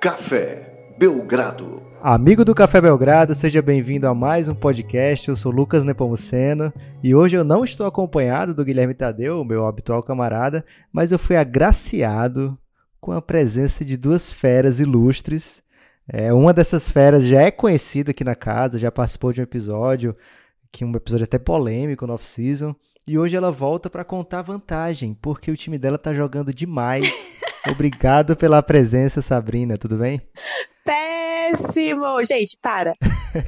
Café 0.00 0.94
Belgrado. 0.96 1.82
Amigo 2.00 2.44
do 2.44 2.54
Café 2.54 2.80
Belgrado, 2.80 3.34
seja 3.34 3.60
bem-vindo 3.60 4.06
a 4.06 4.14
mais 4.14 4.48
um 4.48 4.54
podcast. 4.54 5.28
Eu 5.28 5.34
sou 5.34 5.50
Lucas 5.50 5.82
Nepomuceno 5.82 6.72
e 7.02 7.16
hoje 7.16 7.36
eu 7.36 7.42
não 7.42 7.64
estou 7.64 7.84
acompanhado 7.84 8.54
do 8.54 8.64
Guilherme 8.64 8.94
Tadeu, 8.94 9.44
meu 9.44 9.66
habitual 9.66 10.00
camarada, 10.00 10.64
mas 10.92 11.10
eu 11.10 11.18
fui 11.18 11.34
agraciado 11.34 12.56
com 13.00 13.10
a 13.10 13.20
presença 13.20 13.84
de 13.84 13.96
duas 13.96 14.32
feras 14.32 14.78
ilustres. 14.78 15.60
É, 16.06 16.32
uma 16.32 16.52
dessas 16.52 16.88
feras 16.88 17.24
já 17.24 17.42
é 17.42 17.50
conhecida 17.50 18.12
aqui 18.12 18.22
na 18.22 18.36
casa, 18.36 18.78
já 18.78 18.92
participou 18.92 19.32
de 19.32 19.40
um 19.40 19.44
episódio, 19.44 20.16
que 20.70 20.84
um 20.84 20.94
episódio 20.94 21.24
até 21.24 21.40
polêmico 21.40 22.06
no 22.06 22.12
off-season, 22.12 22.72
e 23.04 23.18
hoje 23.18 23.36
ela 23.36 23.50
volta 23.50 23.90
para 23.90 24.04
contar 24.04 24.42
vantagem, 24.42 25.12
porque 25.20 25.50
o 25.50 25.56
time 25.56 25.76
dela 25.76 25.98
tá 25.98 26.14
jogando 26.14 26.54
demais. 26.54 27.12
Obrigado 27.70 28.36
pela 28.36 28.62
presença, 28.62 29.20
Sabrina, 29.20 29.76
tudo 29.76 29.96
bem? 29.96 30.20
Péssimo! 30.84 32.22
Gente, 32.24 32.56
para. 32.62 32.94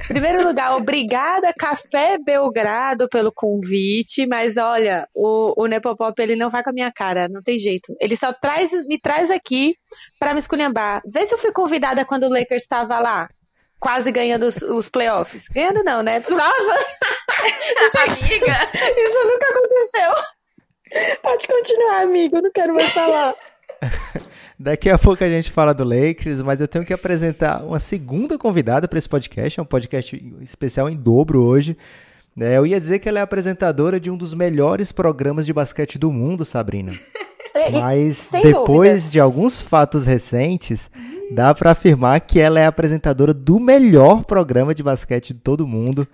Primeiro 0.07 0.45
lugar, 0.45 0.75
obrigada 0.75 1.53
Café 1.57 2.17
Belgrado 2.23 3.09
pelo 3.09 3.31
convite, 3.31 4.27
mas 4.27 4.57
olha, 4.57 5.07
o, 5.13 5.63
o 5.63 5.65
Nepopop 5.65 6.19
ele 6.21 6.35
não 6.35 6.49
vai 6.49 6.63
com 6.63 6.69
a 6.69 6.73
minha 6.73 6.91
cara, 6.91 7.27
não 7.27 7.41
tem 7.41 7.57
jeito. 7.57 7.95
Ele 7.99 8.15
só 8.15 8.31
traz, 8.31 8.71
me 8.87 8.99
traz 8.99 9.31
aqui 9.31 9.75
para 10.19 10.33
me 10.33 10.39
esculhambar. 10.39 11.01
Vê 11.05 11.25
se 11.25 11.33
eu 11.33 11.37
fui 11.37 11.51
convidada 11.51 12.05
quando 12.05 12.23
o 12.25 12.29
Lakers 12.29 12.63
estava 12.63 12.99
lá, 12.99 13.27
quase 13.79 14.11
ganhando 14.11 14.43
os, 14.43 14.57
os 14.61 14.87
playoffs. 14.87 15.47
Ganhando 15.49 15.83
não, 15.83 16.03
né? 16.03 16.23
Nossa! 16.29 16.73
Amiga! 18.05 18.69
Isso 18.73 19.19
nunca 19.25 19.47
aconteceu. 19.49 21.19
Pode 21.23 21.47
continuar, 21.47 22.01
amigo, 22.01 22.41
não 22.41 22.51
quero 22.51 22.75
mais 22.75 22.91
falar. 22.91 23.33
Daqui 24.59 24.89
a 24.89 24.97
pouco 24.97 25.23
a 25.23 25.29
gente 25.29 25.51
fala 25.51 25.73
do 25.73 25.83
Lakers, 25.83 26.41
mas 26.43 26.61
eu 26.61 26.67
tenho 26.67 26.85
que 26.85 26.93
apresentar 26.93 27.63
uma 27.63 27.79
segunda 27.79 28.37
convidada 28.37 28.87
para 28.87 28.99
esse 28.99 29.09
podcast. 29.09 29.59
É 29.59 29.63
um 29.63 29.65
podcast 29.65 30.33
especial 30.41 30.89
em 30.89 30.95
dobro 30.95 31.41
hoje. 31.41 31.75
É, 32.39 32.57
eu 32.57 32.65
ia 32.65 32.79
dizer 32.79 32.99
que 32.99 33.09
ela 33.09 33.19
é 33.19 33.21
apresentadora 33.21 33.99
de 33.99 34.09
um 34.09 34.15
dos 34.15 34.33
melhores 34.33 34.91
programas 34.91 35.45
de 35.45 35.53
basquete 35.53 35.97
do 35.97 36.11
mundo, 36.11 36.45
Sabrina. 36.45 36.93
Mas 37.71 38.17
Sem 38.17 38.43
depois 38.43 38.67
dúvidas. 38.67 39.11
de 39.11 39.19
alguns 39.19 39.61
fatos 39.61 40.05
recentes, 40.05 40.89
dá 41.31 41.53
para 41.53 41.71
afirmar 41.71 42.21
que 42.21 42.39
ela 42.39 42.59
é 42.59 42.65
apresentadora 42.65 43.33
do 43.33 43.59
melhor 43.59 44.23
programa 44.23 44.73
de 44.73 44.81
basquete 44.81 45.33
de 45.33 45.39
todo 45.39 45.67
mundo. 45.67 46.07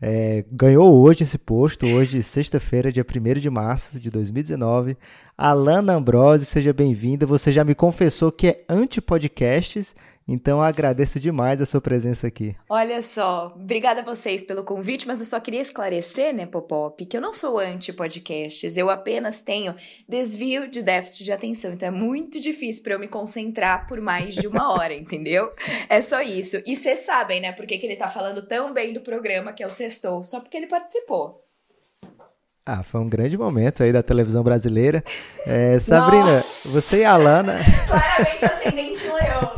É, 0.00 0.44
ganhou 0.52 1.02
hoje 1.02 1.24
esse 1.24 1.36
posto, 1.36 1.84
hoje, 1.84 2.22
sexta-feira, 2.22 2.92
dia 2.92 3.04
1 3.04 3.40
de 3.40 3.50
março 3.50 3.98
de 3.98 4.10
2019. 4.10 4.96
Alana 5.36 5.94
Ambrose, 5.94 6.44
seja 6.44 6.72
bem-vinda. 6.72 7.26
Você 7.26 7.50
já 7.50 7.64
me 7.64 7.74
confessou 7.74 8.30
que 8.30 8.46
é 8.46 8.64
anti-podcasts, 8.68 9.96
então 10.28 10.58
eu 10.58 10.62
agradeço 10.62 11.18
demais 11.18 11.58
a 11.60 11.64
sua 11.64 11.80
presença 11.80 12.26
aqui. 12.26 12.54
Olha 12.68 13.00
só, 13.00 13.54
obrigada 13.56 14.02
a 14.02 14.04
vocês 14.04 14.44
pelo 14.44 14.62
convite, 14.62 15.06
mas 15.06 15.20
eu 15.20 15.26
só 15.26 15.40
queria 15.40 15.62
esclarecer, 15.62 16.34
né, 16.34 16.44
Popop, 16.44 17.06
que 17.06 17.16
eu 17.16 17.20
não 17.20 17.32
sou 17.32 17.58
anti-podcasts, 17.58 18.76
eu 18.76 18.90
apenas 18.90 19.40
tenho 19.40 19.74
desvio 20.06 20.68
de 20.68 20.82
déficit 20.82 21.24
de 21.24 21.32
atenção, 21.32 21.72
então 21.72 21.88
é 21.88 21.90
muito 21.90 22.38
difícil 22.38 22.82
para 22.82 22.92
eu 22.92 22.98
me 22.98 23.08
concentrar 23.08 23.86
por 23.86 24.00
mais 24.02 24.34
de 24.34 24.46
uma 24.46 24.74
hora, 24.74 24.92
entendeu? 24.94 25.50
É 25.88 26.02
só 26.02 26.20
isso. 26.20 26.62
E 26.66 26.76
vocês 26.76 26.98
sabem, 26.98 27.40
né, 27.40 27.52
por 27.52 27.66
que, 27.66 27.78
que 27.78 27.86
ele 27.86 27.96
tá 27.96 28.10
falando 28.10 28.42
tão 28.42 28.74
bem 28.74 28.92
do 28.92 29.00
programa 29.00 29.54
que 29.54 29.62
é 29.62 29.66
o 29.66 29.70
Sextou? 29.70 30.22
Só 30.22 30.40
porque 30.40 30.58
ele 30.58 30.66
participou. 30.66 31.42
Ah, 32.70 32.82
foi 32.82 33.00
um 33.00 33.08
grande 33.08 33.38
momento 33.38 33.82
aí 33.82 33.90
da 33.90 34.02
televisão 34.02 34.42
brasileira. 34.42 35.02
É, 35.46 35.78
Sabrina, 35.78 36.24
Nossa! 36.24 36.68
você 36.68 37.00
e 37.00 37.04
a 37.04 37.12
Alana. 37.12 37.60
Claramente 37.88 38.44
ascendente 38.44 39.04
leão? 39.04 39.57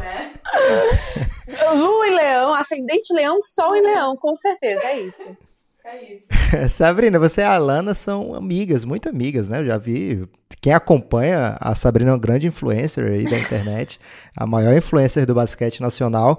Lua 1.74 2.06
e 2.06 2.10
Leão, 2.10 2.54
ascendente 2.54 3.12
Leão, 3.12 3.40
Sol 3.42 3.76
e 3.76 3.80
Leão, 3.80 4.16
com 4.16 4.34
certeza, 4.36 4.84
é 4.84 5.00
isso. 5.00 5.36
É 5.84 6.12
isso. 6.12 6.26
Sabrina, 6.68 7.18
você 7.18 7.40
e 7.40 7.44
a 7.44 7.54
Alana 7.54 7.94
são 7.94 8.34
amigas, 8.34 8.84
muito 8.84 9.08
amigas, 9.08 9.48
né? 9.48 9.60
Eu 9.60 9.64
já 9.64 9.78
vi. 9.78 10.28
Quem 10.60 10.72
acompanha 10.72 11.56
a 11.58 11.74
Sabrina 11.74 12.10
é 12.10 12.12
uma 12.12 12.18
grande 12.18 12.46
influencer 12.46 13.04
aí 13.06 13.24
da 13.24 13.38
internet, 13.38 13.98
a 14.36 14.46
maior 14.46 14.76
influencer 14.76 15.26
do 15.26 15.34
basquete 15.34 15.80
nacional. 15.80 16.38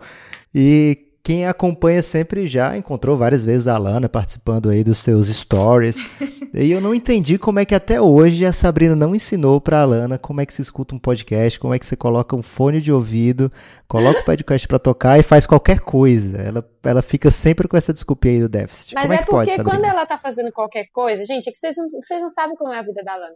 E 0.54 1.11
quem 1.24 1.46
acompanha 1.46 2.02
sempre 2.02 2.48
já 2.48 2.76
encontrou 2.76 3.16
várias 3.16 3.46
vezes 3.46 3.68
a 3.68 3.76
Alana 3.76 4.10
participando 4.10 4.70
aí 4.70 4.84
dos 4.84 4.98
seus 4.98 5.28
stories. 5.28 5.98
e 6.54 6.72
eu 6.72 6.82
não 6.82 6.96
entendi 6.96 7.38
como 7.38 7.60
é 7.60 7.66
que 7.66 7.76
até 7.76 8.02
hoje 8.02 8.46
a 8.46 8.52
Sabrina 8.52 8.96
não 8.96 9.16
ensinou 9.16 9.62
pra 9.62 9.82
Alana 9.82 10.18
como 10.18 10.42
é 10.42 10.46
que 10.46 10.54
se 10.54 10.62
escuta 10.62 10.96
um 10.96 11.00
podcast, 11.00 11.60
como 11.60 11.74
é 11.74 11.80
que 11.80 11.86
você 11.86 11.96
coloca 11.96 12.36
um 12.36 12.42
fone 12.42 12.82
de 12.82 12.92
ouvido, 12.92 13.52
coloca 13.88 14.22
o 14.22 14.26
podcast 14.26 14.68
pra 14.68 14.80
tocar 14.80 15.20
e 15.20 15.24
faz 15.24 15.46
qualquer 15.46 15.80
coisa. 15.80 16.38
Ela, 16.38 16.70
ela 16.84 17.02
fica 17.02 17.30
sempre 17.30 17.68
com 17.68 17.78
essa 17.78 17.94
desculpinha 17.94 18.34
aí 18.36 18.42
do 18.42 18.50
déficit. 18.50 18.96
Mas 18.96 19.04
como 19.04 19.14
é, 19.14 19.18
é 19.18 19.20
que 19.20 19.26
pode, 19.26 19.52
porque 19.52 19.58
Sabrina? 19.58 19.78
quando 19.80 19.86
ela 19.94 20.06
tá 20.06 20.18
fazendo 20.18 20.52
qualquer 20.52 20.86
coisa, 20.92 21.24
gente, 21.26 21.48
é 21.48 21.52
que 21.52 21.58
vocês 21.58 21.76
não, 21.78 21.88
vocês 22.02 22.22
não 22.22 22.30
sabem 22.30 22.56
como 22.56 22.74
é 22.74 22.80
a 22.80 22.84
vida 22.84 23.04
da 23.04 23.16
Lana. 23.16 23.36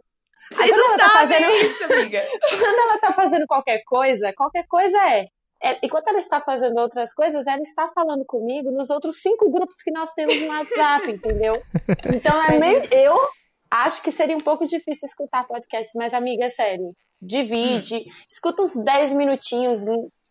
Vocês 0.52 0.70
quando 0.70 0.78
não 0.78 0.94
ela 0.94 0.98
tá 0.98 1.10
sabem 1.10 1.28
fazendo- 1.28 1.50
isso, 1.50 1.84
amiga. 1.92 2.20
Quando 2.60 2.78
ela 2.78 2.98
tá 3.00 3.12
fazendo 3.12 3.46
qualquer 3.46 3.82
coisa, 3.84 4.32
qualquer 4.36 4.64
coisa 4.68 4.96
é. 5.10 5.26
É- 5.72 5.78
enquanto 5.82 6.08
ela 6.08 6.18
está 6.18 6.40
fazendo 6.40 6.78
outras 6.78 7.12
coisas, 7.14 7.46
ela 7.46 7.60
está 7.62 7.88
falando 7.94 8.24
comigo 8.24 8.70
nos 8.70 8.90
outros 8.90 9.20
cinco 9.20 9.50
grupos 9.50 9.82
que 9.82 9.90
nós 9.90 10.12
temos 10.12 10.40
no 10.40 10.48
WhatsApp, 10.48 11.10
entendeu? 11.12 11.62
Então 12.14 12.42
é 12.42 12.56
É 12.56 12.58
mesmo. 12.58 12.88
Eu 12.92 13.16
acho 13.70 14.02
que 14.02 14.10
seria 14.12 14.36
um 14.36 14.40
pouco 14.40 14.64
difícil 14.66 15.06
escutar 15.06 15.46
podcasts, 15.46 15.92
mas, 15.96 16.14
amiga, 16.14 16.44
é 16.44 16.48
sério. 16.48 16.92
Divide, 17.20 18.04
escuta 18.30 18.62
uns 18.62 18.74
10 18.76 19.12
minutinhos, 19.12 19.80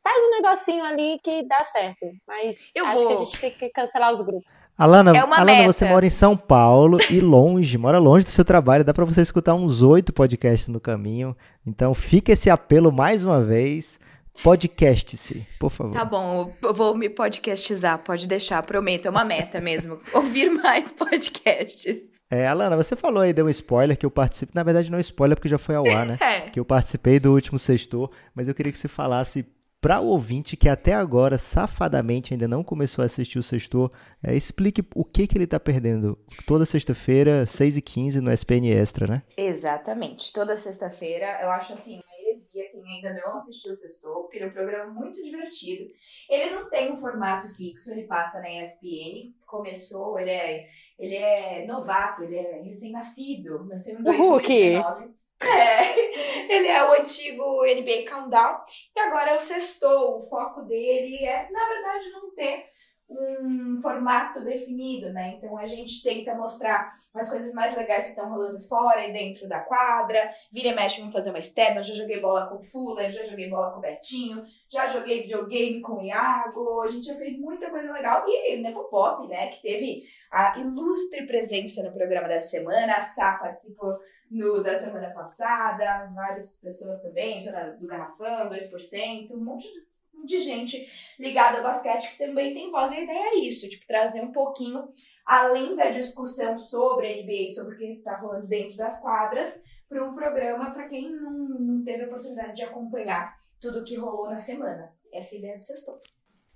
faz 0.03 0.23
um 0.23 0.31
negocinho 0.41 0.83
ali 0.85 1.19
que 1.23 1.43
dá 1.47 1.63
certo. 1.63 2.05
Mas 2.27 2.57
Eu 2.75 2.85
acho 2.85 2.97
vou. 2.97 3.07
que 3.07 3.13
a 3.13 3.17
gente 3.25 3.39
tem 3.41 3.51
que 3.51 3.69
cancelar 3.69 4.13
os 4.13 4.21
grupos. 4.21 4.61
Alana, 4.77 5.15
É 5.17 5.23
uma 5.23 5.35
Alana 5.37 5.59
meta. 5.61 5.73
você 5.73 5.85
mora 5.85 6.05
em 6.05 6.09
São 6.09 6.37
Paulo 6.37 6.97
e 7.09 7.19
longe, 7.19 7.77
mora 7.77 7.97
longe 7.97 8.23
do 8.23 8.29
seu 8.31 8.45
trabalho, 8.45 8.83
dá 8.83 8.93
pra 8.93 9.03
você 9.05 9.21
escutar 9.21 9.53
uns 9.55 9.81
oito 9.81 10.13
podcasts 10.13 10.67
no 10.67 10.79
caminho. 10.79 11.35
Então 11.65 11.93
fica 11.93 12.31
esse 12.31 12.49
apelo 12.49 12.91
mais 12.91 13.25
uma 13.25 13.43
vez, 13.43 13.99
podcast-se, 14.43 15.47
por 15.59 15.71
favor. 15.71 15.93
Tá 15.93 16.05
bom, 16.05 16.53
eu 16.61 16.73
vou 16.73 16.95
me 16.95 17.09
podcastizar, 17.09 17.99
pode 17.99 18.27
deixar, 18.27 18.61
prometo, 18.63 19.07
é 19.07 19.09
uma 19.09 19.25
meta 19.25 19.59
mesmo. 19.59 19.99
Ouvir 20.13 20.49
mais 20.49 20.91
podcasts. 20.91 21.97
É, 22.29 22.47
Alana, 22.47 22.75
você 22.75 22.95
falou 22.95 23.21
aí, 23.21 23.33
deu 23.33 23.45
um 23.45 23.49
spoiler 23.49 23.97
que 23.97 24.05
eu 24.05 24.11
participei, 24.11 24.51
na 24.55 24.63
verdade 24.63 24.89
não 24.91 24.97
é 24.97 25.01
spoiler 25.01 25.37
porque 25.37 25.47
já 25.47 25.57
foi 25.57 25.75
ao 25.75 25.87
ar, 25.87 26.05
né? 26.05 26.17
É. 26.25 26.49
que 26.49 26.59
eu 26.59 26.65
participei 26.65 27.19
do 27.19 27.33
último 27.33 27.59
sextor, 27.59 28.09
mas 28.33 28.47
eu 28.47 28.55
queria 28.55 28.71
que 28.71 28.77
você 28.77 28.87
falasse 28.87 29.45
para 29.85 29.99
o 29.99 30.07
ouvinte 30.07 30.57
que 30.57 30.67
até 30.67 30.93
agora, 30.93 31.37
safadamente, 31.37 32.33
ainda 32.33 32.47
não 32.47 32.63
começou 32.63 33.03
a 33.03 33.05
assistir 33.05 33.37
o 33.37 33.43
sextor, 33.43 33.91
é, 34.23 34.35
explique 34.35 34.83
o 34.95 35.05
que, 35.05 35.27
que 35.27 35.37
ele 35.37 35.45
tá 35.45 35.59
perdendo. 35.59 36.17
Toda 36.47 36.65
sexta-feira, 36.65 37.45
6h15 37.45 38.15
no 38.15 38.31
SPN 38.31 38.71
Extra, 38.71 39.05
né? 39.05 39.21
Exatamente. 39.37 40.33
Toda 40.33 40.57
sexta-feira, 40.57 41.37
eu 41.39 41.51
acho 41.51 41.73
assim, 41.73 42.01
heresia 42.35 42.69
quem 42.71 42.83
ainda 42.85 43.13
não 43.13 43.35
assistiu 43.35 43.71
o 43.71 43.75
Sextou, 43.75 44.23
porque 44.23 44.37
ele 44.37 44.45
é 44.45 44.47
um 44.47 44.53
programa 44.53 44.93
muito 44.93 45.21
divertido. 45.21 45.91
Ele 46.29 46.55
não 46.55 46.69
tem 46.69 46.91
um 46.91 46.97
formato 46.97 47.49
fixo, 47.55 47.91
ele 47.91 48.03
passa 48.03 48.39
na 48.41 48.49
ESPN, 48.49 49.33
começou, 49.45 50.19
ele 50.19 50.31
é, 50.31 50.67
ele 50.99 51.15
é 51.15 51.65
novato, 51.65 52.23
ele 52.23 52.37
é 52.37 52.61
recém-nascido, 52.61 53.65
nasceu 53.65 53.99
em 53.99 54.07
O 54.07 54.11
Hulk. 54.11 54.47
2019. 54.47 55.15
É, 55.43 56.47
ele 56.53 56.67
é 56.67 56.83
o 56.89 56.93
antigo 56.93 57.63
NBA 57.65 58.09
Countdown 58.09 58.61
e 58.95 58.99
agora 58.99 59.31
é 59.31 59.35
o 59.35 59.39
Sextou. 59.39 60.17
O 60.17 60.21
foco 60.21 60.61
dele 60.61 61.25
é, 61.25 61.49
na 61.51 61.67
verdade, 61.67 62.11
não 62.11 62.33
ter 62.33 62.65
um 63.07 63.79
formato 63.81 64.43
definido, 64.43 65.13
né? 65.13 65.35
Então 65.37 65.57
a 65.57 65.65
gente 65.65 66.01
tenta 66.01 66.33
mostrar 66.33 66.91
as 67.13 67.29
coisas 67.29 67.53
mais 67.53 67.75
legais 67.75 68.05
que 68.05 68.09
estão 68.11 68.29
rolando 68.29 68.59
fora 68.61 69.07
e 69.07 69.13
dentro 69.13 69.47
da 69.47 69.59
quadra. 69.59 70.29
Vira 70.51 70.69
e 70.69 70.75
mexe, 70.75 70.99
vamos 70.99 71.13
fazer 71.13 71.29
uma 71.29 71.39
externa. 71.39 71.83
Já 71.83 71.93
joguei 71.93 72.19
bola 72.19 72.47
com 72.47 72.55
o 72.55 72.63
Fuller, 72.63 73.11
já 73.11 73.23
joguei 73.25 73.49
bola 73.49 73.71
com 73.71 73.77
o 73.77 73.81
Betinho, 73.81 74.43
já 74.69 74.87
joguei 74.87 75.21
videogame 75.21 75.81
com 75.81 75.99
o 75.99 76.01
Iago. 76.01 76.81
A 76.81 76.87
gente 76.87 77.05
já 77.05 77.15
fez 77.15 77.39
muita 77.39 77.69
coisa 77.69 77.91
legal. 77.93 78.23
E 78.27 78.57
o 78.57 78.61
Nepopop, 78.61 79.27
né? 79.27 79.47
Que 79.47 79.61
teve 79.61 80.03
a 80.31 80.57
ilustre 80.59 81.27
presença 81.27 81.83
no 81.83 81.93
programa 81.93 82.27
da 82.27 82.39
semana. 82.39 82.95
A 82.95 83.01
Sá 83.01 83.37
participou 83.37 83.99
no 84.31 84.63
da 84.63 84.75
semana 84.75 85.11
passada, 85.11 86.11
várias 86.13 86.59
pessoas 86.59 87.01
também, 87.01 87.37
do 87.79 87.87
Garrafão, 87.87 88.49
2%, 88.49 89.31
um 89.31 89.43
monte 89.43 89.71
de, 89.71 89.85
de 90.23 90.39
gente 90.39 90.87
ligada 91.19 91.57
ao 91.57 91.63
basquete 91.63 92.11
que 92.11 92.25
também 92.25 92.53
tem 92.53 92.69
voz. 92.69 92.91
E 92.91 92.95
a 92.95 93.03
ideia 93.03 93.29
é 93.33 93.39
isso, 93.39 93.67
tipo, 93.67 93.85
trazer 93.87 94.21
um 94.21 94.31
pouquinho, 94.31 94.87
além 95.25 95.75
da 95.75 95.89
discussão 95.89 96.57
sobre 96.57 97.07
a 97.07 97.23
NBA, 97.23 97.49
sobre 97.53 97.75
o 97.75 97.77
que 97.77 97.85
está 97.85 98.17
rolando 98.17 98.47
dentro 98.47 98.77
das 98.77 99.01
quadras, 99.01 99.61
para 99.89 100.03
um 100.03 100.15
programa 100.15 100.71
para 100.71 100.87
quem 100.87 101.11
não, 101.11 101.31
não 101.31 101.83
teve 101.83 102.03
a 102.03 102.07
oportunidade 102.07 102.55
de 102.55 102.63
acompanhar 102.63 103.35
tudo 103.59 103.79
o 103.79 103.83
que 103.83 103.95
rolou 103.95 104.29
na 104.29 104.39
semana. 104.39 104.91
Essa 105.13 105.33
é 105.33 105.37
a 105.37 105.39
ideia 105.39 105.57
do 105.57 105.63
Sextou. 105.63 105.99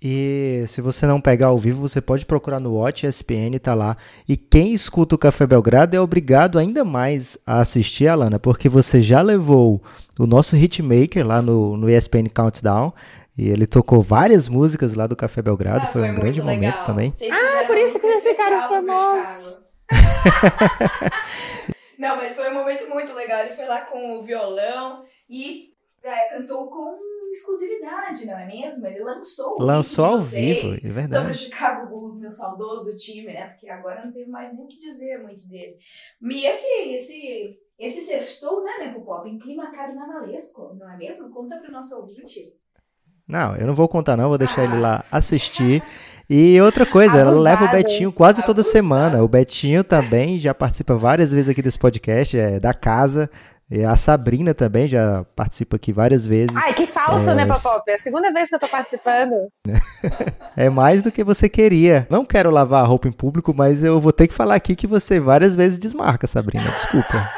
E 0.02 0.64
se 0.66 0.80
você 0.80 1.06
não 1.06 1.20
pegar 1.20 1.48
ao 1.48 1.58
vivo, 1.58 1.86
você 1.86 2.00
pode 2.00 2.24
procurar 2.24 2.58
no 2.58 2.76
Watch 2.76 3.06
ESPN, 3.06 3.58
tá 3.62 3.74
lá. 3.74 3.98
E 4.26 4.34
quem 4.34 4.72
escuta 4.72 5.14
o 5.14 5.18
Café 5.18 5.46
Belgrado 5.46 5.94
é 5.94 6.00
obrigado 6.00 6.58
ainda 6.58 6.82
mais 6.84 7.36
a 7.46 7.58
assistir, 7.58 8.08
Alana, 8.08 8.38
porque 8.38 8.66
você 8.66 9.02
já 9.02 9.20
levou 9.20 9.82
o 10.18 10.26
nosso 10.26 10.56
hitmaker 10.56 11.26
lá 11.26 11.42
no, 11.42 11.76
no 11.76 11.90
ESPN 11.90 12.30
Countdown. 12.32 12.94
E 13.40 13.48
ele 13.48 13.66
tocou 13.66 14.02
várias 14.02 14.50
músicas 14.50 14.92
lá 14.92 15.06
do 15.06 15.16
Café 15.16 15.40
Belgrado, 15.40 15.84
Ah, 15.84 15.86
foi, 15.86 16.02
um 16.02 16.14
grande 16.14 16.42
muito 16.42 16.54
momento 16.54 16.74
legal. 16.74 16.84
também. 16.84 17.10
Ah, 17.32 17.64
por 17.66 17.78
isso 17.78 17.98
que 17.98 18.06
vocês 18.06 18.36
ficaram 18.36 18.68
famosos. 18.68 19.60
Não, 21.98 22.16
mas 22.16 22.34
foi 22.34 22.50
um 22.50 22.54
momento 22.54 22.86
muito 22.90 23.14
legal. 23.14 23.40
Ele 23.40 23.54
foi 23.54 23.64
lá 23.64 23.80
com 23.86 24.18
o 24.18 24.22
violão 24.22 25.04
e 25.26 25.72
é, 26.02 26.36
cantou 26.36 26.68
com 26.68 26.98
exclusividade, 27.30 28.26
não 28.26 28.38
é 28.38 28.46
mesmo? 28.46 28.86
Ele 28.86 28.98
lançou 29.00 29.56
o 29.58 29.62
Lançou 29.62 30.04
ao 30.04 30.20
vivo, 30.20 30.68
é 30.68 30.74
Sobre 30.74 30.90
o 30.90 30.92
verdade. 30.92 31.38
Chicago 31.38 31.88
Bulls, 31.88 32.20
meu 32.20 32.32
saudoso 32.32 32.94
time, 32.96 33.32
né? 33.32 33.48
Porque 33.48 33.70
agora 33.70 34.04
não 34.04 34.12
tenho 34.12 34.28
mais 34.28 34.52
nem 34.52 34.64
o 34.64 34.68
que 34.68 34.78
dizer 34.78 35.22
muito 35.22 35.48
dele. 35.48 35.76
E 36.22 36.44
esse, 36.44 36.66
esse, 36.88 37.58
esse 37.78 38.02
sextou, 38.02 38.62
né, 38.64 38.78
Nepo 38.80 39.00
Pop, 39.02 39.26
em 39.28 39.38
clima 39.38 39.70
carnavalesco, 39.70 40.74
não 40.74 40.90
é 40.92 40.96
mesmo? 40.98 41.30
Conta 41.30 41.56
pro 41.58 41.70
nosso 41.72 41.96
ouvinte. 41.96 42.52
Não, 43.30 43.56
eu 43.56 43.66
não 43.66 43.74
vou 43.74 43.88
contar 43.88 44.16
não, 44.16 44.28
vou 44.28 44.38
deixar 44.38 44.64
ele 44.64 44.78
lá 44.78 45.04
assistir. 45.10 45.82
E 46.28 46.60
outra 46.60 46.86
coisa, 46.86 47.14
ela 47.18 47.30
Abusado. 47.32 47.42
leva 47.42 47.64
o 47.64 47.68
Betinho 47.70 48.12
quase 48.12 48.40
toda 48.44 48.60
Abusado. 48.60 48.72
semana. 48.72 49.22
O 49.22 49.28
Betinho 49.28 49.82
também 49.82 50.38
já 50.38 50.54
participa 50.54 50.94
várias 50.94 51.32
vezes 51.32 51.48
aqui 51.48 51.60
desse 51.62 51.78
podcast, 51.78 52.38
é 52.38 52.60
da 52.60 52.72
casa. 52.72 53.28
E 53.72 53.84
a 53.84 53.94
Sabrina 53.96 54.52
também 54.52 54.88
já 54.88 55.24
participa 55.36 55.76
aqui 55.76 55.92
várias 55.92 56.26
vezes. 56.26 56.56
Ai, 56.56 56.74
que 56.74 56.86
falso, 56.86 57.30
É, 57.30 57.34
né, 57.36 57.46
Popop? 57.46 57.88
É 57.88 57.94
a 57.94 57.98
segunda 57.98 58.32
vez 58.32 58.48
que 58.48 58.54
eu 58.56 58.58
tô 58.58 58.66
participando. 58.68 59.32
É 60.56 60.68
mais 60.68 61.00
do 61.02 61.12
que 61.12 61.22
você 61.22 61.48
queria. 61.48 62.06
Não 62.10 62.24
quero 62.24 62.50
lavar 62.50 62.82
a 62.82 62.86
roupa 62.86 63.06
em 63.06 63.12
público, 63.12 63.54
mas 63.56 63.84
eu 63.84 64.00
vou 64.00 64.12
ter 64.12 64.26
que 64.26 64.34
falar 64.34 64.56
aqui 64.56 64.74
que 64.74 64.86
você 64.86 65.20
várias 65.20 65.54
vezes 65.54 65.78
desmarca, 65.78 66.26
Sabrina. 66.26 66.68
Desculpa. 66.72 67.30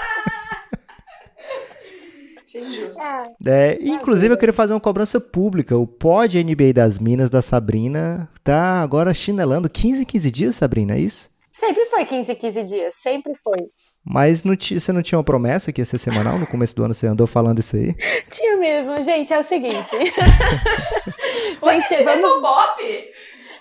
Achei 2.58 2.60
injusto. 2.60 3.00
É, 3.46 3.78
inclusive, 3.80 4.34
eu 4.34 4.38
queria 4.38 4.52
fazer 4.52 4.72
uma 4.74 4.80
cobrança 4.80 5.20
pública. 5.20 5.76
O 5.76 5.86
pod 5.86 6.42
NBA 6.42 6.72
das 6.74 6.98
Minas 6.98 7.30
da 7.30 7.40
Sabrina 7.40 8.28
tá 8.44 8.82
agora 8.82 9.14
chinelando 9.14 9.70
15 9.70 10.02
em 10.02 10.04
15 10.04 10.30
dias, 10.30 10.56
Sabrina, 10.56 10.94
é 10.94 11.00
isso? 11.00 11.30
Sempre 11.50 11.84
foi 11.86 12.04
15, 12.04 12.34
15 12.34 12.64
dias. 12.64 12.94
Sempre 13.00 13.34
foi. 13.42 13.58
Mas 14.04 14.42
não 14.42 14.56
ti- 14.56 14.80
você 14.80 14.92
não 14.92 15.02
tinha 15.02 15.18
uma 15.18 15.24
promessa 15.24 15.72
que 15.72 15.80
ia 15.80 15.84
ser 15.84 15.98
semanal? 15.98 16.38
No 16.38 16.46
começo 16.46 16.74
do 16.74 16.84
ano 16.84 16.92
você 16.92 17.06
andou 17.06 17.26
falando 17.26 17.60
isso 17.60 17.76
aí? 17.76 17.94
Tinha 18.28 18.56
mesmo. 18.56 19.00
Gente, 19.02 19.32
é 19.32 19.38
o 19.38 19.44
seguinte. 19.44 19.94
Gente, 21.62 21.94
esse 21.94 22.02
vamos... 22.02 22.22
Nepo 22.22 22.40
Pop! 22.40 22.82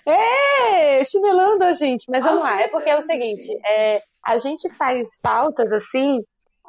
É, 0.08 1.04
chinelando 1.04 1.64
a 1.64 1.74
gente. 1.76 2.06
Mas 2.10 2.24
vamos 2.24 2.42
lá, 2.44 2.60
é 2.62 2.68
porque 2.68 2.90
é 2.90 2.98
o 2.98 3.02
seguinte, 3.02 3.48
é, 3.68 4.02
a 4.26 4.38
gente 4.40 4.68
faz 4.72 5.08
pautas 5.22 5.72
assim, 5.72 6.22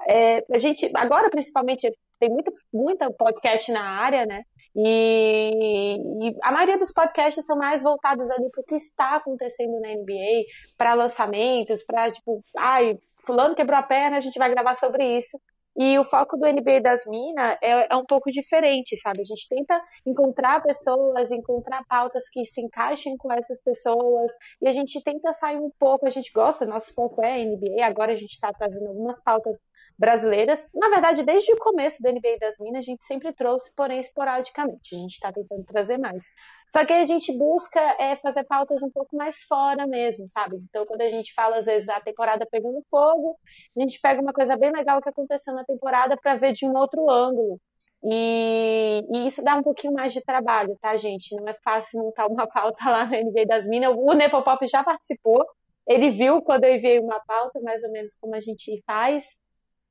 é, 0.07 0.45
a 0.53 0.59
gente, 0.59 0.91
agora 0.95 1.31
principalmente, 1.31 1.91
tem 2.23 2.31
muito, 2.31 2.53
muita 2.73 3.13
podcast 3.13 3.73
na 3.73 3.83
área, 3.83 4.25
né? 4.25 4.45
E, 4.77 5.97
e 6.23 6.37
a 6.41 6.53
maioria 6.53 6.79
dos 6.79 6.93
podcasts 6.93 7.45
são 7.45 7.57
mais 7.57 7.83
voltados 7.83 8.31
ali 8.31 8.49
para 8.49 8.61
o 8.61 8.65
que 8.65 8.77
está 8.77 9.17
acontecendo 9.17 9.81
na 9.81 9.89
NBA, 9.89 10.45
para 10.79 10.95
lançamentos, 10.95 11.83
para 11.85 12.13
tipo, 12.13 12.41
ai, 12.57 12.97
fulano 13.27 13.57
quebrou 13.57 13.77
a 13.77 13.83
perna, 13.83 14.19
a 14.19 14.21
gente 14.21 14.39
vai 14.39 14.49
gravar 14.49 14.75
sobre 14.75 15.05
isso. 15.19 15.37
E 15.79 15.99
o 15.99 16.05
foco 16.05 16.37
do 16.37 16.47
NBA 16.47 16.81
das 16.83 17.07
Minas 17.07 17.57
é, 17.63 17.93
é 17.93 17.97
um 17.97 18.05
pouco 18.05 18.31
diferente, 18.31 18.97
sabe? 18.97 19.21
A 19.21 19.25
gente 19.25 19.49
tenta 19.49 19.83
encontrar 20.07 20.63
pessoas, 20.63 21.31
encontrar 21.31 21.85
pautas 21.89 22.29
que 22.29 22.45
se 22.45 22.61
encaixem 22.61 23.17
com 23.17 23.33
essas 23.33 23.63
pessoas, 23.63 24.31
e 24.61 24.69
a 24.69 24.73
gente 24.73 25.03
tenta 25.03 25.33
sair 25.33 25.59
um 25.59 25.71
pouco, 25.79 26.07
a 26.07 26.11
gente 26.11 26.31
gosta, 26.33 26.67
nosso 26.67 26.93
foco 26.95 27.25
é 27.25 27.43
NBA, 27.45 27.85
agora 27.85 28.13
a 28.13 28.17
gente 28.17 28.33
está 28.33 28.53
trazendo 28.53 28.89
algumas 28.89 29.23
pautas 29.23 29.69
brasileiras. 29.99 30.69
Na 30.75 30.89
verdade, 30.91 31.23
desde 31.23 31.53
o 31.53 31.59
começo 31.59 32.03
do 32.03 32.11
NBA 32.11 32.39
das 32.39 32.59
Minas, 32.59 32.81
a 32.81 32.91
gente 32.91 33.05
sempre 33.05 33.33
trouxe, 33.33 33.75
porém 33.75 33.99
esporadicamente, 33.99 34.95
a 34.95 34.99
gente 34.99 35.13
está 35.13 35.33
tentando 35.33 35.65
trazer 35.65 35.99
mais. 35.99 36.25
Só 36.69 36.85
que 36.85 36.93
a 36.93 37.05
gente 37.05 37.37
busca 37.37 37.81
é, 37.99 38.17
fazer 38.17 38.45
pautas 38.45 38.83
um 38.83 38.91
pouco 38.91 39.17
mais 39.17 39.43
fora 39.49 39.87
mesmo, 39.87 40.29
sabe? 40.29 40.57
Então, 40.69 40.85
quando 40.85 41.01
a 41.01 41.09
gente 41.09 41.33
fala, 41.35 41.57
às 41.57 41.67
vezes, 41.67 41.89
a 41.89 42.01
temporada 42.01 42.47
pegando 42.51 42.85
fogo, 42.91 43.39
a 43.77 43.81
gente 43.81 44.01
pega 44.01 44.21
uma 44.21 44.33
coisa 44.33 44.57
bem 44.57 44.71
legal 44.71 45.01
que 45.01 45.09
aconteceu 45.09 45.55
na 45.55 45.62
temporada 45.65 46.17
para 46.17 46.37
ver 46.37 46.53
de 46.53 46.67
um 46.67 46.77
outro 46.77 47.09
ângulo. 47.11 47.59
E, 48.05 49.03
e, 49.13 49.27
isso 49.27 49.43
dá 49.43 49.57
um 49.57 49.63
pouquinho 49.63 49.93
mais 49.93 50.13
de 50.13 50.23
trabalho, 50.23 50.77
tá, 50.81 50.97
gente? 50.97 51.35
Não 51.37 51.49
é 51.49 51.55
fácil 51.65 52.01
montar 52.01 52.27
uma 52.27 52.47
pauta 52.51 52.91
lá 52.91 53.07
no 53.07 53.13
NBA 53.13 53.47
das 53.47 53.67
Minas. 53.67 53.95
O 53.97 54.13
Nepopop 54.13 54.67
já 54.67 54.83
participou, 54.83 55.45
ele 55.87 56.11
viu 56.11 56.43
quando 56.43 56.65
eu 56.65 56.75
enviei 56.75 56.99
uma 56.99 57.21
pauta, 57.25 57.61
mais 57.61 57.83
ou 57.83 57.91
menos 57.91 58.17
como 58.21 58.35
a 58.35 58.41
gente 58.41 58.83
faz. 58.87 59.27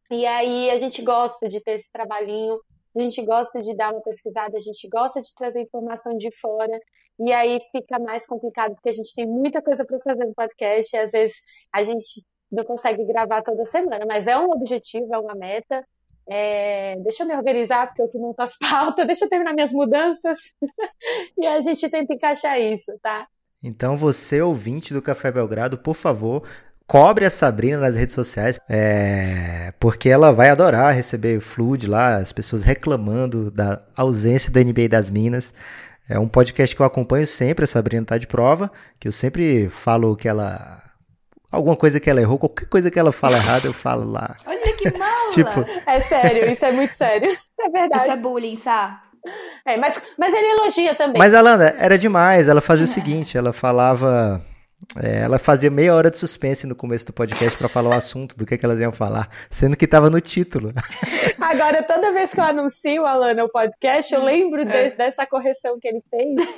E 0.10 0.26
aí 0.26 0.70
a 0.70 0.78
gente 0.78 1.02
gosta 1.02 1.48
de 1.48 1.62
ter 1.62 1.74
esse 1.74 1.92
trabalhinho, 1.92 2.60
a 2.98 3.02
gente 3.02 3.24
gosta 3.24 3.60
de 3.60 3.76
dar 3.76 3.94
uma 3.94 4.02
pesquisada, 4.02 4.58
a 4.58 4.62
gente 4.62 4.88
gosta 4.90 5.22
de 5.22 5.34
trazer 5.36 5.62
informação 5.62 6.16
de 6.18 6.30
fora. 6.40 6.78
E 7.20 7.32
aí 7.32 7.60
fica 7.72 7.98
mais 8.00 8.26
complicado, 8.26 8.74
porque 8.74 8.90
a 8.90 8.94
gente 8.94 9.14
tem 9.16 9.26
muita 9.26 9.62
coisa 9.62 9.86
para 9.86 10.00
fazer 10.00 10.26
no 10.26 10.34
podcast, 10.34 10.96
e 10.96 11.00
às 11.00 11.12
vezes 11.12 11.36
a 11.74 11.84
gente 11.84 12.26
não 12.52 12.64
consegue 12.64 13.06
gravar 13.06 13.42
toda 13.42 13.64
semana, 13.66 14.06
mas 14.08 14.28
é 14.28 14.38
um 14.38 14.52
objetivo, 14.52 15.14
é 15.14 15.18
uma 15.18 15.36
meta. 15.36 15.84
É, 16.30 16.96
deixa 17.04 17.24
eu 17.24 17.28
me 17.28 17.36
organizar, 17.36 17.88
porque 17.88 18.02
eu 18.02 18.10
que 18.10 18.18
monto 18.18 18.42
as 18.42 18.58
pautas, 18.60 19.06
deixa 19.06 19.26
eu 19.26 19.30
terminar 19.30 19.54
minhas 19.54 19.72
mudanças 19.72 20.40
e 21.38 21.46
a 21.46 21.60
gente 21.62 21.90
tenta 21.90 22.14
encaixar 22.14 22.60
isso, 22.60 22.92
tá? 23.02 23.28
Então, 23.64 23.96
você, 23.96 24.42
ouvinte 24.42 24.94
do 24.94 25.02
Café 25.02 25.32
Belgrado, 25.32 25.78
por 25.78 25.94
favor, 25.94 26.44
cobre 26.88 27.26
a 27.26 27.30
Sabrina 27.30 27.78
nas 27.78 27.96
redes 27.96 28.16
sociais, 28.16 28.60
é, 28.68 29.72
porque 29.80 30.10
ela 30.10 30.32
vai 30.32 30.50
adorar 30.50 30.96
receber 30.96 31.40
Flood 31.40 31.88
lá, 31.88 32.18
as 32.18 32.32
pessoas 32.32 32.64
reclamando 32.64 33.52
da 33.52 33.82
ausência 33.96 34.52
do 34.52 34.60
NBA 34.60 34.90
das 34.90 35.10
Minas. 35.10 35.54
É 36.10 36.20
um 36.20 36.28
podcast 36.28 36.76
que 36.76 36.82
eu 36.82 36.86
acompanho 36.86 37.26
sempre, 37.26 37.64
a 37.64 37.68
Sabrina 37.68 38.06
tá 38.06 38.18
de 38.18 38.28
prova, 38.28 38.70
que 39.00 39.08
eu 39.08 39.12
sempre 39.12 39.70
falo 39.70 40.16
que 40.16 40.28
ela. 40.28 40.81
Alguma 41.52 41.76
coisa 41.76 42.00
que 42.00 42.10
ela 42.10 42.22
errou, 42.22 42.40
qualquer 42.40 42.66
coisa 42.68 42.90
que 42.90 42.98
ela 42.98 43.12
fala 43.12 43.36
errado, 43.36 43.66
eu 43.66 43.74
falo 43.74 44.10
lá. 44.10 44.36
Olha 44.48 44.74
que 44.74 44.98
mala! 44.98 45.32
Tipo, 45.34 45.66
É 45.86 46.00
sério, 46.00 46.50
isso 46.52 46.66
é 46.66 46.72
muito 46.72 46.94
sério. 46.94 47.30
É 47.60 47.70
verdade. 47.70 48.04
Isso 48.04 48.12
é 48.12 48.22
bullying, 48.22 48.56
Sá? 48.56 49.02
É, 49.68 49.78
mas, 49.78 50.02
mas 50.18 50.34
ele 50.34 50.48
elogia 50.60 50.96
também. 50.96 51.20
Mas, 51.20 51.36
Alana, 51.36 51.76
era 51.78 51.98
demais. 51.98 52.48
Ela 52.50 52.62
fazia 52.62 52.86
o 52.86 52.88
seguinte: 52.88 53.38
ela 53.38 53.54
falava. 53.54 54.42
é, 55.00 55.20
ela 55.20 55.38
fazia 55.38 55.70
meia 55.70 55.94
hora 55.94 56.10
de 56.10 56.18
suspense 56.18 56.66
no 56.66 56.74
começo 56.76 57.06
do 57.06 57.14
podcast 57.14 57.56
pra 57.58 57.70
falar 57.70 57.90
o 57.92 57.94
assunto 57.94 58.36
do 58.36 58.46
que, 58.48 58.58
que 58.58 58.66
elas 58.66 58.80
iam 58.80 58.92
falar, 58.92 59.30
sendo 59.52 59.78
que 59.78 59.86
tava 59.86 60.10
no 60.10 60.20
título. 60.20 60.72
Agora, 61.40 61.84
toda 61.84 62.12
vez 62.12 62.32
que 62.32 62.40
eu 62.40 62.44
anuncio, 62.46 63.06
Alana, 63.06 63.44
o 63.44 63.50
podcast, 63.50 64.12
eu 64.12 64.24
lembro 64.24 64.62
É. 64.62 64.66
desse- 64.66 64.98
dessa 64.98 65.26
correção 65.28 65.78
que 65.80 65.88
ele 65.88 66.02
fez. 66.10 66.50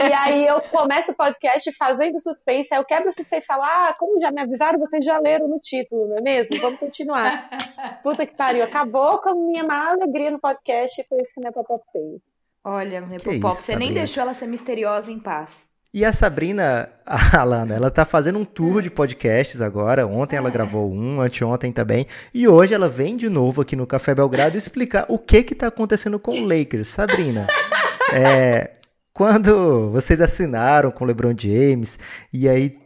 E 0.00 0.12
aí 0.12 0.46
eu 0.46 0.60
começo 0.62 1.12
o 1.12 1.14
podcast 1.14 1.70
fazendo 1.76 2.18
suspense, 2.18 2.72
aí 2.72 2.80
eu 2.80 2.84
quebro 2.84 3.10
o 3.10 3.12
suspense 3.12 3.44
e 3.44 3.46
falo, 3.46 3.62
ah, 3.64 3.94
como 3.98 4.20
já 4.20 4.30
me 4.30 4.40
avisaram, 4.40 4.78
vocês 4.78 5.04
já 5.04 5.18
leram 5.18 5.46
no 5.46 5.58
título, 5.58 6.08
não 6.08 6.16
é 6.16 6.20
mesmo? 6.22 6.58
Vamos 6.58 6.80
continuar. 6.80 7.50
Puta 8.02 8.24
que 8.24 8.34
pariu, 8.34 8.64
acabou 8.64 9.18
com 9.18 9.28
a 9.28 9.34
minha 9.34 9.62
maior 9.62 9.94
alegria 9.94 10.30
no 10.30 10.40
podcast, 10.40 11.04
foi 11.08 11.20
isso 11.20 11.34
que 11.34 11.40
o 11.40 11.44
Nepopop 11.44 11.84
fez. 11.92 12.48
Olha, 12.64 13.02
Que 13.02 13.08
Nepo 13.08 13.40
Pop, 13.40 13.54
isso, 13.54 13.62
você 13.62 13.76
nem 13.76 13.88
Sabrina. 13.88 13.94
deixou 13.94 14.22
ela 14.22 14.34
ser 14.34 14.46
misteriosa 14.46 15.10
em 15.10 15.18
paz. 15.18 15.62
E 15.92 16.04
a 16.04 16.12
Sabrina, 16.12 16.88
a 17.04 17.40
Alana, 17.40 17.74
ela 17.74 17.90
tá 17.90 18.04
fazendo 18.04 18.38
um 18.38 18.44
tour 18.44 18.80
de 18.80 18.90
podcasts 18.90 19.60
agora. 19.60 20.06
Ontem 20.06 20.36
ela 20.36 20.50
gravou 20.50 20.90
um, 20.90 21.20
anteontem 21.20 21.72
também. 21.72 22.06
E 22.32 22.46
hoje 22.46 22.74
ela 22.74 22.88
vem 22.88 23.16
de 23.16 23.28
novo 23.28 23.60
aqui 23.60 23.74
no 23.74 23.86
Café 23.86 24.14
Belgrado 24.14 24.56
explicar 24.56 25.04
o 25.08 25.18
que 25.18 25.42
que 25.42 25.54
tá 25.54 25.66
acontecendo 25.66 26.18
com 26.18 26.30
o 26.32 26.46
Lakers. 26.46 26.88
Sabrina, 26.88 27.46
é, 28.12 28.70
quando 29.12 29.90
vocês 29.90 30.20
assinaram 30.20 30.90
com 30.90 31.04
o 31.04 31.06
LeBron 31.06 31.34
James, 31.36 31.98
e 32.32 32.48
aí 32.48 32.76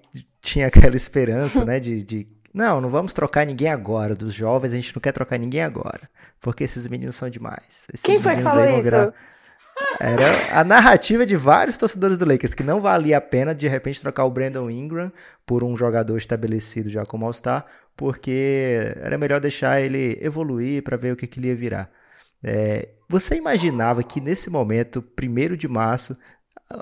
tinha 0.41 0.67
aquela 0.67 0.97
esperança, 0.97 1.65
né, 1.65 1.79
de, 1.81 2.03
de 2.03 2.27
não, 2.53 2.81
não 2.81 2.89
vamos 2.89 3.13
trocar 3.13 3.45
ninguém 3.47 3.69
agora. 3.69 4.15
Dos 4.15 4.33
jovens, 4.33 4.73
a 4.73 4.77
gente 4.77 4.95
não 4.95 5.01
quer 5.01 5.13
trocar 5.13 5.39
ninguém 5.39 5.63
agora. 5.63 6.09
Porque 6.41 6.63
esses 6.65 6.87
meninos 6.87 7.17
são 7.17 7.29
demais. 7.29 7.87
Esses 7.93 8.03
Quem 8.03 8.21
foi 8.21 8.37
que 8.37 8.43
falou 8.43 8.65
isso? 8.65 8.83
virar- 8.83 9.13
era 9.99 10.61
a 10.61 10.63
narrativa 10.63 11.27
de 11.27 11.35
vários 11.35 11.77
torcedores 11.77 12.17
do 12.17 12.25
Lakers 12.25 12.55
que 12.55 12.63
não 12.63 12.81
valia 12.81 13.19
a 13.19 13.21
pena 13.21 13.53
de 13.53 13.67
repente 13.67 14.01
trocar 14.01 14.25
o 14.25 14.31
Brandon 14.31 14.71
Ingram 14.71 15.11
por 15.45 15.65
um 15.65 15.77
jogador 15.77 16.17
estabelecido 16.17 16.89
já 16.89 17.05
como 17.05 17.27
All-Star, 17.27 17.67
porque 17.97 18.93
era 19.01 19.19
melhor 19.19 19.41
deixar 19.41 19.81
ele 19.81 20.17
evoluir 20.21 20.83
para 20.85 20.97
ver 20.97 21.13
o 21.13 21.17
que, 21.17 21.27
que 21.27 21.41
ele 21.41 21.49
ia 21.49 21.57
virar. 21.57 21.91
É, 22.43 22.89
você 23.15 23.37
imaginava 23.37 24.03
que 24.03 24.21
nesse 24.21 24.51
momento, 24.51 25.01
primeiro 25.01 25.57
de 25.57 25.69
março, 25.69 26.17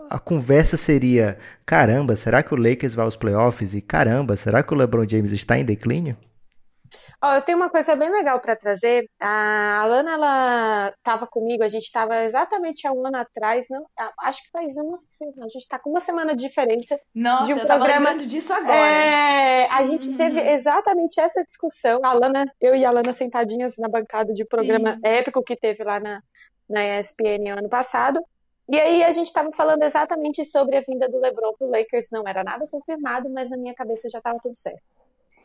a 0.09 0.19
conversa 0.19 0.79
seria: 0.79 1.37
caramba, 1.67 2.17
será 2.17 2.43
que 2.43 2.55
o 2.55 2.57
Lakers 2.57 2.95
vai 2.95 3.05
aos 3.05 3.17
playoffs? 3.17 3.75
E 3.75 3.83
caramba, 3.83 4.35
será 4.35 4.62
que 4.62 4.73
o 4.73 4.77
LeBron 4.77 5.07
James 5.07 5.31
está 5.31 5.59
em 5.59 5.65
declínio? 5.65 6.17
Ó, 7.25 7.35
eu 7.37 7.43
tenho 7.43 7.57
uma 7.57 7.71
coisa 7.71 7.95
bem 7.95 8.11
legal 8.11 8.41
pra 8.41 8.57
trazer. 8.57 9.07
A 9.21 9.81
Alana, 9.83 10.12
ela 10.14 10.95
tava 11.05 11.26
comigo, 11.26 11.62
a 11.62 11.69
gente 11.69 11.91
tava 11.93 12.25
exatamente 12.25 12.85
há 12.87 12.93
um 12.93 13.07
ano 13.07 13.17
atrás, 13.17 13.67
não, 13.71 13.87
acho 14.21 14.43
que 14.43 14.50
faz 14.50 14.76
uma 14.76 14.99
semana, 14.99 15.45
a 15.45 15.49
gente 15.49 15.69
tá 15.69 15.79
com 15.79 15.91
uma 15.91 16.00
semana 16.00 16.35
de 16.35 16.43
diferença. 16.49 16.99
Nossa, 17.14 17.45
De 17.47 17.55
um 17.55 17.59
eu 17.59 17.67
tava 17.67 17.85
programa- 17.85 18.11
lembrando 18.11 18.29
disso 18.29 18.52
agora. 18.52 18.75
É, 18.76 19.69
a 19.71 19.85
gente 19.85 20.09
Uhum. 20.11 20.17
teve 20.17 20.41
exatamente 20.52 21.21
essa 21.21 21.45
discussão. 21.45 22.00
A 22.05 22.09
Alana, 22.09 22.45
eu 22.61 22.75
e 22.75 22.85
a 22.85 22.88
Alana 22.88 23.12
sentadinhas 23.12 23.76
na 23.79 23.88
bancada 23.88 24.33
de 24.33 24.45
programa 24.45 24.95
Sim. 24.95 25.00
épico 25.05 25.45
que 25.45 25.55
teve 25.57 25.85
lá 25.85 26.00
na, 26.00 26.21
na 26.69 26.83
ESPN 26.99 27.50
ano 27.57 27.69
passado. 27.69 28.21
E 28.69 28.79
aí 28.81 29.02
a 29.05 29.12
gente 29.12 29.26
estava 29.26 29.50
falando 29.52 29.83
exatamente 29.83 30.45
sobre 30.45 30.76
a 30.76 30.81
vinda 30.81 31.09
do 31.09 31.19
LeBron 31.19 31.52
pro 31.59 31.69
Lakers, 31.69 32.07
não 32.11 32.23
era 32.26 32.43
nada 32.43 32.67
confirmado, 32.69 33.29
mas 33.29 33.50
na 33.50 33.57
minha 33.57 33.75
cabeça 33.75 34.09
já 34.09 34.19
estava 34.19 34.38
tudo 34.43 34.57
certo. 34.57 34.81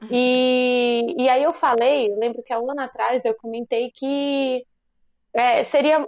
Uhum. 0.01 0.10
E, 0.12 1.15
e 1.17 1.29
aí 1.29 1.44
eu 1.44 1.53
falei, 1.53 2.12
eu 2.12 2.17
lembro 2.17 2.44
que 2.44 2.53
há 2.53 2.60
um 2.60 2.72
ano 2.72 2.82
atrás 2.82 3.25
eu 3.25 3.36
comentei 3.36 3.91
que 3.91 4.65
é, 5.34 5.63
seria, 5.63 6.08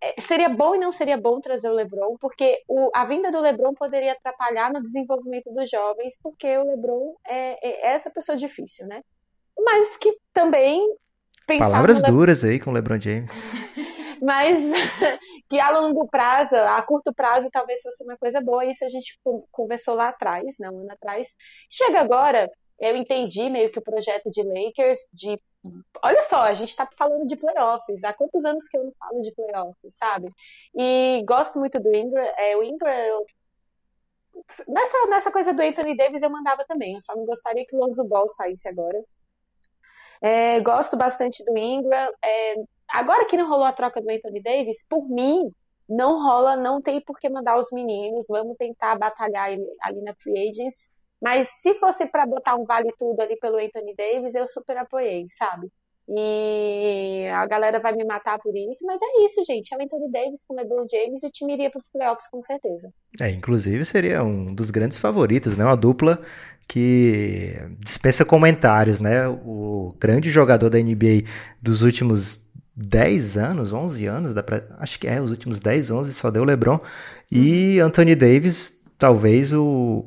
é, 0.00 0.20
seria 0.20 0.48
bom 0.48 0.74
e 0.74 0.78
não 0.78 0.92
seria 0.92 1.16
bom 1.16 1.40
trazer 1.40 1.68
o 1.68 1.74
LeBron, 1.74 2.16
porque 2.20 2.62
o, 2.68 2.90
a 2.94 3.04
vinda 3.04 3.30
do 3.30 3.40
LeBron 3.40 3.74
poderia 3.74 4.12
atrapalhar 4.12 4.72
no 4.72 4.82
desenvolvimento 4.82 5.52
dos 5.52 5.68
jovens, 5.70 6.18
porque 6.22 6.56
o 6.58 6.64
LeBron 6.64 7.14
é, 7.26 7.68
é 7.68 7.92
essa 7.92 8.10
pessoa 8.10 8.36
difícil, 8.36 8.86
né? 8.86 9.02
Mas 9.58 9.96
que 9.96 10.16
também 10.32 10.86
Palavras 11.46 12.00
duras 12.00 12.42
aí 12.42 12.58
com 12.58 12.70
o 12.70 12.72
LeBron 12.72 12.98
James. 12.98 13.30
mas 14.22 14.58
que 15.48 15.60
a 15.60 15.70
longo 15.70 16.08
prazo, 16.08 16.56
a 16.56 16.82
curto 16.82 17.12
prazo, 17.12 17.50
talvez 17.52 17.82
fosse 17.82 18.02
uma 18.02 18.16
coisa 18.16 18.40
boa. 18.40 18.64
Isso 18.64 18.84
a 18.84 18.88
gente 18.88 19.18
conversou 19.52 19.94
lá 19.94 20.08
atrás, 20.08 20.56
não, 20.58 20.74
um 20.74 20.80
ano 20.80 20.92
atrás. 20.92 21.28
Chega 21.70 22.00
agora, 22.00 22.50
eu 22.78 22.96
entendi 22.96 23.48
meio 23.50 23.70
que 23.70 23.78
o 23.78 23.82
projeto 23.82 24.30
de 24.30 24.42
Lakers 24.42 24.98
de 25.12 25.40
Olha 26.02 26.22
só, 26.24 26.42
a 26.42 26.52
gente 26.52 26.76
tá 26.76 26.86
falando 26.94 27.26
de 27.26 27.36
playoffs. 27.36 28.04
Há 28.04 28.12
quantos 28.12 28.44
anos 28.44 28.68
que 28.68 28.76
eu 28.76 28.84
não 28.84 28.92
falo 28.98 29.22
de 29.22 29.32
playoffs, 29.32 29.96
sabe? 29.96 30.30
E 30.76 31.24
gosto 31.26 31.58
muito 31.58 31.80
do 31.80 31.94
Ingram. 31.94 32.22
É, 32.36 32.54
o 32.54 32.62
Ingram, 32.62 32.92
eu... 32.92 33.26
nessa, 34.68 35.06
nessa 35.06 35.32
coisa 35.32 35.54
do 35.54 35.62
Anthony 35.62 35.96
Davis 35.96 36.22
eu 36.22 36.28
mandava 36.28 36.64
também. 36.66 36.94
Eu 36.94 37.00
só 37.00 37.16
não 37.16 37.24
gostaria 37.24 37.64
que 37.66 37.74
o 37.74 37.78
Lonzo 37.78 38.04
Ball 38.04 38.28
saísse 38.28 38.68
agora. 38.68 39.02
É, 40.20 40.60
gosto 40.60 40.98
bastante 40.98 41.42
do 41.44 41.56
Ingram. 41.56 42.12
É, 42.22 42.54
agora 42.88 43.24
que 43.24 43.36
não 43.36 43.48
rolou 43.48 43.64
a 43.64 43.72
troca 43.72 44.02
do 44.02 44.10
Anthony 44.10 44.42
Davis, 44.42 44.86
por 44.86 45.08
mim, 45.08 45.50
não 45.88 46.22
rola, 46.22 46.56
não 46.56 46.82
tem 46.82 47.00
por 47.00 47.18
que 47.18 47.30
mandar 47.30 47.58
os 47.58 47.72
meninos. 47.72 48.26
Vamos 48.28 48.56
tentar 48.58 48.98
batalhar 48.98 49.48
ali 49.80 50.02
na 50.02 50.14
Free 50.14 50.50
Agents 50.50 50.94
mas 51.22 51.48
se 51.60 51.74
fosse 51.74 52.06
para 52.06 52.26
botar 52.26 52.56
um 52.56 52.64
vale 52.64 52.92
tudo 52.98 53.20
ali 53.20 53.36
pelo 53.38 53.56
Anthony 53.56 53.94
Davis, 53.96 54.34
eu 54.34 54.46
super 54.46 54.76
apoiei, 54.76 55.24
sabe? 55.28 55.68
E 56.06 57.26
a 57.32 57.46
galera 57.46 57.80
vai 57.80 57.94
me 57.94 58.04
matar 58.04 58.38
por 58.38 58.54
isso, 58.54 58.84
mas 58.84 59.00
é 59.00 59.24
isso, 59.24 59.42
gente. 59.46 59.72
É 59.72 59.78
o 59.78 59.82
Anthony 59.82 60.10
Davis 60.12 60.44
com 60.46 60.52
o 60.52 60.56
LeBron 60.56 60.84
James 60.90 61.22
e 61.22 61.26
o 61.26 61.30
time 61.30 61.54
iria 61.54 61.70
para 61.70 61.78
os 61.78 61.88
playoffs 61.88 62.28
com 62.28 62.42
certeza. 62.42 62.90
É, 63.18 63.30
inclusive 63.30 63.84
seria 63.86 64.22
um 64.22 64.46
dos 64.54 64.70
grandes 64.70 64.98
favoritos, 64.98 65.56
né? 65.56 65.64
Uma 65.64 65.76
dupla 65.76 66.20
que 66.68 67.54
dispensa 67.78 68.24
comentários, 68.24 69.00
né? 69.00 69.26
O 69.28 69.94
grande 69.98 70.28
jogador 70.28 70.68
da 70.68 70.78
NBA 70.78 71.24
dos 71.60 71.82
últimos 71.82 72.38
10 72.76 73.38
anos, 73.38 73.72
11 73.72 74.06
anos, 74.06 74.34
dá 74.34 74.42
pra, 74.42 74.62
acho 74.78 74.98
que 74.98 75.06
é, 75.06 75.20
os 75.22 75.30
últimos 75.30 75.58
10, 75.58 75.90
11 75.90 76.12
só 76.12 76.30
deu 76.30 76.44
LeBron. 76.44 76.80
E 77.32 77.80
Anthony 77.80 78.14
Davis, 78.14 78.74
talvez 78.98 79.54
o, 79.54 80.04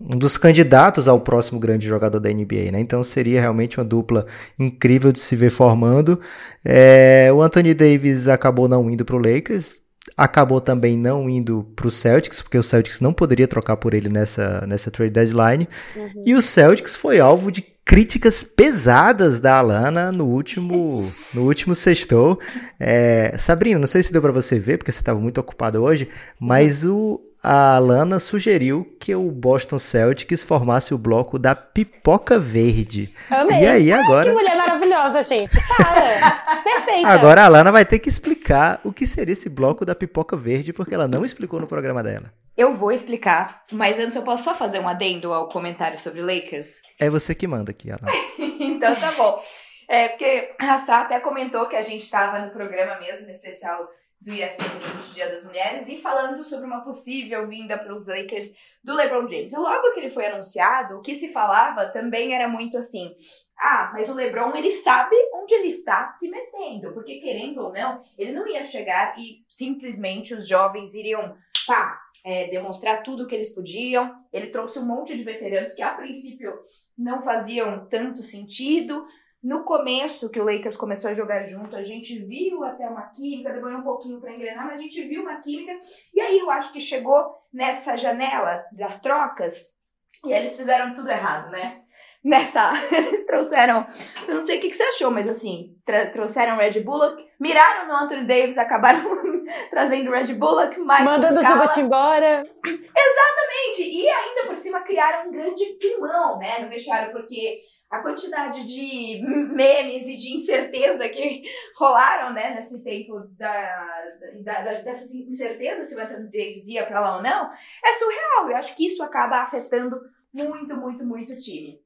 um 0.00 0.16
dos 0.18 0.36
candidatos 0.36 1.08
ao 1.08 1.20
próximo 1.20 1.58
grande 1.58 1.86
jogador 1.86 2.20
da 2.20 2.30
NBA, 2.30 2.70
né? 2.72 2.80
Então 2.80 3.02
seria 3.02 3.40
realmente 3.40 3.78
uma 3.78 3.84
dupla 3.84 4.26
incrível 4.58 5.10
de 5.10 5.18
se 5.18 5.34
ver 5.34 5.50
formando. 5.50 6.20
É, 6.64 7.30
o 7.32 7.42
Anthony 7.42 7.72
Davis 7.72 8.28
acabou 8.28 8.68
não 8.68 8.90
indo 8.90 9.04
para 9.04 9.16
o 9.16 9.18
Lakers, 9.18 9.80
acabou 10.16 10.60
também 10.60 10.96
não 10.96 11.28
indo 11.28 11.66
para 11.74 11.86
o 11.86 11.90
Celtics, 11.90 12.42
porque 12.42 12.58
o 12.58 12.62
Celtics 12.62 13.00
não 13.00 13.12
poderia 13.12 13.48
trocar 13.48 13.76
por 13.76 13.94
ele 13.94 14.08
nessa, 14.08 14.66
nessa 14.66 14.90
trade 14.90 15.12
deadline. 15.12 15.68
Uhum. 15.96 16.22
E 16.26 16.34
o 16.34 16.42
Celtics 16.42 16.94
foi 16.94 17.18
alvo 17.18 17.50
de 17.50 17.62
críticas 17.84 18.42
pesadas 18.42 19.38
da 19.38 19.58
Alana 19.58 20.10
no 20.10 20.26
último 20.26 21.08
no 21.32 21.42
último 21.42 21.74
sextou. 21.74 22.38
É, 22.78 23.34
Sabrina, 23.38 23.78
não 23.78 23.86
sei 23.86 24.02
se 24.02 24.12
deu 24.12 24.20
para 24.20 24.32
você 24.32 24.58
ver, 24.58 24.76
porque 24.76 24.92
você 24.92 24.98
estava 24.98 25.20
muito 25.20 25.38
ocupado 25.38 25.82
hoje, 25.82 26.08
mas 26.38 26.84
o, 26.84 27.20
a 27.48 27.78
Lana 27.78 28.18
sugeriu 28.18 28.84
que 28.98 29.14
o 29.14 29.30
Boston 29.30 29.78
Celtics 29.78 30.42
formasse 30.42 30.92
o 30.92 30.98
bloco 30.98 31.38
da 31.38 31.54
pipoca 31.54 32.40
verde. 32.40 33.14
Amei. 33.30 33.62
E 33.62 33.66
aí 33.68 33.92
agora. 33.92 34.28
Ai, 34.28 34.34
que 34.34 34.42
mulher 34.42 34.56
maravilhosa, 34.56 35.22
gente. 35.22 35.56
Cara, 35.76 36.58
perfeita. 36.64 37.06
Agora 37.06 37.44
a 37.44 37.48
Lana 37.48 37.70
vai 37.70 37.84
ter 37.84 38.00
que 38.00 38.08
explicar 38.08 38.80
o 38.82 38.92
que 38.92 39.06
seria 39.06 39.32
esse 39.32 39.48
bloco 39.48 39.86
da 39.86 39.94
pipoca 39.94 40.36
verde, 40.36 40.72
porque 40.72 40.92
ela 40.92 41.06
não 41.06 41.24
explicou 41.24 41.60
no 41.60 41.68
programa 41.68 42.02
dela. 42.02 42.32
Eu 42.56 42.72
vou 42.72 42.90
explicar, 42.90 43.62
mas 43.70 43.96
antes 43.96 44.16
eu 44.16 44.22
posso 44.22 44.42
só 44.42 44.52
fazer 44.52 44.80
um 44.80 44.88
adendo 44.88 45.32
ao 45.32 45.48
comentário 45.48 45.98
sobre 45.98 46.22
Lakers? 46.22 46.82
É 46.98 47.08
você 47.08 47.32
que 47.32 47.46
manda 47.46 47.70
aqui, 47.70 47.92
Alana. 47.92 48.10
então 48.58 48.92
tá 48.92 49.12
bom. 49.12 49.40
É, 49.88 50.08
porque 50.08 50.52
a 50.58 50.78
Sá 50.78 51.02
até 51.02 51.20
comentou 51.20 51.68
que 51.68 51.76
a 51.76 51.82
gente 51.82 52.02
estava 52.02 52.40
no 52.40 52.50
programa 52.50 52.98
mesmo, 52.98 53.26
no 53.26 53.30
especial 53.30 53.88
do 54.26 54.34
ESPN 54.34 55.00
de 55.00 55.14
Dia 55.14 55.30
das 55.30 55.44
Mulheres 55.44 55.88
e 55.88 55.96
falando 55.96 56.42
sobre 56.42 56.66
uma 56.66 56.80
possível 56.80 57.46
vinda 57.46 57.78
para 57.78 57.94
os 57.94 58.08
Lakers 58.08 58.52
do 58.82 58.92
LeBron 58.92 59.28
James. 59.28 59.52
E 59.52 59.56
logo 59.56 59.92
que 59.92 60.00
ele 60.00 60.10
foi 60.10 60.26
anunciado, 60.26 60.96
o 60.96 61.00
que 61.00 61.14
se 61.14 61.32
falava 61.32 61.86
também 61.90 62.34
era 62.34 62.48
muito 62.48 62.76
assim: 62.76 63.14
ah, 63.56 63.92
mas 63.94 64.08
o 64.08 64.14
LeBron 64.14 64.52
ele 64.56 64.70
sabe 64.70 65.14
onde 65.32 65.54
ele 65.54 65.68
está 65.68 66.08
se 66.08 66.28
metendo, 66.28 66.92
porque 66.92 67.20
querendo 67.20 67.62
ou 67.62 67.72
não, 67.72 68.02
ele 68.18 68.32
não 68.32 68.48
ia 68.48 68.64
chegar 68.64 69.16
e 69.16 69.44
simplesmente 69.48 70.34
os 70.34 70.48
jovens 70.48 70.92
iriam, 70.92 71.36
pá, 71.64 71.96
é, 72.24 72.48
demonstrar 72.48 73.04
tudo 73.04 73.22
o 73.22 73.26
que 73.28 73.34
eles 73.36 73.54
podiam. 73.54 74.12
Ele 74.32 74.48
trouxe 74.48 74.80
um 74.80 74.84
monte 74.84 75.16
de 75.16 75.22
veteranos 75.22 75.72
que 75.72 75.82
a 75.82 75.94
princípio 75.94 76.52
não 76.98 77.22
faziam 77.22 77.86
tanto 77.86 78.24
sentido. 78.24 79.06
No 79.42 79.64
começo, 79.64 80.30
que 80.30 80.40
o 80.40 80.44
Lakers 80.44 80.76
começou 80.76 81.10
a 81.10 81.14
jogar 81.14 81.44
junto, 81.44 81.76
a 81.76 81.82
gente 81.82 82.18
viu 82.24 82.64
até 82.64 82.88
uma 82.88 83.02
química, 83.10 83.52
demorou 83.52 83.78
um 83.78 83.84
pouquinho 83.84 84.20
para 84.20 84.32
engrenar, 84.32 84.66
mas 84.66 84.80
a 84.80 84.82
gente 84.82 85.02
viu 85.06 85.22
uma 85.22 85.40
química. 85.40 85.72
E 86.14 86.20
aí 86.20 86.38
eu 86.38 86.50
acho 86.50 86.72
que 86.72 86.80
chegou 86.80 87.36
nessa 87.52 87.96
janela 87.96 88.64
das 88.72 89.00
trocas 89.00 89.76
e 90.24 90.32
eles 90.32 90.56
fizeram 90.56 90.94
tudo 90.94 91.10
errado, 91.10 91.50
né? 91.50 91.82
Nessa, 92.24 92.72
eles 92.90 93.24
trouxeram, 93.24 93.86
eu 94.26 94.34
não 94.36 94.44
sei 94.44 94.58
o 94.58 94.60
que, 94.60 94.68
que 94.68 94.76
você 94.76 94.82
achou, 94.82 95.10
mas 95.10 95.28
assim, 95.28 95.76
trouxeram 96.12 96.56
Red 96.56 96.80
Bullock, 96.80 97.24
miraram 97.38 97.86
no 97.86 97.94
Anthony 97.94 98.26
Davis, 98.26 98.58
acabaram 98.58 99.25
trazendo 99.70 100.10
Red 100.10 100.34
Bullock, 100.34 100.78
Michael 100.78 101.04
Mandando 101.04 101.40
Scala. 101.40 101.56
o 101.56 101.62
Zubat 101.62 101.80
embora. 101.80 102.46
Exatamente! 102.64 103.82
E 103.82 104.08
ainda 104.08 104.46
por 104.46 104.56
cima 104.56 104.80
criaram 104.80 105.28
um 105.28 105.32
grande 105.32 105.64
climão, 105.78 106.38
né, 106.38 106.58
no 106.60 106.68
vestiário, 106.68 107.12
porque 107.12 107.60
a 107.90 108.00
quantidade 108.00 108.64
de 108.64 109.22
memes 109.54 110.06
e 110.06 110.16
de 110.16 110.36
incerteza 110.36 111.08
que 111.08 111.42
rolaram, 111.78 112.32
né, 112.32 112.54
nesse 112.54 112.82
tempo 112.82 113.20
da, 113.38 114.02
da, 114.42 114.62
da 114.62 114.72
dessas 114.72 115.14
incertezas 115.14 115.88
se 115.88 115.96
o 115.96 116.00
Anthony 116.00 116.30
Davis 116.30 116.66
ia 116.68 116.86
para 116.86 117.00
lá 117.00 117.16
ou 117.16 117.22
não, 117.22 117.50
é 117.84 117.92
surreal. 117.92 118.50
Eu 118.50 118.56
acho 118.56 118.76
que 118.76 118.86
isso 118.86 119.02
acaba 119.02 119.42
afetando 119.42 119.96
muito, 120.32 120.76
muito, 120.76 121.04
muito 121.04 121.32
o 121.32 121.36
time. 121.36 121.80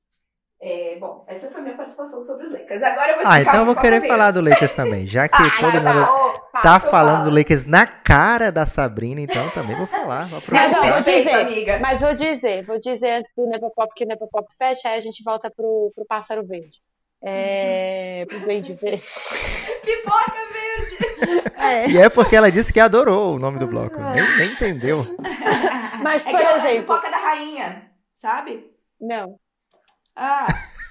É, 0.62 0.98
bom, 1.00 1.24
essa 1.26 1.48
foi 1.48 1.62
minha 1.62 1.74
participação 1.74 2.22
sobre 2.22 2.44
os 2.44 2.52
Lakers. 2.52 2.82
Agora 2.82 3.12
eu 3.12 3.16
vou 3.16 3.26
Ah, 3.26 3.40
então 3.40 3.60
eu 3.60 3.64
vou 3.64 3.74
querer 3.74 4.06
falar 4.06 4.30
do 4.30 4.42
Lakers 4.42 4.74
também. 4.74 5.06
Já 5.06 5.26
que 5.26 5.34
ah, 5.40 5.50
todo 5.58 5.72
mundo 5.72 6.34
tá, 6.52 6.60
tá 6.60 6.80
falando 6.80 7.30
do 7.30 7.34
Lakers 7.34 7.64
na 7.64 7.86
cara 7.86 8.52
da 8.52 8.66
Sabrina, 8.66 9.22
então 9.22 9.48
também 9.50 9.74
vou 9.74 9.86
falar. 9.86 10.26
Vou 10.26 10.42
mas 10.50 10.70
vou 10.70 11.00
dizer, 11.00 11.34
amiga. 11.34 11.80
mas 11.80 12.00
vou 12.02 12.14
dizer, 12.14 12.62
vou 12.64 12.78
dizer 12.78 13.10
antes 13.10 13.32
do 13.34 13.46
Nepopop 13.46 13.90
que 13.96 14.04
o 14.04 14.06
Nepopop 14.06 14.46
fecha, 14.58 14.90
aí 14.90 14.98
a 14.98 15.00
gente 15.00 15.22
volta 15.24 15.50
pro, 15.50 15.90
pro 15.94 16.04
Pássaro 16.04 16.46
Verde. 16.46 16.82
É. 17.22 18.26
Pro 18.28 18.40
Duende 18.40 18.74
Verde. 18.74 19.02
Pipoca 19.82 20.32
Verde! 20.52 21.50
É. 21.60 21.86
E 21.90 21.98
é 21.98 22.08
porque 22.08 22.34
ela 22.34 22.50
disse 22.50 22.72
que 22.72 22.80
adorou 22.80 23.34
o 23.34 23.38
nome 23.38 23.58
do 23.58 23.66
bloco. 23.66 24.00
Nem, 24.00 24.38
nem 24.38 24.52
entendeu. 24.52 24.98
Mas, 26.02 26.24
por 26.24 26.40
é 26.40 26.56
exemplo. 26.56 26.80
Pipoca 26.80 27.10
da 27.10 27.18
Rainha, 27.18 27.90
sabe? 28.16 28.64
Não. 28.98 29.38
Ah. 30.20 30.46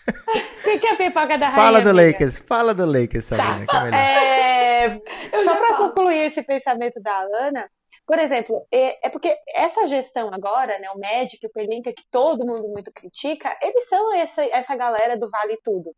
O 0.09 0.63
que, 0.63 0.79
que 0.79 0.87
é 0.87 0.93
a 0.93 0.95
pipoca 0.95 1.37
da 1.37 1.49
rainha? 1.49 1.51
Fala 1.51 1.81
do 1.81 1.89
amiga? 1.89 2.07
Lakers, 2.07 2.39
fala 2.39 2.73
do 2.73 2.85
Lakers, 2.85 3.25
Sabrina, 3.25 3.65
tá. 3.67 3.87
é 3.95 4.85
É, 4.85 5.43
só 5.43 5.55
para 5.55 5.77
concluir 5.77 6.17
esse 6.25 6.41
pensamento 6.41 6.99
da 6.99 7.19
Alana, 7.19 7.69
por 8.07 8.17
exemplo, 8.17 8.65
é, 8.71 9.05
é, 9.05 9.09
porque 9.11 9.37
essa 9.53 9.85
gestão 9.85 10.33
agora, 10.33 10.79
né, 10.79 10.89
o 10.89 10.99
Magic, 10.99 11.45
o 11.45 11.51
Pelinka, 11.51 11.93
que 11.93 12.03
todo 12.09 12.45
mundo 12.45 12.67
muito 12.69 12.91
critica, 12.91 13.55
eles 13.61 13.87
são 13.87 14.15
essa, 14.15 14.43
essa 14.45 14.75
galera 14.75 15.15
do 15.15 15.29
vale 15.29 15.57
tudo. 15.63 15.95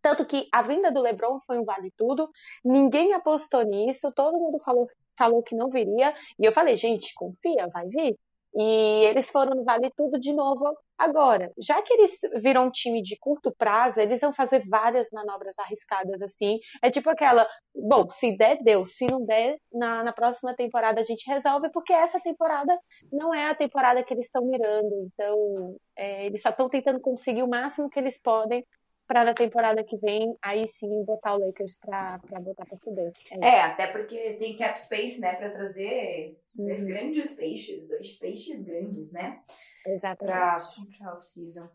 Tanto 0.00 0.26
que 0.26 0.48
a 0.50 0.62
vinda 0.62 0.90
do 0.90 1.02
LeBron 1.02 1.38
foi 1.46 1.58
um 1.58 1.64
vale 1.64 1.92
tudo, 1.94 2.28
ninguém 2.64 3.12
apostou 3.12 3.62
nisso, 3.64 4.10
todo 4.16 4.38
mundo 4.38 4.58
falou, 4.64 4.88
falou 5.16 5.42
que 5.42 5.54
não 5.54 5.68
viria, 5.68 6.14
e 6.38 6.44
eu 6.44 6.52
falei, 6.52 6.74
gente, 6.74 7.12
confia, 7.14 7.68
vai 7.70 7.86
vir. 7.86 8.16
E 8.54 9.04
eles 9.04 9.30
foram 9.30 9.56
no 9.56 9.64
Vale 9.64 9.90
Tudo 9.96 10.18
de 10.18 10.32
novo 10.32 10.64
agora. 10.98 11.50
Já 11.58 11.80
que 11.82 11.92
eles 11.94 12.18
viram 12.40 12.66
um 12.66 12.70
time 12.70 13.02
de 13.02 13.16
curto 13.18 13.54
prazo, 13.56 14.00
eles 14.00 14.20
vão 14.20 14.32
fazer 14.32 14.62
várias 14.68 15.10
manobras 15.10 15.58
arriscadas 15.58 16.22
assim. 16.22 16.58
É 16.82 16.90
tipo 16.90 17.08
aquela, 17.10 17.46
bom, 17.74 18.08
se 18.10 18.36
der, 18.36 18.62
deu. 18.62 18.84
Se 18.84 19.06
não 19.10 19.24
der, 19.24 19.56
na, 19.72 20.04
na 20.04 20.12
próxima 20.12 20.54
temporada 20.54 21.00
a 21.00 21.04
gente 21.04 21.28
resolve, 21.30 21.70
porque 21.72 21.92
essa 21.92 22.20
temporada 22.20 22.78
não 23.12 23.34
é 23.34 23.48
a 23.48 23.54
temporada 23.54 24.02
que 24.04 24.12
eles 24.12 24.26
estão 24.26 24.44
mirando. 24.44 25.10
Então, 25.12 25.76
é, 25.96 26.26
eles 26.26 26.42
só 26.42 26.50
estão 26.50 26.68
tentando 26.68 27.00
conseguir 27.00 27.42
o 27.42 27.48
máximo 27.48 27.88
que 27.88 27.98
eles 27.98 28.20
podem 28.20 28.64
pra 29.12 29.26
na 29.26 29.34
temporada 29.34 29.84
que 29.84 29.98
vem, 29.98 30.34
aí 30.40 30.66
sim, 30.66 31.04
botar 31.04 31.34
o 31.34 31.46
Lakers 31.46 31.78
pra, 31.78 32.18
pra 32.26 32.40
botar 32.40 32.64
pra 32.64 32.78
fuder. 32.78 33.12
É, 33.30 33.46
é, 33.46 33.60
até 33.60 33.86
porque 33.88 34.36
tem 34.38 34.56
cap 34.56 34.80
space, 34.80 35.20
né, 35.20 35.34
pra 35.34 35.50
trazer 35.50 36.40
uhum. 36.56 36.66
dois 36.66 36.86
grandes 36.86 37.32
peixes, 37.34 37.86
dois 37.86 38.12
peixes 38.12 38.64
grandes, 38.64 39.12
né? 39.12 39.40
Exatamente. 39.86 40.34
Pra, 40.34 40.56
pra 40.98 41.14
off-season. 41.14 41.68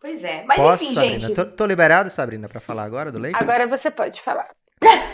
Pois 0.00 0.22
é. 0.22 0.44
Mas 0.44 0.56
Posso, 0.56 0.84
enfim, 0.84 0.94
Sabrina? 0.94 1.18
gente. 1.18 1.34
Tô, 1.34 1.44
tô 1.46 1.66
liberado, 1.66 2.08
Sabrina, 2.10 2.48
pra 2.48 2.60
falar 2.60 2.84
agora 2.84 3.10
do 3.10 3.18
Lakers? 3.18 3.42
Agora 3.42 3.66
você 3.66 3.90
pode 3.90 4.20
falar. 4.20 4.48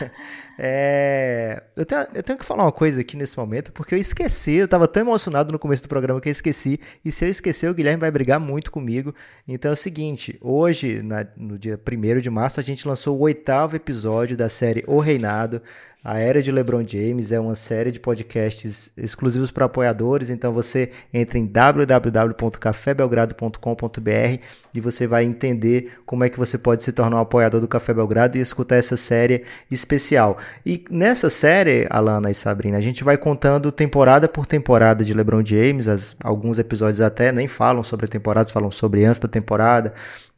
É, 0.60 1.62
eu, 1.76 1.86
tenho, 1.86 2.06
eu 2.12 2.20
tenho 2.20 2.36
que 2.36 2.44
falar 2.44 2.64
uma 2.64 2.72
coisa 2.72 3.00
aqui 3.00 3.16
nesse 3.16 3.38
momento, 3.38 3.70
porque 3.70 3.94
eu 3.94 3.98
esqueci, 3.98 4.54
eu 4.54 4.66
tava 4.66 4.88
tão 4.88 5.02
emocionado 5.02 5.52
no 5.52 5.58
começo 5.58 5.84
do 5.84 5.88
programa 5.88 6.20
que 6.20 6.28
eu 6.28 6.32
esqueci, 6.32 6.80
e 7.04 7.12
se 7.12 7.24
eu 7.24 7.28
esquecer, 7.28 7.70
o 7.70 7.74
Guilherme 7.74 8.00
vai 8.00 8.10
brigar 8.10 8.40
muito 8.40 8.72
comigo. 8.72 9.14
Então 9.46 9.70
é 9.70 9.74
o 9.74 9.76
seguinte, 9.76 10.36
hoje, 10.40 11.00
na, 11.00 11.24
no 11.36 11.56
dia 11.56 11.78
1 11.78 12.18
de 12.18 12.28
março, 12.28 12.58
a 12.58 12.62
gente 12.64 12.88
lançou 12.88 13.16
o 13.16 13.20
oitavo 13.20 13.76
episódio 13.76 14.36
da 14.36 14.48
série 14.48 14.82
O 14.88 14.98
Reinado, 14.98 15.62
a 16.08 16.18
Era 16.18 16.40
de 16.40 16.50
LeBron 16.50 16.82
James 16.86 17.30
é 17.32 17.38
uma 17.38 17.54
série 17.54 17.92
de 17.92 18.00
podcasts 18.00 18.90
exclusivos 18.96 19.50
para 19.50 19.66
apoiadores, 19.66 20.30
então 20.30 20.54
você 20.54 20.90
entra 21.12 21.38
em 21.38 21.44
www.cafébelgrado.com.br 21.44 24.42
e 24.72 24.80
você 24.80 25.06
vai 25.06 25.24
entender 25.24 25.98
como 26.06 26.24
é 26.24 26.30
que 26.30 26.38
você 26.38 26.56
pode 26.56 26.82
se 26.82 26.92
tornar 26.92 27.18
um 27.18 27.20
apoiador 27.20 27.60
do 27.60 27.68
Café 27.68 27.92
Belgrado 27.92 28.38
e 28.38 28.40
escutar 28.40 28.76
essa 28.76 28.96
série 28.96 29.44
especial. 29.70 30.38
E 30.64 30.82
nessa 30.90 31.28
série, 31.28 31.86
Alana 31.90 32.30
e 32.30 32.34
Sabrina, 32.34 32.78
a 32.78 32.80
gente 32.80 33.04
vai 33.04 33.18
contando 33.18 33.70
temporada 33.70 34.26
por 34.26 34.46
temporada 34.46 35.04
de 35.04 35.12
LeBron 35.12 35.44
James, 35.44 35.86
as, 35.86 36.16
alguns 36.24 36.58
episódios 36.58 37.02
até 37.02 37.32
nem 37.32 37.46
falam 37.46 37.82
sobre 37.82 38.06
a 38.06 38.08
temporada, 38.08 38.48
falam 38.48 38.70
sobre 38.70 39.04
antes 39.04 39.20
da 39.20 39.28
temporada, 39.28 39.92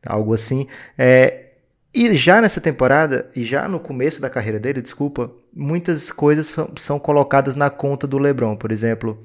algo 0.04 0.34
assim. 0.34 0.66
É, 0.98 1.49
e 1.92 2.14
já 2.14 2.40
nessa 2.40 2.60
temporada, 2.60 3.28
e 3.34 3.42
já 3.42 3.68
no 3.68 3.80
começo 3.80 4.20
da 4.20 4.30
carreira 4.30 4.60
dele, 4.60 4.80
desculpa, 4.80 5.30
muitas 5.52 6.10
coisas 6.12 6.54
são 6.76 6.98
colocadas 7.00 7.56
na 7.56 7.68
conta 7.68 8.06
do 8.06 8.16
LeBron. 8.16 8.54
Por 8.54 8.70
exemplo, 8.70 9.18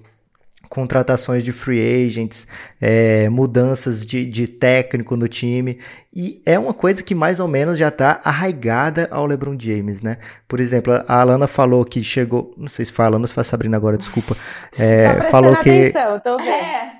contratações 0.67 1.43
de 1.43 1.51
free 1.51 2.05
agents, 2.05 2.48
é, 2.81 3.29
mudanças 3.29 4.03
de, 4.03 4.25
de, 4.25 4.48
técnico 4.48 5.15
no 5.15 5.27
time. 5.27 5.79
E 6.12 6.41
é 6.43 6.57
uma 6.57 6.74
coisa 6.74 7.03
que 7.03 7.13
mais 7.13 7.39
ou 7.39 7.48
menos 7.48 7.77
já 7.77 7.89
está 7.89 8.19
arraigada 8.24 9.07
ao 9.12 9.27
LeBron 9.27 9.55
James, 9.60 10.01
né? 10.01 10.17
Por 10.48 10.60
exemplo, 10.60 10.93
a 11.07 11.22
Alana 11.22 11.45
falou 11.45 11.86
que 11.86 12.01
chegou. 12.01 12.51
Não 12.57 12.67
sei 12.67 12.86
se 12.86 12.91
foi 12.91 13.05
a 13.05 13.07
Alana 13.10 13.24
ou 13.24 13.27
se 13.27 13.34
foi 13.34 13.41
a 13.41 13.45
Sabrina 13.45 13.77
agora, 13.77 13.98
desculpa. 13.98 14.36
É, 14.77 15.22
falou 15.29 15.55
que. 15.57 15.69
Atenção, 15.69 16.19
tô 16.19 16.38
vendo. 16.38 16.50
É. 16.50 16.91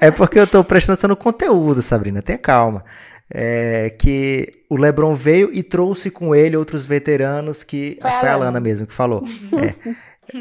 é 0.00 0.10
porque 0.10 0.38
eu 0.38 0.44
estou 0.44 0.64
prestando 0.64 0.94
atenção 0.94 1.08
no 1.08 1.16
conteúdo, 1.16 1.80
Sabrina, 1.80 2.20
tenha 2.20 2.38
calma 2.38 2.82
é, 3.30 3.90
que 3.90 4.64
o 4.70 4.76
LeBron 4.76 5.14
veio 5.14 5.50
e 5.52 5.62
trouxe 5.62 6.10
com 6.10 6.34
ele 6.34 6.56
outros 6.56 6.84
veteranos 6.84 7.64
que 7.64 7.98
foi, 8.00 8.10
foi 8.10 8.28
a, 8.28 8.36
Lana 8.36 8.60
mesmo 8.60 8.86
que 8.86 8.94
falou. 8.94 9.22
é, 9.52 9.96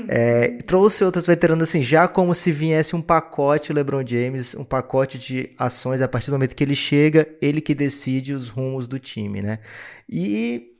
é, 0.08 0.48
trouxe 0.64 1.04
outros 1.04 1.26
veteranos 1.26 1.70
assim, 1.70 1.82
já 1.82 2.08
como 2.08 2.34
se 2.34 2.52
viesse 2.52 2.96
um 2.96 3.02
pacote 3.02 3.74
LeBron 3.74 4.06
James, 4.06 4.56
um 4.56 4.64
pacote 4.64 5.18
de 5.18 5.52
ações 5.58 6.02
a 6.02 6.08
partir 6.08 6.28
do 6.28 6.34
momento 6.34 6.56
que 6.56 6.64
ele 6.64 6.76
chega, 6.76 7.28
ele 7.42 7.62
que 7.62 7.74
decide 7.74 8.34
os 8.34 8.50
rumos 8.50 8.88
do 8.88 9.00
time, 9.00 9.42
né? 9.42 9.60
E 10.10 10.72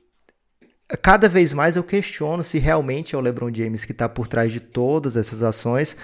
cada 1.02 1.28
vez 1.28 1.52
mais 1.52 1.74
eu 1.74 1.82
questiono 1.82 2.44
se 2.44 2.58
realmente 2.58 3.14
é 3.14 3.18
o 3.18 3.20
LeBron 3.20 3.52
James 3.52 3.84
que 3.84 3.92
está 3.92 4.08
por 4.08 4.28
trás 4.28 4.52
de 4.52 4.60
todas 4.60 5.16
essas 5.16 5.42
ações, 5.42 5.96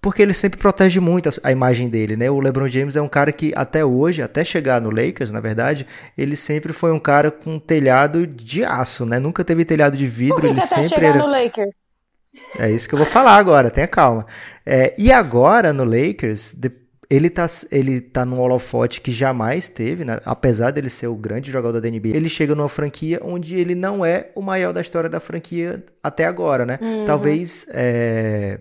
porque 0.00 0.22
ele 0.22 0.32
sempre 0.32 0.58
protege 0.58 0.98
muito 0.98 1.28
a, 1.42 1.52
imagem 1.52 1.88
dele, 1.88 2.16
né? 2.16 2.30
O 2.30 2.40
LeBron 2.40 2.68
James 2.68 2.96
é 2.96 3.02
um 3.02 3.08
cara 3.08 3.32
que 3.32 3.52
até 3.54 3.84
hoje, 3.84 4.22
até 4.22 4.44
chegar 4.44 4.80
no 4.80 4.90
Lakers, 4.90 5.30
na 5.30 5.40
verdade, 5.40 5.86
ele 6.16 6.36
sempre 6.36 6.72
foi 6.72 6.90
um 6.90 6.98
cara 6.98 7.30
com 7.30 7.58
telhado 7.58 8.26
de 8.26 8.64
aço, 8.64 9.04
né? 9.04 9.18
Nunca 9.18 9.44
teve 9.44 9.64
telhado 9.64 9.96
de 9.96 10.06
vidro, 10.06 10.36
Por 10.36 10.40
que 10.40 10.46
ele 10.48 10.54
que 10.54 10.60
até 10.60 10.82
sempre 10.82 10.88
chegar 10.88 11.08
era... 11.08 11.18
no 11.18 11.26
Lakers? 11.26 11.90
É 12.58 12.70
isso 12.70 12.88
que 12.88 12.94
eu 12.94 12.98
vou 12.98 13.06
falar 13.06 13.36
agora, 13.36 13.70
tenha 13.70 13.86
calma. 13.86 14.26
É, 14.64 14.94
e 14.96 15.12
agora 15.12 15.72
no 15.72 15.84
Lakers, 15.84 16.54
de, 16.54 16.70
ele 17.10 17.28
tá, 17.28 17.46
ele 17.70 18.00
tá 18.00 18.24
num 18.24 18.40
holofote 18.40 19.00
que 19.00 19.10
jamais 19.10 19.68
teve, 19.68 20.04
né? 20.04 20.20
apesar 20.24 20.70
dele 20.70 20.88
ser 20.88 21.08
o 21.08 21.14
grande 21.14 21.50
jogador 21.50 21.80
da 21.80 21.90
NBA. 21.90 22.16
Ele 22.16 22.28
chega 22.28 22.54
numa 22.54 22.68
franquia 22.68 23.20
onde 23.22 23.58
ele 23.58 23.74
não 23.74 24.04
é 24.04 24.30
o 24.34 24.40
maior 24.40 24.72
da 24.72 24.80
história 24.80 25.10
da 25.10 25.20
franquia 25.20 25.84
até 26.02 26.24
agora, 26.24 26.64
né? 26.64 26.78
Uhum. 26.80 27.06
Talvez 27.06 27.66
é, 27.70 28.60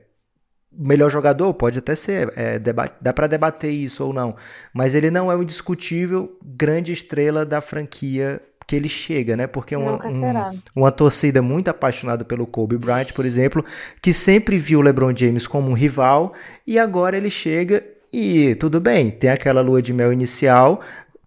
melhor 0.80 1.12
jogador 1.12 1.54
pode 1.54 1.80
até 1.80 1.94
ser, 1.94 2.32
é, 2.38 2.58
dá 2.58 3.13
para 3.13 3.28
debater 3.28 3.70
isso 3.70 4.06
ou 4.06 4.13
não, 4.13 4.36
mas 4.74 4.96
ele 4.96 5.12
não 5.12 5.30
é 5.30 5.36
o 5.36 5.44
indiscutível 5.44 6.38
grande 6.42 6.94
estrela 6.94 7.46
da 7.46 7.60
franquia 7.60 8.42
que 8.65 8.76
ele 8.76 8.88
chega, 8.88 9.36
né? 9.36 9.48
Porque 9.48 9.76
uma, 9.76 9.96
um, 10.08 10.60
uma 10.76 10.92
torcida 10.92 11.42
muito 11.42 11.70
apaixonada 11.70 12.24
pelo 12.24 12.46
Kobe 12.46 12.78
Bryant, 12.78 13.12
por 13.13 13.26
exemplo, 13.26 13.65
que 14.00 14.13
sempre 14.13 14.60
viu 14.60 14.80
o 14.80 14.82
LeBron 14.84 15.13
James 15.13 15.48
como 15.48 15.70
um 15.70 15.74
rival 15.74 16.34
e 16.68 16.78
agora 16.78 17.18
ele 17.18 17.32
chega 17.32 17.84
e 18.13 18.56
tudo 18.56 18.80
bem, 18.80 19.10
tem 19.10 19.32
aquela 19.32 19.62
lua 19.62 19.82
de 19.82 19.92
mel 19.92 20.13
inicial, 20.13 20.82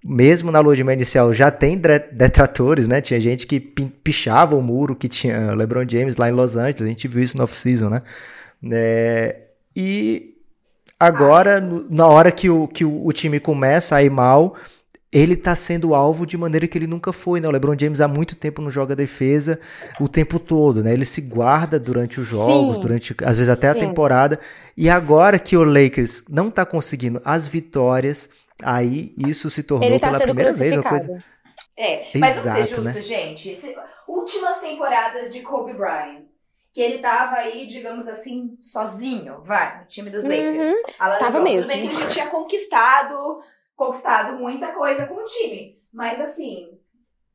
mesmo 0.04 0.50
na 0.50 0.60
lua 0.60 0.74
de 0.74 0.84
mel 0.84 0.94
inicial 0.94 1.34
já 1.34 1.50
tem 1.50 1.76
detratores, 2.12 2.86
né? 2.86 3.00
Tinha 3.00 3.20
gente 3.20 3.46
que 3.46 3.60
pichava 3.60 4.56
o 4.56 4.62
muro 4.62 4.94
que 4.94 5.08
tinha 5.08 5.52
LeBron 5.52 5.84
James 5.86 6.16
lá 6.16 6.28
em 6.28 6.32
Los 6.32 6.56
Angeles, 6.56 6.82
a 6.82 6.86
gente 6.86 7.08
viu 7.08 7.22
isso 7.22 7.36
no 7.36 7.42
off-season, 7.42 7.90
né? 7.90 8.02
É, 8.70 9.41
e 9.74 10.34
agora, 10.98 11.60
na 11.90 12.06
hora 12.06 12.30
que, 12.30 12.48
o, 12.48 12.68
que 12.68 12.84
o, 12.84 13.06
o, 13.06 13.12
time 13.12 13.40
começa 13.40 13.96
a 13.96 14.02
ir 14.02 14.10
mal, 14.10 14.54
ele 15.12 15.36
tá 15.36 15.54
sendo 15.54 15.94
alvo 15.94 16.26
de 16.26 16.38
maneira 16.38 16.66
que 16.66 16.78
ele 16.78 16.86
nunca 16.86 17.12
foi, 17.12 17.40
né? 17.40 17.46
O 17.46 17.50
LeBron 17.50 17.76
James 17.78 18.00
há 18.00 18.08
muito 18.08 18.34
tempo 18.34 18.62
não 18.62 18.70
joga 18.70 18.96
defesa 18.96 19.58
o 20.00 20.08
tempo 20.08 20.38
todo, 20.38 20.82
né? 20.82 20.92
Ele 20.92 21.04
se 21.04 21.20
guarda 21.20 21.78
durante 21.78 22.18
os 22.18 22.26
jogos, 22.26 22.76
Sim. 22.76 22.80
durante 22.80 23.16
às 23.24 23.38
vezes 23.38 23.48
até 23.52 23.72
Sim. 23.72 23.78
a 23.78 23.80
temporada. 23.80 24.40
E 24.76 24.88
agora 24.88 25.38
que 25.38 25.56
o 25.56 25.64
Lakers 25.64 26.24
não 26.28 26.50
tá 26.50 26.64
conseguindo 26.64 27.20
as 27.24 27.46
vitórias, 27.46 28.30
aí 28.62 29.14
isso 29.18 29.50
se 29.50 29.62
tornou 29.62 29.86
Ele 29.86 29.98
tá 29.98 30.10
pela 30.10 30.20
primeira 30.20 30.52
vez 30.54 30.74
uma 30.74 30.82
coisa. 30.82 31.22
É, 31.76 32.06
mas 32.14 32.36
vamos 32.36 32.42
ser 32.42 32.60
Exato, 32.60 32.68
justo, 32.68 32.82
né? 32.82 33.02
gente. 33.02 33.58
Últimas 34.08 34.60
temporadas 34.60 35.32
de 35.32 35.40
Kobe 35.40 35.72
Bryant. 35.72 36.31
Que 36.72 36.80
ele 36.80 36.98
tava 36.98 37.36
aí, 37.36 37.66
digamos 37.66 38.08
assim, 38.08 38.56
sozinho, 38.60 39.42
vai, 39.44 39.80
no 39.80 39.86
time 39.86 40.08
dos 40.08 40.24
Uhum. 40.24 40.30
Lakers. 40.30 40.74
Alan 40.98 41.18
Tava 41.18 41.40
mesmo. 41.40 41.70
Tudo 41.70 41.78
bem 41.80 41.88
que 41.88 41.94
ele 41.96 42.10
tinha 42.12 42.26
conquistado, 42.28 43.40
conquistado 43.76 44.36
muita 44.38 44.68
coisa 44.72 45.06
com 45.06 45.14
o 45.14 45.24
time. 45.24 45.78
Mas 45.92 46.18
assim, 46.18 46.78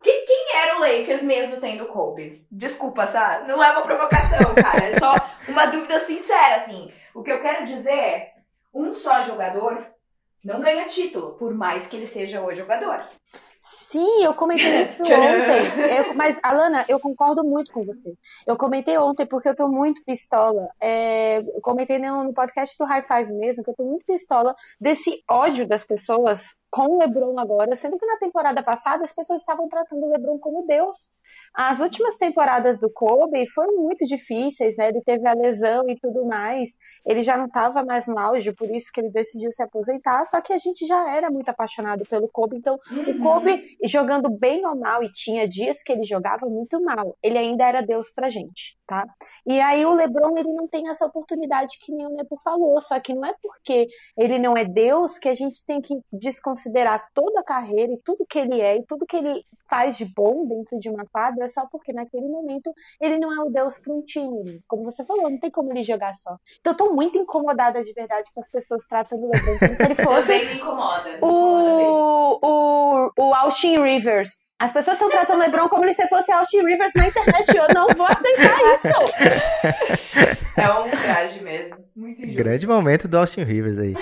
que- 0.01 0.21
quem 0.25 0.55
era 0.55 0.77
o 0.77 0.79
Lakers 0.79 1.21
mesmo 1.21 1.57
tendo 1.57 1.83
o 1.83 1.87
Kobe? 1.87 2.45
Desculpa, 2.51 3.05
sabe? 3.05 3.47
Não 3.47 3.63
é 3.63 3.71
uma 3.71 3.83
provocação, 3.83 4.55
cara. 4.55 4.85
É 4.85 4.99
só 4.99 5.13
uma 5.47 5.67
dúvida 5.67 5.99
sincera, 5.99 6.55
assim. 6.57 6.91
O 7.13 7.21
que 7.21 7.31
eu 7.31 7.41
quero 7.41 7.63
dizer 7.63 7.91
é, 7.93 8.33
um 8.73 8.91
só 8.93 9.21
jogador 9.21 9.85
não 10.43 10.61
ganha 10.61 10.85
título, 10.85 11.33
por 11.33 11.53
mais 11.53 11.85
que 11.85 11.95
ele 11.95 12.05
seja 12.07 12.41
o 12.41 12.51
jogador. 12.53 13.03
Sim, 13.69 14.23
eu 14.23 14.33
comentei 14.33 14.79
isso 14.81 15.01
ontem. 15.03 15.97
Eu- 15.97 16.13
mas, 16.13 16.39
Alana, 16.41 16.85
eu 16.87 16.99
concordo 16.99 17.43
muito 17.43 17.71
com 17.71 17.83
você. 17.85 18.13
Eu 18.45 18.55
comentei 18.57 18.97
ontem 18.97 19.25
porque 19.25 19.49
eu 19.49 19.55
tô 19.55 19.67
muito 19.67 20.03
pistola. 20.05 20.69
É, 20.81 21.39
eu 21.39 21.61
comentei 21.61 21.99
no, 21.99 22.23
no 22.23 22.33
podcast 22.33 22.77
do 22.77 22.85
High 22.85 23.01
Five 23.01 23.33
mesmo 23.33 23.63
que 23.63 23.69
eu 23.69 23.75
tô 23.75 23.83
muito 23.83 24.05
pistola 24.05 24.55
desse 24.79 25.21
ódio 25.29 25.67
das 25.67 25.83
pessoas 25.83 26.55
com 26.69 26.95
o 26.95 26.99
LeBron 26.99 27.39
agora, 27.39 27.75
sendo 27.75 27.97
que 27.97 28.05
na 28.05 28.17
temporada 28.17 28.61
passada 28.63 29.03
as 29.03 29.13
pessoas 29.13 29.41
estavam 29.41 29.67
tratando 29.67 30.05
o 30.05 30.11
LeBron 30.11 30.37
como 30.39 30.65
Deus. 30.65 31.13
As 31.53 31.79
últimas 31.79 32.15
temporadas 32.15 32.79
do 32.79 32.91
Kobe 32.91 33.47
foram 33.47 33.77
muito 33.77 34.05
difíceis, 34.05 34.75
né? 34.77 34.89
Ele 34.89 35.01
teve 35.01 35.27
a 35.27 35.33
lesão 35.33 35.89
e 35.89 35.97
tudo 35.99 36.25
mais. 36.25 36.71
Ele 37.05 37.21
já 37.21 37.37
não 37.37 37.45
estava 37.45 37.83
mais 37.83 38.07
no 38.07 38.17
auge, 38.17 38.53
por 38.53 38.69
isso 38.69 38.91
que 38.93 39.01
ele 39.01 39.09
decidiu 39.09 39.51
se 39.51 39.63
aposentar. 39.63 40.23
Só 40.25 40.41
que 40.41 40.53
a 40.53 40.57
gente 40.57 40.85
já 40.85 41.15
era 41.15 41.29
muito 41.29 41.49
apaixonado 41.49 42.03
pelo 42.09 42.29
Kobe, 42.29 42.57
então 42.57 42.75
o 42.75 43.19
Kobe 43.21 43.63
jogando 43.83 44.29
bem 44.29 44.65
ou 44.65 44.77
mal, 44.77 45.03
e 45.03 45.09
tinha 45.11 45.47
dias 45.47 45.81
que 45.83 45.91
ele 45.91 46.03
jogava 46.03 46.45
muito 46.47 46.81
mal, 46.81 47.17
ele 47.23 47.37
ainda 47.37 47.65
era 47.65 47.81
Deus 47.81 48.09
pra 48.13 48.29
gente, 48.29 48.76
tá? 48.87 49.05
E 49.45 49.59
aí 49.59 49.85
o 49.85 49.93
LeBron, 49.93 50.37
ele 50.37 50.53
não 50.53 50.67
tem 50.67 50.87
essa 50.87 51.05
oportunidade 51.05 51.77
que 51.79 51.93
nem 51.93 52.07
o 52.07 52.15
Nepo 52.15 52.37
falou, 52.37 52.79
só 52.81 52.97
que 52.99 53.13
não 53.13 53.25
é 53.25 53.35
porque 53.41 53.87
ele 54.17 54.39
não 54.39 54.55
é 54.55 54.63
Deus 54.63 55.19
que 55.19 55.27
a 55.27 55.33
gente 55.33 55.65
tem 55.65 55.81
que 55.81 55.99
desconsiderar 56.11 57.09
toda 57.13 57.41
a 57.41 57.43
carreira 57.43 57.91
e 57.91 58.01
tudo 58.03 58.25
que 58.25 58.39
ele 58.39 58.61
é 58.61 58.77
e 58.77 58.85
tudo 58.85 59.05
que 59.05 59.17
ele 59.17 59.45
faz 59.69 59.97
de 59.97 60.05
bom 60.05 60.47
dentro 60.47 60.79
de 60.79 60.89
uma 60.89 61.05
quadra 61.05 61.47
só 61.49 61.67
porque 61.69 61.91
naquele 61.91 62.27
momento 62.27 62.71
ele 63.01 63.19
não 63.19 63.33
é 63.33 63.43
o 63.43 63.49
Deus 63.49 63.77
para 63.77 63.93
um 63.93 64.01
time. 64.01 64.63
Como 64.65 64.83
você 64.83 65.05
falou, 65.05 65.29
não 65.29 65.39
tem 65.39 65.51
como 65.51 65.71
ele 65.73 65.83
jogar 65.83 66.13
só. 66.13 66.37
Então 66.59 66.71
eu 66.71 66.77
tô 66.77 66.93
muito 66.93 67.17
incomodada 67.17 67.83
de 67.83 67.91
verdade 67.91 68.31
com 68.33 68.39
as 68.39 68.49
pessoas 68.49 68.85
tratando 68.85 69.25
o 69.25 69.29
LeBron 69.29 69.59
como 69.59 69.75
se 69.75 69.83
ele 69.83 69.95
fosse 70.01 70.45
me 70.45 70.53
incomoda. 70.55 71.03
me 71.03 71.17
incomoda 71.17 71.25
o, 71.25 72.39
o, 72.41 73.11
o 73.17 73.33
Austin 73.33 73.81
Rivers. 73.81 74.46
As 74.59 74.73
pessoas 74.73 74.95
estão 74.95 75.07
tratando 75.09 75.37
o 75.37 75.43
LeBron 75.43 75.69
como 75.69 75.93
se 75.93 76.07
fosse 76.07 76.31
Austin 76.31 76.63
Rivers 76.65 76.93
na 76.95 77.07
internet. 77.07 77.55
Eu 77.55 77.67
não 77.75 77.87
vou 77.89 78.07
aceitar 78.07 78.57
isso. 78.75 78.87
É 80.57 80.69
um 80.71 80.89
traje 80.89 81.43
mesmo. 81.43 81.77
Muito 81.95 82.23
injusto. 82.23 82.37
Grande 82.37 82.65
momento 82.65 83.07
do 83.07 83.19
Austin 83.19 83.43
Rivers 83.43 83.77
aí. 83.77 83.93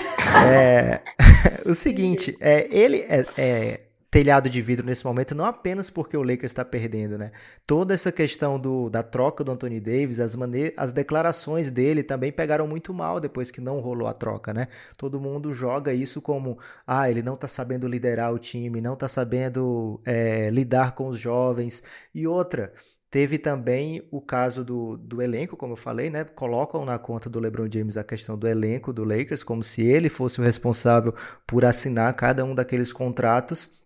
É, 0.50 1.00
o 1.68 1.74
seguinte, 1.74 2.34
é, 2.40 2.66
ele 2.70 3.04
é, 3.06 3.20
é, 3.36 3.80
telhado 4.10 4.48
de 4.48 4.62
vidro 4.62 4.86
nesse 4.86 5.04
momento, 5.04 5.34
não 5.34 5.44
apenas 5.44 5.90
porque 5.90 6.16
o 6.16 6.22
Lakers 6.22 6.52
está 6.52 6.64
perdendo, 6.64 7.18
né? 7.18 7.32
Toda 7.66 7.92
essa 7.92 8.12
questão 8.12 8.58
do, 8.58 8.88
da 8.88 9.02
troca 9.02 9.42
do 9.42 9.50
Anthony 9.52 9.80
Davis, 9.80 10.20
as, 10.20 10.36
mane 10.36 10.72
as 10.76 10.92
declarações 10.92 11.70
dele 11.70 12.02
também 12.02 12.32
pegaram 12.32 12.66
muito 12.66 12.94
mal 12.94 13.20
depois 13.20 13.50
que 13.50 13.60
não 13.60 13.80
rolou 13.80 14.08
a 14.08 14.12
troca, 14.12 14.54
né? 14.54 14.68
Todo 14.96 15.20
mundo 15.20 15.52
joga 15.52 15.92
isso 15.92 16.22
como, 16.22 16.58
ah, 16.86 17.10
ele 17.10 17.22
não 17.22 17.34
está 17.34 17.48
sabendo 17.48 17.88
liderar 17.88 18.32
o 18.32 18.38
time, 18.38 18.80
não 18.80 18.94
está 18.94 19.08
sabendo 19.08 20.00
é, 20.04 20.50
lidar 20.50 20.94
com 20.94 21.08
os 21.08 21.18
jovens. 21.18 21.82
E 22.14 22.26
outra, 22.26 22.72
Teve 23.08 23.38
também 23.38 24.06
o 24.10 24.20
caso 24.20 24.64
do, 24.64 24.96
do 24.96 25.22
elenco, 25.22 25.56
como 25.56 25.72
eu 25.72 25.76
falei, 25.76 26.10
né? 26.10 26.24
Colocam 26.24 26.84
na 26.84 26.98
conta 26.98 27.30
do 27.30 27.38
LeBron 27.38 27.66
James 27.72 27.96
a 27.96 28.04
questão 28.04 28.36
do 28.36 28.48
elenco 28.48 28.92
do 28.92 29.04
Lakers, 29.04 29.44
como 29.44 29.62
se 29.62 29.82
ele 29.82 30.10
fosse 30.10 30.40
o 30.40 30.44
responsável 30.44 31.14
por 31.46 31.64
assinar 31.64 32.12
cada 32.14 32.44
um 32.44 32.54
daqueles 32.54 32.92
contratos. 32.92 33.85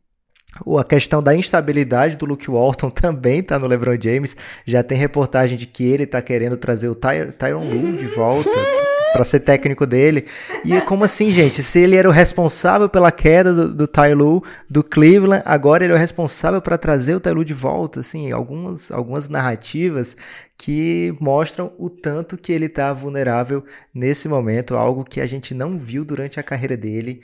A 0.78 0.84
questão 0.84 1.22
da 1.22 1.34
instabilidade 1.34 2.16
do 2.16 2.26
Luke 2.26 2.50
Walton 2.50 2.90
também 2.90 3.38
está 3.38 3.58
no 3.58 3.66
LeBron 3.66 3.96
James. 4.00 4.36
Já 4.64 4.82
tem 4.82 4.98
reportagem 4.98 5.56
de 5.56 5.66
que 5.66 5.84
ele 5.84 6.04
está 6.04 6.20
querendo 6.20 6.56
trazer 6.56 6.88
o 6.88 6.94
Ty 6.94 7.32
Tyron 7.38 7.64
Lue 7.64 7.96
de 7.96 8.06
volta 8.06 8.50
para 9.12 9.24
ser 9.24 9.40
técnico 9.40 9.86
dele. 9.86 10.26
E 10.64 10.80
como 10.82 11.04
assim, 11.04 11.30
gente? 11.30 11.62
Se 11.62 11.78
ele 11.78 11.96
era 11.96 12.08
o 12.08 12.12
responsável 12.12 12.88
pela 12.88 13.12
queda 13.12 13.54
do, 13.54 13.74
do 13.74 13.86
Ty 13.86 14.12
Lue, 14.14 14.42
do 14.68 14.82
Cleveland, 14.82 15.42
agora 15.46 15.84
ele 15.84 15.92
é 15.92 15.96
o 15.96 15.98
responsável 15.98 16.60
para 16.60 16.76
trazer 16.76 17.14
o 17.14 17.20
Ty 17.20 17.30
Lue 17.30 17.44
de 17.44 17.54
volta. 17.54 18.00
Assim, 18.00 18.32
algumas, 18.32 18.90
algumas 18.90 19.28
narrativas 19.28 20.16
que 20.58 21.14
mostram 21.20 21.72
o 21.78 21.88
tanto 21.88 22.36
que 22.36 22.52
ele 22.52 22.66
está 22.66 22.92
vulnerável 22.92 23.64
nesse 23.94 24.28
momento, 24.28 24.76
algo 24.76 25.04
que 25.04 25.20
a 25.20 25.26
gente 25.26 25.54
não 25.54 25.78
viu 25.78 26.04
durante 26.04 26.40
a 26.40 26.42
carreira 26.42 26.76
dele. 26.76 27.22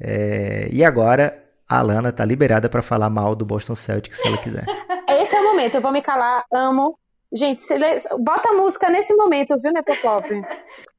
É, 0.00 0.66
e 0.72 0.82
agora 0.82 1.39
a 1.70 1.82
Lana 1.82 2.10
tá 2.10 2.24
liberada 2.24 2.68
para 2.68 2.82
falar 2.82 3.08
mal 3.08 3.36
do 3.36 3.46
Boston 3.46 3.76
Celtics 3.76 4.18
se 4.18 4.26
ela 4.26 4.36
quiser. 4.38 4.64
Esse 5.08 5.36
é 5.36 5.40
o 5.40 5.44
momento, 5.44 5.76
eu 5.76 5.80
vou 5.80 5.92
me 5.92 6.02
calar, 6.02 6.44
amo. 6.52 6.98
Gente, 7.32 7.62
bota 8.18 8.48
a 8.50 8.54
música 8.54 8.90
nesse 8.90 9.14
momento, 9.14 9.56
viu, 9.56 9.72
Nepopop? 9.72 10.28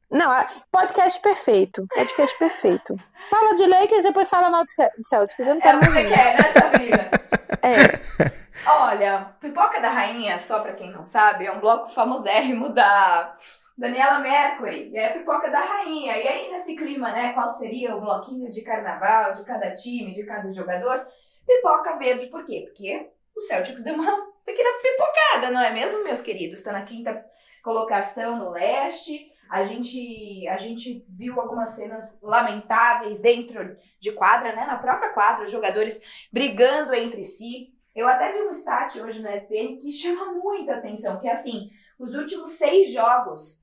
Não, 0.10 0.32
podcast 0.72 1.22
perfeito. 1.22 1.86
Podcast 1.94 2.38
perfeito. 2.40 2.96
Fala 3.30 3.54
de 3.54 3.66
Lakers 3.66 4.06
e 4.06 4.08
depois 4.08 4.30
fala 4.30 4.50
mal 4.50 4.64
de 4.64 4.72
Celtics. 5.04 5.46
Eu 5.46 5.56
não 5.56 5.62
quero 5.62 5.78
é 5.78 5.80
o 5.80 5.82
que 5.82 5.90
você 5.90 6.04
quer, 6.06 6.38
né, 6.38 6.54
Sabrina? 6.54 7.10
é. 7.64 8.32
Olha, 8.66 9.28
Pipoca 9.42 9.82
da 9.82 9.90
Rainha, 9.90 10.40
só 10.40 10.60
pra 10.60 10.72
quem 10.72 10.90
não 10.92 11.04
sabe, 11.04 11.48
é 11.48 11.52
um 11.52 11.60
bloco 11.60 11.94
famosérrimo 11.94 12.70
da 12.70 13.36
Daniela 13.78 14.20
Mercury, 14.20 14.90
e 14.92 14.98
é 14.98 15.08
a 15.08 15.14
pipoca 15.14 15.50
da 15.50 15.60
rainha. 15.60 16.18
E 16.18 16.28
aí, 16.28 16.52
nesse 16.52 16.76
clima, 16.76 17.12
né, 17.12 17.34
qual 17.34 17.48
seria 17.48 17.96
o 17.96 18.02
bloquinho 18.02 18.50
de 18.50 18.62
carnaval 18.62 19.34
de 19.34 19.44
cada 19.44 19.72
time, 19.72 20.12
de 20.12 20.24
cada 20.24 20.52
jogador? 20.52 21.08
Pipoca 21.48 21.98
verde, 21.98 22.28
por 22.28 22.44
quê? 22.44 22.64
Porque 22.66 23.10
o 23.36 23.42
Celtics 23.42 23.84
deu 23.84 23.96
uma 23.96 24.32
pequena 24.46 24.70
pipocada, 24.82 25.52
não 25.52 25.62
é 25.62 25.74
mesmo, 25.74 26.04
meus 26.04 26.22
queridos? 26.22 26.60
Está 26.60 26.72
na 26.72 26.84
quinta 26.84 27.26
colocação 27.64 28.38
no 28.38 28.52
leste. 28.52 29.32
A 29.50 29.64
gente, 29.64 30.48
a 30.48 30.56
gente 30.58 31.06
viu 31.10 31.40
algumas 31.40 31.70
cenas 31.70 32.18
lamentáveis 32.22 33.20
dentro 33.20 33.76
de 34.00 34.12
quadra, 34.14 34.56
né? 34.56 34.66
Na 34.66 34.78
própria 34.78 35.10
quadra, 35.10 35.46
os 35.46 35.52
jogadores 35.52 36.02
brigando 36.32 36.94
entre 36.94 37.24
si. 37.24 37.74
Eu 37.94 38.08
até 38.08 38.32
vi 38.32 38.42
um 38.44 38.52
stat 38.52 39.02
hoje 39.02 39.22
no 39.22 39.30
ESPN 39.30 39.78
que 39.78 39.92
chama 39.92 40.34
muita 40.34 40.76
atenção, 40.76 41.20
que 41.20 41.28
é 41.28 41.34
assim, 41.34 41.70
os 42.00 42.16
últimos 42.16 42.52
seis 42.52 42.92
jogos 42.94 43.61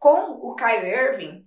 com 0.00 0.40
o 0.40 0.56
Kyle 0.56 0.88
Irving, 0.88 1.44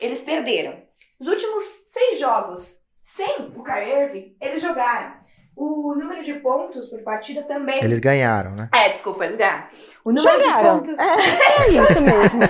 eles 0.00 0.20
perderam. 0.20 0.82
Os 1.18 1.28
últimos 1.28 1.64
seis 1.64 2.18
jogos 2.18 2.82
sem 3.00 3.52
o 3.56 3.62
Kyle 3.62 3.88
Irving, 3.88 4.36
eles 4.40 4.60
jogaram. 4.60 5.16
O 5.56 5.94
número 5.94 6.22
de 6.22 6.34
pontos 6.34 6.88
por 6.88 7.02
partida 7.02 7.42
também. 7.44 7.76
Eles 7.80 7.98
ganharam, 7.98 8.54
né? 8.54 8.68
É, 8.72 8.90
desculpa, 8.90 9.24
eles 9.24 9.36
ganharam. 9.36 9.66
O 10.04 10.12
número 10.12 10.40
jogaram. 10.40 10.82
de 10.82 10.88
pontos. 10.88 11.00
É, 11.00 11.62
é 11.66 11.68
isso 11.70 12.00
mesmo. 12.00 12.42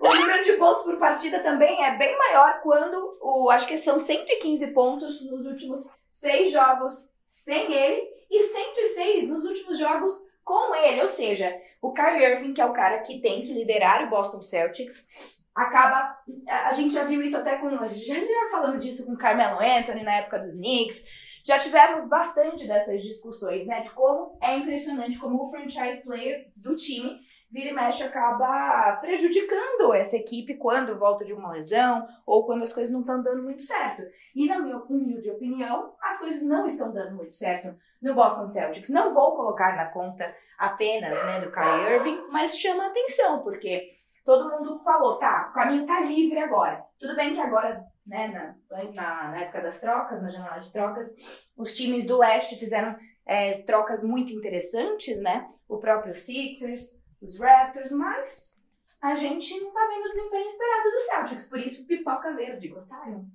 o 0.00 0.14
número 0.14 0.42
de 0.42 0.52
pontos 0.54 0.82
por 0.84 0.96
partida 0.96 1.40
também 1.40 1.84
é 1.84 1.96
bem 1.98 2.16
maior 2.16 2.60
quando 2.62 3.18
o. 3.20 3.50
Acho 3.50 3.66
que 3.66 3.76
são 3.78 4.00
115 4.00 4.68
pontos 4.68 5.20
nos 5.30 5.44
últimos 5.44 5.90
seis 6.10 6.50
jogos 6.50 7.10
sem 7.26 7.72
ele 7.74 8.08
e 8.30 8.40
106 8.40 9.28
nos 9.28 9.44
últimos 9.44 9.78
jogos 9.78 10.14
com 10.42 10.74
ele. 10.74 11.02
Ou 11.02 11.08
seja, 11.08 11.54
o 11.84 11.92
Kyrie 11.92 12.24
Irving, 12.24 12.54
que 12.54 12.62
é 12.62 12.64
o 12.64 12.72
cara 12.72 13.00
que 13.00 13.20
tem 13.20 13.42
que 13.42 13.52
liderar 13.52 14.06
o 14.06 14.08
Boston 14.08 14.42
Celtics, 14.42 15.38
acaba. 15.54 16.18
A 16.48 16.72
gente 16.72 16.94
já 16.94 17.04
viu 17.04 17.20
isso 17.20 17.36
até 17.36 17.58
com. 17.58 17.68
Já, 17.70 18.14
já 18.14 18.48
falamos 18.50 18.82
disso 18.82 19.04
com 19.04 19.12
o 19.12 19.18
Carmelo 19.18 19.60
Anthony 19.60 20.02
na 20.02 20.14
época 20.14 20.38
dos 20.38 20.56
Knicks. 20.56 21.02
Já 21.44 21.58
tivemos 21.58 22.08
bastante 22.08 22.66
dessas 22.66 23.02
discussões, 23.02 23.66
né? 23.66 23.82
De 23.82 23.90
como 23.90 24.38
é 24.42 24.56
impressionante 24.56 25.18
como 25.18 25.42
o 25.42 25.50
franchise 25.50 26.02
player 26.02 26.50
do 26.56 26.74
time 26.74 27.20
vira 27.50 27.70
e 27.70 27.72
mexe 27.72 28.02
acaba 28.02 28.96
prejudicando 28.96 29.94
essa 29.94 30.16
equipe 30.16 30.56
quando 30.56 30.98
volta 30.98 31.24
de 31.24 31.32
uma 31.32 31.52
lesão 31.52 32.06
ou 32.26 32.44
quando 32.44 32.62
as 32.62 32.72
coisas 32.72 32.92
não 32.92 33.00
estão 33.00 33.22
dando 33.22 33.42
muito 33.42 33.62
certo. 33.62 34.02
E 34.34 34.46
na 34.46 34.58
minha 34.58 34.78
humilde 34.78 35.30
opinião, 35.30 35.94
as 36.02 36.18
coisas 36.18 36.42
não 36.42 36.66
estão 36.66 36.92
dando 36.92 37.14
muito 37.14 37.34
certo 37.34 37.74
no 38.02 38.14
Boston 38.14 38.48
Celtics. 38.48 38.90
Não 38.90 39.14
vou 39.14 39.36
colocar 39.36 39.76
na 39.76 39.86
conta 39.86 40.34
apenas 40.58 41.22
né, 41.24 41.40
do 41.40 41.50
Kyrie 41.50 41.94
Irving, 41.94 42.26
mas 42.30 42.58
chama 42.58 42.86
atenção, 42.86 43.42
porque 43.42 43.88
todo 44.24 44.50
mundo 44.50 44.80
falou, 44.82 45.18
tá, 45.18 45.48
o 45.50 45.54
caminho 45.54 45.86
tá 45.86 46.00
livre 46.00 46.38
agora. 46.38 46.84
Tudo 46.98 47.14
bem 47.14 47.34
que 47.34 47.40
agora, 47.40 47.84
né, 48.06 48.28
na, 48.28 48.84
na, 48.92 49.28
na 49.28 49.40
época 49.40 49.60
das 49.60 49.80
trocas, 49.80 50.22
na 50.22 50.28
janela 50.28 50.58
de 50.58 50.72
trocas, 50.72 51.14
os 51.56 51.74
times 51.74 52.06
do 52.06 52.18
leste 52.18 52.56
fizeram 52.56 52.96
é, 53.26 53.62
trocas 53.62 54.02
muito 54.02 54.32
interessantes, 54.32 55.20
né? 55.20 55.48
O 55.68 55.78
próprio 55.78 56.16
Sixers, 56.16 57.02
os 57.24 57.38
Raptors, 57.38 57.90
mas 57.92 58.56
a 59.02 59.14
gente 59.14 59.58
não 59.60 59.70
tá 59.70 59.80
vendo 59.88 60.06
o 60.06 60.10
desempenho 60.10 60.46
esperado 60.46 60.90
do 60.90 61.00
Celtics, 61.00 61.46
por 61.46 61.58
isso 61.58 61.84
pipoca 61.86 62.32
verde, 62.34 62.68
gostaram? 62.68 63.26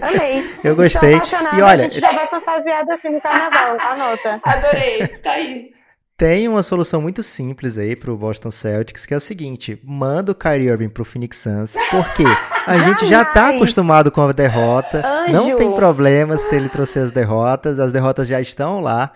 Amei. 0.00 0.42
Eu 0.62 0.76
gostei. 0.76 1.14
E 1.14 1.62
olha, 1.62 1.72
a 1.72 1.76
gente 1.76 2.00
já 2.00 2.12
vai 2.12 2.26
fantasiado 2.26 2.92
assim 2.92 3.10
no 3.10 3.20
carnaval, 3.20 3.78
anota. 3.92 4.40
Adorei, 4.42 5.06
tá 5.08 5.32
aí. 5.32 5.72
Tem 6.16 6.46
uma 6.46 6.62
solução 6.62 7.00
muito 7.00 7.24
simples 7.24 7.76
aí 7.76 7.96
pro 7.96 8.16
Boston 8.16 8.50
Celtics, 8.50 9.04
que 9.04 9.12
é 9.12 9.16
o 9.16 9.20
seguinte: 9.20 9.80
manda 9.82 10.30
o 10.30 10.34
Kyrie 10.34 10.68
Irving 10.68 10.88
pro 10.88 11.04
Phoenix 11.04 11.38
Suns, 11.38 11.74
porque 11.90 12.22
a 12.66 12.72
gente 12.74 13.06
já 13.06 13.24
tá 13.24 13.48
acostumado 13.48 14.12
com 14.12 14.20
a 14.20 14.32
derrota, 14.32 15.02
Anjo. 15.04 15.32
não 15.32 15.56
tem 15.56 15.72
problema 15.72 16.36
se 16.38 16.54
ele 16.54 16.68
trouxer 16.68 17.02
as 17.02 17.10
derrotas, 17.10 17.80
as 17.80 17.90
derrotas 17.90 18.28
já 18.28 18.40
estão 18.40 18.78
lá, 18.80 19.10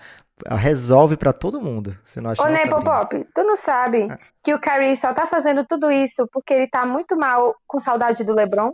resolve 0.47 1.17
para 1.17 1.33
todo 1.33 1.61
mundo. 1.61 1.97
Você 2.05 2.21
não 2.21 2.31
acha 2.31 2.41
Ô, 2.41 2.47
Nepo 2.47 2.83
Pop, 2.83 3.27
tu 3.33 3.43
não 3.43 3.55
sabe 3.55 4.07
ah. 4.09 4.17
que 4.43 4.53
o 4.53 4.59
Kyrie 4.59 4.95
só 4.95 5.13
tá 5.13 5.27
fazendo 5.27 5.65
tudo 5.65 5.91
isso 5.91 6.27
porque 6.31 6.53
ele 6.53 6.67
tá 6.67 6.85
muito 6.85 7.17
mal 7.17 7.55
com 7.67 7.79
saudade 7.79 8.23
do 8.23 8.33
LeBron? 8.33 8.71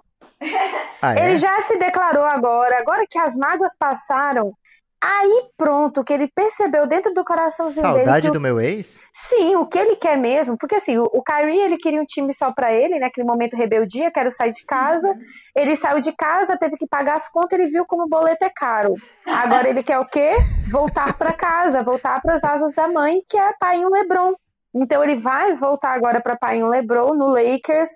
Ah, 1.01 1.15
é? 1.15 1.25
Ele 1.25 1.38
já 1.38 1.60
se 1.62 1.78
declarou 1.78 2.23
agora, 2.23 2.80
agora 2.80 3.06
que 3.10 3.17
as 3.17 3.36
mágoas 3.36 3.75
passaram, 3.78 4.54
Aí 5.03 5.49
pronto, 5.58 6.03
que 6.03 6.13
ele 6.13 6.27
percebeu 6.27 6.88
dentro 6.88 7.13
do 7.13 7.23
coraçãozinho 7.23 7.81
Saudade 7.81 8.05
dele. 8.05 8.05
Saudade 8.05 8.31
do 8.31 8.41
meu 8.41 8.60
ex? 8.60 9.01
Sim, 9.13 9.55
o 9.55 9.65
que 9.65 9.77
ele 9.77 9.95
quer 9.95 10.17
mesmo. 10.17 10.58
Porque 10.58 10.75
assim, 10.75 10.97
o, 10.97 11.03
o 11.03 11.21
Kyrie, 11.21 11.60
ele 11.60 11.77
queria 11.77 12.01
um 12.01 12.05
time 12.05 12.34
só 12.34 12.51
pra 12.51 12.73
ele, 12.73 12.97
né? 12.99 13.08
Aquele 13.08 13.27
momento 13.27 13.55
rebeldia, 13.55 14.12
quero 14.12 14.31
sair 14.31 14.51
de 14.51 14.65
casa. 14.65 15.08
Uhum. 15.08 15.19
Ele 15.55 15.75
saiu 15.75 15.99
de 15.99 16.12
casa, 16.13 16.58
teve 16.58 16.75
que 16.77 16.88
pagar 16.88 17.15
as 17.15 17.29
contas, 17.29 17.60
ele 17.60 17.69
viu 17.69 17.86
como 17.86 18.03
o 18.03 18.10
boleto 18.10 18.45
é 18.45 18.49
caro. 18.49 18.95
Agora 19.27 19.69
ele 19.69 19.84
quer 19.84 19.99
o 19.99 20.05
quê? 20.05 20.38
Voltar 20.69 21.17
para 21.17 21.34
casa, 21.34 21.84
voltar 21.84 22.21
para 22.21 22.36
as 22.36 22.43
asas 22.43 22.73
da 22.73 22.88
mãe, 22.88 23.21
que 23.29 23.38
é 23.38 23.53
pai 23.60 23.77
em 23.77 23.89
Lebron. 23.89 24.34
Então 24.73 25.03
ele 25.03 25.15
vai 25.15 25.53
voltar 25.53 25.93
agora 25.93 26.19
para 26.19 26.36
pai 26.36 26.58
em 26.58 26.67
Lebron, 26.67 27.13
no 27.13 27.27
Lakers, 27.27 27.89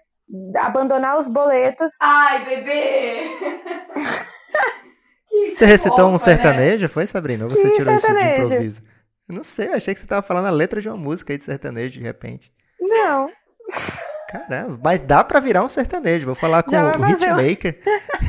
abandonar 0.57 1.17
os 1.17 1.27
boletos. 1.27 1.93
Ai, 1.99 2.45
bebê! 2.45 3.23
Você 5.47 5.65
recitou 5.65 6.10
um 6.10 6.13
né? 6.13 6.17
sertanejo, 6.17 6.84
né? 6.84 6.88
foi, 6.88 7.06
Sabrina? 7.06 7.43
Ou 7.45 7.49
você 7.49 7.69
que 7.69 7.78
tirou 7.78 7.99
sertanejo? 7.99 8.28
isso 8.28 8.38
de 8.38 8.45
improviso? 8.45 8.82
Não 9.28 9.43
sei, 9.43 9.67
achei 9.69 9.93
que 9.93 9.99
você 9.99 10.08
tava 10.08 10.21
falando 10.21 10.47
a 10.47 10.52
letra 10.52 10.82
de 10.82 10.89
uma 10.89 10.97
música 10.97 11.34
aí 11.34 11.38
de 11.38 11.43
sertanejo, 11.43 11.93
de 11.93 12.02
repente. 12.02 12.52
Não. 12.80 13.30
Caramba, 14.30 14.80
mas 14.84 15.02
dá 15.02 15.23
pra 15.23 15.39
virar 15.39 15.63
um 15.63 15.69
sertanejo. 15.69 16.25
Vou 16.25 16.36
falar 16.36 16.63
com 16.63 16.71
o 16.71 17.10
hitmaker. 17.10 17.80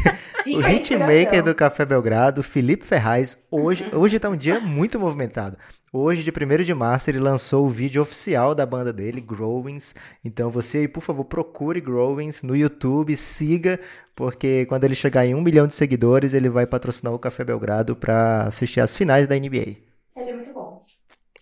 o 0.47 0.61
hitmaker 0.61 1.43
do 1.43 1.55
Café 1.55 1.85
Belgrado, 1.85 2.43
Felipe 2.43 2.85
Ferraz. 2.85 3.37
Hoje, 3.51 3.89
hoje 3.93 4.19
tá 4.19 4.29
um 4.29 4.37
dia 4.37 4.61
muito 4.61 4.99
movimentado. 4.99 5.57
Hoje, 5.93 6.23
de 6.23 6.31
1 6.31 6.63
de 6.63 6.73
março, 6.73 7.11
ele 7.11 7.19
lançou 7.19 7.67
o 7.67 7.69
vídeo 7.69 8.01
oficial 8.01 8.55
da 8.55 8.65
banda 8.65 8.93
dele, 8.93 9.21
Growings. 9.21 9.93
Então 10.25 10.49
você 10.49 10.79
aí, 10.79 10.89
por 10.89 11.01
favor, 11.01 11.25
procure 11.25 11.81
Growings 11.81 12.45
no 12.45 12.55
YouTube, 12.55 13.17
siga, 13.17 13.81
porque 14.15 14.67
quando 14.67 14.85
ele 14.85 14.95
chegar 14.95 15.27
em 15.27 15.35
um 15.35 15.41
milhão 15.41 15.67
de 15.67 15.75
seguidores, 15.75 16.33
ele 16.33 16.49
vai 16.49 16.65
patrocinar 16.65 17.13
o 17.13 17.19
Café 17.19 17.43
Belgrado 17.43 17.97
para 17.97 18.45
assistir 18.45 18.81
as 18.81 18.97
finais 18.97 19.27
da 19.27 19.35
NBA. 19.35 19.79
Ele 20.17 20.31
é 20.31 20.33
muito 20.33 20.53
bom. 20.53 20.85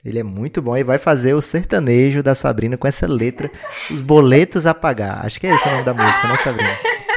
Ele 0.03 0.19
é 0.19 0.23
muito 0.23 0.63
bom 0.63 0.77
e 0.79 0.83
vai 0.83 0.97
fazer 0.97 1.35
o 1.35 1.43
sertanejo 1.43 2.23
da 2.23 2.35
Sabrina 2.35 2.79
com 2.79 2.89
essa 2.89 3.07
letra, 3.07 3.51
os 3.91 4.01
boletos 4.01 4.65
a 4.65 4.73
pagar. 4.73 5.27
Acho 5.27 5.39
que 5.39 5.47
é 5.47 5.55
esse 5.55 5.69
o 5.69 5.73
nome 5.73 5.85
da 5.85 5.93
música, 5.93 6.27
né, 6.27 6.37
Sabrina? 6.37 6.71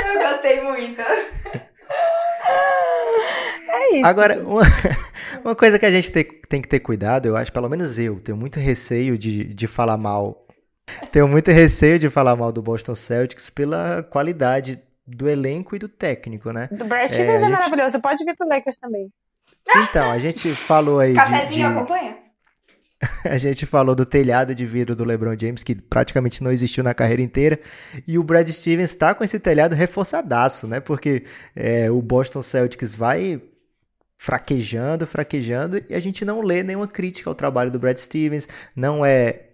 É 3.92 3.98
isso. 3.98 4.06
Agora, 4.06 4.40
uma, 4.40 4.62
uma, 5.44 5.56
coisa 5.56 5.78
que 5.78 5.86
a 5.86 5.90
gente 5.90 6.12
tem, 6.12 6.24
tem, 6.24 6.62
que 6.62 6.68
ter 6.68 6.80
cuidado, 6.80 7.28
eu 7.28 7.36
acho, 7.36 7.52
pelo 7.52 7.70
menos 7.70 8.00
eu, 8.00 8.20
tenho 8.20 8.38
muito 8.38 8.60
receio 8.60 9.18
de, 9.18 9.44
de 9.44 9.68
falar 9.68 9.98
mal. 9.98 10.48
Tenho 11.12 11.28
muito 11.28 11.52
receio 11.52 12.00
de 12.00 12.10
falar 12.10 12.36
mal 12.36 12.52
do 12.52 12.62
Boston 12.62 12.96
Celtics 12.96 13.50
pela 13.50 14.04
qualidade 14.04 14.82
do 15.06 15.30
elenco 15.30 15.76
e 15.76 15.80
do 15.80 15.88
técnico, 15.88 16.52
né? 16.52 16.70
Do 16.72 16.86
Brad 16.86 17.08
Stevens 17.08 17.34
é, 17.34 17.36
é 17.36 17.40
gente... 17.40 17.52
maravilhoso, 17.52 18.02
pode 18.02 18.24
vir 18.24 18.36
pro 18.36 18.48
Lakers 18.48 18.78
também. 18.78 19.10
Então, 19.76 20.10
a 20.10 20.18
gente 20.20 20.50
falou 20.50 21.00
aí. 21.00 21.14
Cafézinho 21.14 21.50
de, 21.50 21.56
de... 21.56 21.64
acompanha? 21.64 22.18
A 23.26 23.38
gente 23.38 23.66
falou 23.66 23.96
do 23.96 24.06
telhado 24.06 24.54
de 24.54 24.66
vidro 24.66 24.96
do 24.96 25.04
LeBron 25.04 25.36
James, 25.38 25.64
que 25.64 25.74
praticamente 25.74 26.44
não 26.44 26.52
existiu 26.52 26.84
na 26.84 26.94
carreira 26.94 27.22
inteira. 27.22 27.60
E 28.08 28.18
o 28.18 28.24
Brad 28.24 28.48
Stevens 28.50 28.92
está 28.92 29.16
com 29.16 29.24
esse 29.24 29.40
telhado 29.40 29.74
reforçadaço, 29.74 30.68
né? 30.68 30.80
Porque 30.80 31.26
é, 31.56 31.90
o 31.90 32.02
Boston 32.02 32.42
Celtics 32.42 32.94
vai 32.94 33.42
fraquejando, 34.22 35.08
fraquejando, 35.08 35.82
e 35.90 35.96
a 35.96 36.00
gente 36.00 36.24
não 36.24 36.42
lê 36.42 36.62
nenhuma 36.62 36.88
crítica 36.88 37.28
ao 37.28 37.34
trabalho 37.34 37.72
do 37.72 37.80
Brad 37.80 37.98
Stevens. 37.98 38.48
Não 38.76 39.04
é. 39.04 39.48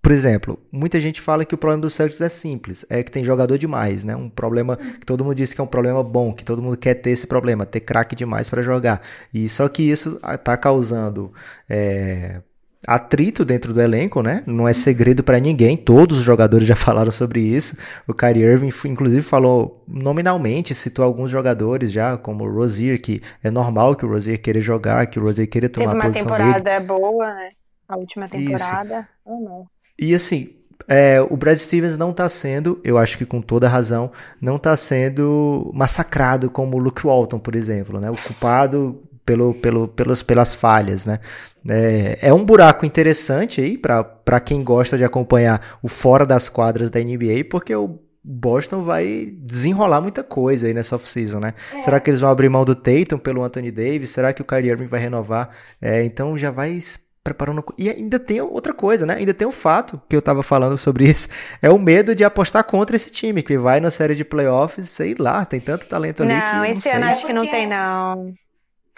Por 0.00 0.10
exemplo, 0.10 0.58
muita 0.72 0.98
gente 0.98 1.20
fala 1.20 1.44
que 1.44 1.54
o 1.54 1.58
problema 1.58 1.82
do 1.82 1.90
Celtics 1.90 2.22
é 2.22 2.30
simples, 2.30 2.86
é 2.88 3.02
que 3.02 3.10
tem 3.10 3.22
jogador 3.22 3.58
demais, 3.58 4.02
né? 4.02 4.16
Um 4.16 4.30
problema 4.30 4.78
que 4.78 5.04
todo 5.04 5.22
mundo 5.22 5.34
diz 5.34 5.52
que 5.52 5.60
é 5.60 5.64
um 5.64 5.66
problema 5.66 6.02
bom, 6.02 6.32
que 6.32 6.42
todo 6.42 6.62
mundo 6.62 6.78
quer 6.78 6.94
ter 6.94 7.10
esse 7.10 7.26
problema, 7.26 7.66
ter 7.66 7.80
craque 7.80 8.16
demais 8.16 8.48
para 8.48 8.62
jogar. 8.62 9.02
E 9.34 9.46
só 9.50 9.68
que 9.68 9.82
isso 9.82 10.18
está 10.24 10.56
causando 10.56 11.30
é, 11.68 12.40
atrito 12.86 13.44
dentro 13.44 13.72
do 13.74 13.80
elenco, 13.80 14.22
né? 14.22 14.42
Não 14.46 14.66
é 14.66 14.72
segredo 14.72 15.22
para 15.22 15.38
ninguém, 15.38 15.76
todos 15.76 16.18
os 16.18 16.24
jogadores 16.24 16.66
já 16.66 16.76
falaram 16.76 17.10
sobre 17.12 17.40
isso. 17.40 17.76
O 18.06 18.14
Kyrie 18.14 18.42
Irving, 18.42 18.70
inclusive, 18.86 19.22
falou 19.22 19.84
nominalmente, 19.86 20.74
citou 20.74 21.04
alguns 21.04 21.30
jogadores 21.30 21.92
já, 21.92 22.16
como 22.16 22.44
o 22.44 22.52
Rozier, 22.52 23.00
que 23.00 23.22
é 23.42 23.50
normal 23.50 23.94
que 23.94 24.04
o 24.04 24.08
Rozier 24.08 24.40
queira 24.40 24.60
jogar, 24.60 25.06
que 25.06 25.18
o 25.18 25.22
Rozier 25.22 25.48
queira 25.48 25.68
tomar 25.68 25.92
Teve 25.92 26.06
uma 26.06 26.10
temporada 26.12 26.60
dele. 26.60 26.84
boa, 26.84 27.26
né? 27.26 27.50
A 27.88 27.96
última 27.96 28.28
temporada. 28.28 29.08
Oh, 29.24 29.40
não. 29.40 29.66
E 29.98 30.14
assim, 30.14 30.54
é, 30.88 31.20
o 31.20 31.36
Brad 31.36 31.58
Stevens 31.58 31.96
não 31.96 32.10
está 32.10 32.28
sendo, 32.28 32.80
eu 32.82 32.96
acho 32.96 33.18
que 33.18 33.26
com 33.26 33.42
toda 33.42 33.68
razão, 33.68 34.10
não 34.40 34.56
está 34.56 34.76
sendo 34.76 35.70
massacrado 35.74 36.50
como 36.50 36.76
o 36.76 36.80
Luke 36.80 37.04
Walton, 37.04 37.38
por 37.38 37.54
exemplo, 37.54 38.00
né? 38.00 38.10
O 38.10 38.16
culpado 38.16 39.02
pelo, 39.30 39.54
pelo, 39.54 39.86
pelos, 39.86 40.24
pelas 40.24 40.56
falhas, 40.56 41.06
né? 41.06 41.20
É, 41.68 42.18
é 42.20 42.34
um 42.34 42.44
buraco 42.44 42.84
interessante 42.84 43.60
aí 43.60 43.78
para 43.78 44.40
quem 44.40 44.64
gosta 44.64 44.98
de 44.98 45.04
acompanhar 45.04 45.78
o 45.80 45.86
fora 45.86 46.26
das 46.26 46.48
quadras 46.48 46.90
da 46.90 46.98
NBA, 46.98 47.44
porque 47.48 47.72
o 47.72 48.00
Boston 48.24 48.82
vai 48.82 49.32
desenrolar 49.38 50.00
muita 50.00 50.24
coisa 50.24 50.66
aí 50.66 50.74
nessa 50.74 50.96
off-season, 50.96 51.38
né? 51.38 51.54
É. 51.72 51.82
Será 51.82 52.00
que 52.00 52.10
eles 52.10 52.18
vão 52.18 52.28
abrir 52.28 52.48
mão 52.48 52.64
do 52.64 52.74
Tatum 52.74 53.18
pelo 53.18 53.44
Anthony 53.44 53.70
Davis? 53.70 54.10
Será 54.10 54.32
que 54.32 54.42
o 54.42 54.44
Kyrie 54.44 54.70
Irving 54.70 54.86
vai 54.86 54.98
renovar? 54.98 55.50
É, 55.80 56.02
então 56.02 56.36
já 56.36 56.50
vai 56.50 56.76
preparando. 57.22 57.64
E 57.78 57.88
ainda 57.88 58.18
tem 58.18 58.40
outra 58.40 58.74
coisa, 58.74 59.06
né? 59.06 59.14
Ainda 59.14 59.32
tem 59.32 59.46
o 59.46 59.52
fato 59.52 60.02
que 60.08 60.16
eu 60.16 60.22
tava 60.22 60.42
falando 60.42 60.76
sobre 60.76 61.08
isso. 61.08 61.28
É 61.62 61.70
o 61.70 61.78
medo 61.78 62.16
de 62.16 62.24
apostar 62.24 62.64
contra 62.64 62.96
esse 62.96 63.12
time, 63.12 63.44
que 63.44 63.56
vai 63.56 63.78
na 63.78 63.92
série 63.92 64.16
de 64.16 64.24
playoffs, 64.24 64.88
sei 64.88 65.14
lá, 65.16 65.44
tem 65.44 65.60
tanto 65.60 65.86
talento 65.86 66.24
ali. 66.24 66.32
Não, 66.32 66.64
que 66.64 66.70
esse 66.70 66.88
ano 66.88 67.06
acho 67.06 67.24
que 67.24 67.32
não 67.32 67.48
tem, 67.48 67.68
não. 67.68 68.34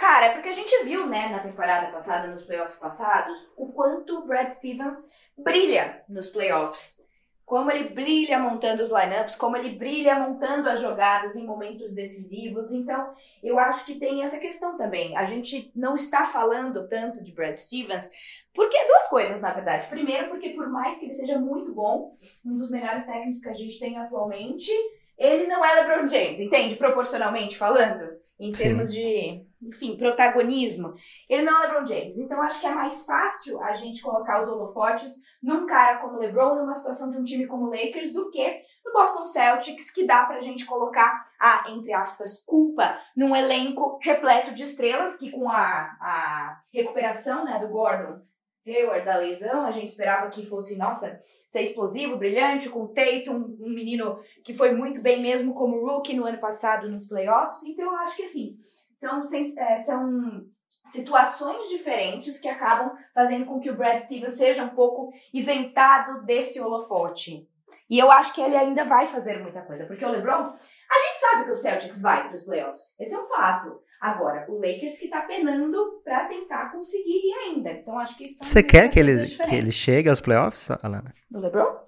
Cara, 0.02 0.26
é 0.26 0.30
porque 0.30 0.48
a 0.48 0.52
gente 0.52 0.82
viu, 0.82 1.06
né, 1.06 1.28
na 1.28 1.38
temporada 1.38 1.92
passada, 1.92 2.26
nos 2.26 2.42
playoffs 2.42 2.76
passados, 2.76 3.38
o 3.56 3.68
quanto 3.68 4.18
o 4.18 4.26
Brad 4.26 4.48
Stevens 4.48 5.08
brilha 5.38 6.02
nos 6.08 6.28
playoffs. 6.28 7.00
Como 7.44 7.70
ele 7.70 7.90
brilha 7.90 8.36
montando 8.36 8.82
os 8.82 8.90
lineups, 8.90 9.36
como 9.36 9.56
ele 9.56 9.78
brilha 9.78 10.18
montando 10.18 10.68
as 10.68 10.80
jogadas 10.80 11.36
em 11.36 11.46
momentos 11.46 11.94
decisivos. 11.94 12.72
Então, 12.72 13.14
eu 13.44 13.60
acho 13.60 13.86
que 13.86 13.94
tem 13.94 14.24
essa 14.24 14.40
questão 14.40 14.76
também. 14.76 15.16
A 15.16 15.24
gente 15.24 15.70
não 15.72 15.94
está 15.94 16.24
falando 16.24 16.88
tanto 16.88 17.22
de 17.22 17.30
Brad 17.30 17.54
Stevens, 17.54 18.10
porque 18.52 18.84
duas 18.84 19.06
coisas, 19.06 19.40
na 19.40 19.52
verdade. 19.52 19.86
Primeiro, 19.86 20.30
porque 20.30 20.50
por 20.50 20.68
mais 20.68 20.98
que 20.98 21.04
ele 21.04 21.12
seja 21.12 21.38
muito 21.38 21.72
bom, 21.72 22.16
um 22.44 22.58
dos 22.58 22.72
melhores 22.72 23.06
técnicos 23.06 23.38
que 23.38 23.48
a 23.48 23.54
gente 23.54 23.78
tem 23.78 23.96
atualmente, 23.96 24.68
ele 25.16 25.46
não 25.46 25.64
é 25.64 25.76
LeBron 25.76 26.08
James, 26.08 26.40
entende? 26.40 26.74
Proporcionalmente 26.74 27.56
falando, 27.56 28.18
em 28.40 28.50
termos 28.50 28.90
Sim. 28.90 28.96
de 28.96 29.51
enfim, 29.62 29.96
protagonismo. 29.96 30.94
Ele 31.29 31.42
não 31.42 31.62
é 31.62 31.66
LeBron 31.66 31.87
James. 31.87 32.18
Então 32.18 32.42
acho 32.42 32.61
que 32.61 32.66
é 32.66 32.75
mais 32.75 33.05
fácil 33.07 33.62
a 33.62 33.72
gente 33.72 34.03
colocar 34.03 34.42
os 34.42 34.48
holofotes 34.48 35.14
num 35.42 35.66
cara 35.66 35.98
como 35.98 36.18
LeBron, 36.18 36.57
numa 36.57 36.75
situação 36.75 37.09
de 37.11 37.16
um 37.16 37.22
time 37.22 37.46
como 37.46 37.66
o 37.66 37.70
Lakers, 37.70 38.12
do 38.12 38.31
que 38.31 38.62
no 38.85 38.92
Boston 38.92 39.27
Celtics, 39.27 39.90
que 39.90 40.07
dá 40.07 40.25
pra 40.25 40.40
gente 40.40 40.66
colocar 40.66 41.27
a, 41.38 41.70
entre 41.70 41.92
aspas, 41.92 42.42
culpa 42.44 42.98
num 43.16 43.35
elenco 43.35 43.98
repleto 44.03 44.53
de 44.53 44.64
estrelas, 44.64 45.16
que 45.16 45.31
com 45.31 45.48
a, 45.48 45.96
a 46.01 46.61
recuperação 46.72 47.44
né, 47.44 47.59
do 47.59 47.68
Gordon 47.68 48.20
Hayward 48.66 49.05
da 49.05 49.16
lesão, 49.16 49.64
a 49.64 49.70
gente 49.70 49.88
esperava 49.88 50.31
que 50.31 50.46
fosse, 50.46 50.77
nossa, 50.77 51.20
ser 51.46 51.62
explosivo, 51.62 52.16
brilhante, 52.16 52.68
com 52.68 52.85
o 52.85 52.88
Tatum, 52.88 53.57
um 53.61 53.70
menino 53.70 54.20
que 54.44 54.55
foi 54.55 54.72
muito 54.72 55.03
bem 55.03 55.20
mesmo 55.20 55.53
como 55.53 55.85
rookie 55.85 56.14
no 56.14 56.25
ano 56.25 56.38
passado 56.38 56.88
nos 56.88 57.09
playoffs. 57.09 57.64
Então 57.64 57.87
eu 57.87 57.96
acho 57.96 58.16
que 58.16 58.22
assim, 58.22 58.57
são, 59.02 59.22
é, 59.58 59.76
são 59.78 60.46
situações 60.86 61.68
diferentes 61.68 62.38
que 62.38 62.48
acabam 62.48 62.96
fazendo 63.12 63.46
com 63.46 63.60
que 63.60 63.70
o 63.70 63.76
Brad 63.76 64.00
Stevens 64.00 64.34
seja 64.34 64.64
um 64.64 64.70
pouco 64.70 65.12
isentado 65.34 66.24
desse 66.24 66.60
holofote. 66.60 67.48
E 67.90 67.98
eu 67.98 68.10
acho 68.10 68.32
que 68.32 68.40
ele 68.40 68.56
ainda 68.56 68.84
vai 68.84 69.06
fazer 69.06 69.42
muita 69.42 69.60
coisa, 69.62 69.84
porque 69.86 70.04
o 70.04 70.08
LeBron, 70.08 70.32
a 70.32 70.98
gente 70.98 71.20
sabe 71.20 71.44
que 71.44 71.50
o 71.50 71.54
Celtics 71.54 72.00
vai 72.00 72.26
para 72.26 72.36
os 72.36 72.42
playoffs. 72.42 72.98
Esse 72.98 73.14
é 73.14 73.18
um 73.18 73.26
fato. 73.26 73.82
Agora, 74.00 74.46
o 74.48 74.54
Lakers 74.54 74.98
que 74.98 75.04
está 75.04 75.22
penando 75.22 76.00
para 76.02 76.26
tentar 76.26 76.72
conseguir 76.72 77.18
ir 77.18 77.32
ainda. 77.44 77.70
Então 77.70 77.98
acho 77.98 78.16
que 78.16 78.24
isso 78.24 78.44
Você 78.44 78.62
quer 78.62 78.88
que 78.88 78.98
ele, 78.98 79.26
que 79.26 79.54
ele 79.54 79.70
chegue 79.70 80.08
aos 80.08 80.20
playoffs, 80.20 80.70
Alana? 80.82 81.12
Do 81.30 81.40
LeBron? 81.40 81.80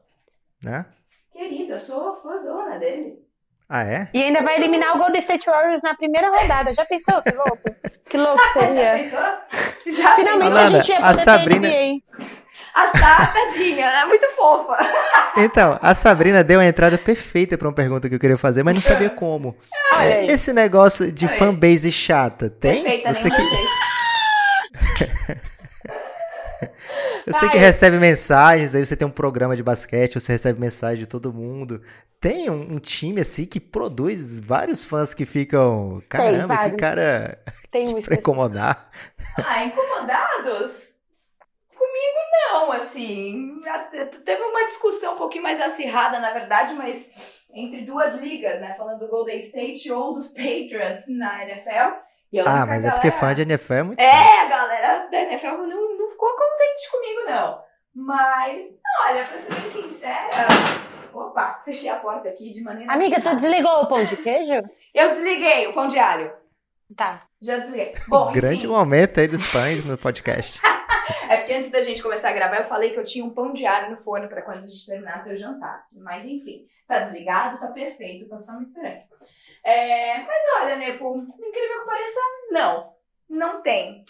Né? 0.63 0.87
Querido, 1.33 1.73
eu 1.73 1.81
sou 1.81 2.15
fãzona 2.17 2.79
dele. 2.79 3.24
Ah, 3.77 3.83
é? 3.83 4.07
E 4.15 4.23
ainda 4.23 4.41
vai 4.41 4.55
eliminar 4.55 4.95
o 4.95 4.99
Golden 4.99 5.19
State 5.19 5.51
Warriors 5.51 5.83
na 5.83 5.97
primeira 5.97 6.29
rodada. 6.29 6.73
Já 6.73 6.85
pensou? 6.85 7.21
Que 7.21 7.33
louco? 7.33 7.75
Que 8.09 8.17
louco 8.17 8.41
seria. 8.53 8.99
Já 9.11 9.19
pensou? 9.43 9.93
Já 9.93 10.15
Finalmente 10.15 10.57
pensou? 10.57 10.63
a 10.63 10.67
gente 10.69 10.89
ia 10.91 10.97
poder 11.01 11.09
a 11.09 11.15
Sabrina... 11.25 11.69
NBA. 11.69 12.01
A 12.73 12.87
Sá, 12.97 13.27
tadinha, 13.27 13.85
é 13.85 14.05
muito 14.05 14.29
fofa. 14.31 14.77
Então, 15.39 15.77
a 15.83 15.93
Sabrina 15.93 16.45
deu 16.45 16.61
a 16.61 16.67
entrada 16.67 16.97
perfeita 16.97 17.59
para 17.59 17.67
uma 17.67 17.75
pergunta 17.75 18.09
que 18.09 18.15
eu 18.15 18.21
queria 18.21 18.39
fazer, 18.39 18.63
mas 18.63 18.77
não 18.77 18.81
sabia 18.81 19.11
como. 19.11 19.57
É, 20.01 20.27
esse 20.27 20.53
negócio 20.53 21.11
de 21.11 21.27
fanbase 21.27 21.91
chata, 21.91 22.51
tem? 22.51 22.83
Perfeita, 22.83 23.13
Você 23.13 23.29
que... 23.31 23.43
Eu 27.27 27.33
sei 27.33 27.49
que 27.49 27.57
recebe 27.57 27.99
mensagens, 27.99 28.75
aí 28.75 28.85
você 28.85 28.97
tem 28.97 29.07
um 29.07 29.11
programa 29.11 29.57
de 29.57 29.63
basquete, 29.63 30.21
você 30.21 30.33
recebe 30.33 30.61
mensagem 30.61 30.99
de 30.99 31.07
todo 31.07 31.33
mundo. 31.33 31.81
Tem 32.21 32.49
um, 32.49 32.75
um 32.75 32.79
time 32.79 33.21
assim 33.21 33.45
que 33.45 33.61
produz 33.61 34.39
vários 34.39 34.85
fãs 34.85 35.13
que 35.13 35.27
ficam. 35.27 36.03
Caramba, 36.09 36.71
que 36.71 36.77
cara. 36.77 37.39
Tem 37.71 37.89
um 37.95 38.01
pra 38.01 38.15
incomodar. 38.15 38.91
Ah, 39.37 39.65
incomodados? 39.65 40.95
Comigo 41.77 42.19
não, 42.33 42.73
assim. 42.73 43.61
Teve 44.25 44.43
uma 44.43 44.65
discussão 44.65 45.15
um 45.15 45.19
pouquinho 45.19 45.43
mais 45.43 45.61
acirrada, 45.61 46.21
na 46.21 46.33
verdade, 46.33 46.75
mas 46.75 47.07
entre 47.53 47.83
duas 47.83 48.15
ligas, 48.21 48.61
né? 48.61 48.75
Falando 48.75 49.01
do 49.01 49.09
Golden 49.09 49.39
State 49.41 49.91
ou 49.91 50.15
dos 50.15 50.29
Patriots 50.29 51.05
na 51.09 51.45
NFL. 51.45 51.69
ah, 52.45 52.67
mas 52.67 52.83
galera... 52.83 52.89
é 52.89 52.91
porque 52.93 53.11
fã 53.11 53.35
de 53.35 53.43
NFL 53.43 53.73
é 53.73 53.83
muito. 53.83 54.01
É, 54.01 54.13
fã. 54.13 54.41
a 54.41 54.49
galera 54.49 55.09
da 55.11 55.21
NFL 55.21 55.67
não 55.67 55.99
não 55.99 56.04
ficou 56.15 56.31
contente 56.31 56.91
comigo, 56.91 57.21
não. 57.27 57.63
Mas, 57.95 58.67
olha, 59.07 59.25
pra 59.25 59.39
ser 59.39 59.55
bem 59.55 59.71
sincera. 59.71 60.19
Opa, 61.13 61.63
fechei 61.65 61.89
a 61.91 61.97
porta 61.97 62.29
aqui 62.29 62.51
de 62.51 62.63
maneira. 62.63 62.93
Amiga, 62.93 63.21
tu 63.21 63.37
desligou 63.37 63.83
o 63.83 63.87
pão 63.87 64.05
de 64.05 64.17
queijo? 64.17 64.55
Eu 64.95 65.11
desliguei 65.11 65.67
o 65.69 65.75
pão 65.75 65.87
de 65.87 65.99
alho. 65.99 66.33
Tá. 66.97 67.27
Já 67.41 67.59
desliguei. 67.59 67.95
Bom, 68.09 68.33
Grande 68.33 68.67
momento 68.67 69.21
aí 69.21 69.29
dos 69.29 69.53
pães 69.53 69.85
no 69.85 69.99
podcast. 69.99 70.61
é 71.31 71.37
porque 71.37 71.53
antes 71.53 71.71
da 71.71 71.83
gente 71.83 72.03
começar 72.03 72.31
a 72.31 72.33
gravar, 72.33 72.59
eu 72.59 72.65
falei 72.65 72.91
que 72.91 72.99
eu 72.99 73.05
tinha 73.05 73.25
um 73.25 73.31
pão 73.31 73.53
de 73.53 73.67
alho 73.67 73.91
no 73.91 74.03
forno 74.03 74.29
para 74.29 74.43
quando 74.43 74.65
a 74.65 74.67
gente 74.67 74.87
terminasse 74.87 75.31
eu 75.31 75.37
jantasse. 75.37 76.01
Mas 76.01 76.25
enfim, 76.25 76.67
tá 76.87 77.01
desligado, 77.01 77.59
tá 77.59 77.69
perfeito, 77.69 78.29
tá 78.29 78.39
só 78.39 78.53
me 78.55 78.63
esperando. 78.63 79.03
É, 79.65 80.19
mas 80.23 80.43
olha, 80.61 80.77
Nepo, 80.77 81.17
incrível 81.17 81.81
que 81.81 81.87
pareça, 81.87 82.21
não. 82.51 82.93
Não 83.29 83.63
tem. 83.63 84.05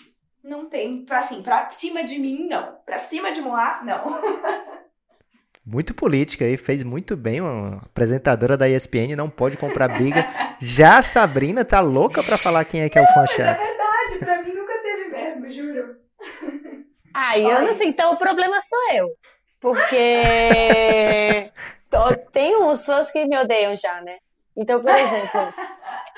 Não 0.44 0.68
tem, 0.68 1.06
pra, 1.06 1.20
assim, 1.20 1.42
pra 1.42 1.70
cima 1.70 2.04
de 2.04 2.18
mim, 2.18 2.46
não. 2.46 2.76
Pra 2.84 2.98
cima 2.98 3.32
de 3.32 3.40
Moá, 3.40 3.80
não. 3.82 4.20
muito 5.64 5.94
política 5.94 6.44
aí, 6.44 6.58
fez 6.58 6.84
muito 6.84 7.16
bem. 7.16 7.40
Uma 7.40 7.78
apresentadora 7.78 8.54
da 8.54 8.68
ESPN 8.68 9.16
não 9.16 9.30
pode 9.30 9.56
comprar 9.56 9.88
briga. 9.88 10.28
Já 10.60 10.98
a 10.98 11.02
Sabrina 11.02 11.64
tá 11.64 11.80
louca 11.80 12.22
pra 12.22 12.36
falar 12.36 12.66
quem 12.66 12.82
é 12.82 12.90
que 12.90 12.98
é 12.98 13.02
o 13.02 13.06
fã 13.06 13.26
chato. 13.26 13.58
É 13.58 13.64
verdade, 13.64 14.18
pra 14.18 14.42
mim 14.42 14.52
nunca 14.52 14.74
teve 14.82 15.08
mesmo, 15.08 15.50
juro. 15.50 15.96
Ah, 17.14 17.38
eu 17.38 17.62
não 17.62 17.72
sei, 17.72 17.88
então 17.88 18.12
o 18.12 18.18
problema 18.18 18.60
sou 18.60 18.92
eu. 18.92 19.08
Porque 19.58 20.20
tem 22.32 22.54
uns 22.56 22.84
fãs 22.84 23.10
que 23.10 23.24
me 23.24 23.38
odeiam 23.38 23.74
já, 23.74 24.02
né? 24.02 24.18
Então, 24.54 24.82
por 24.82 24.94
exemplo, 24.94 25.54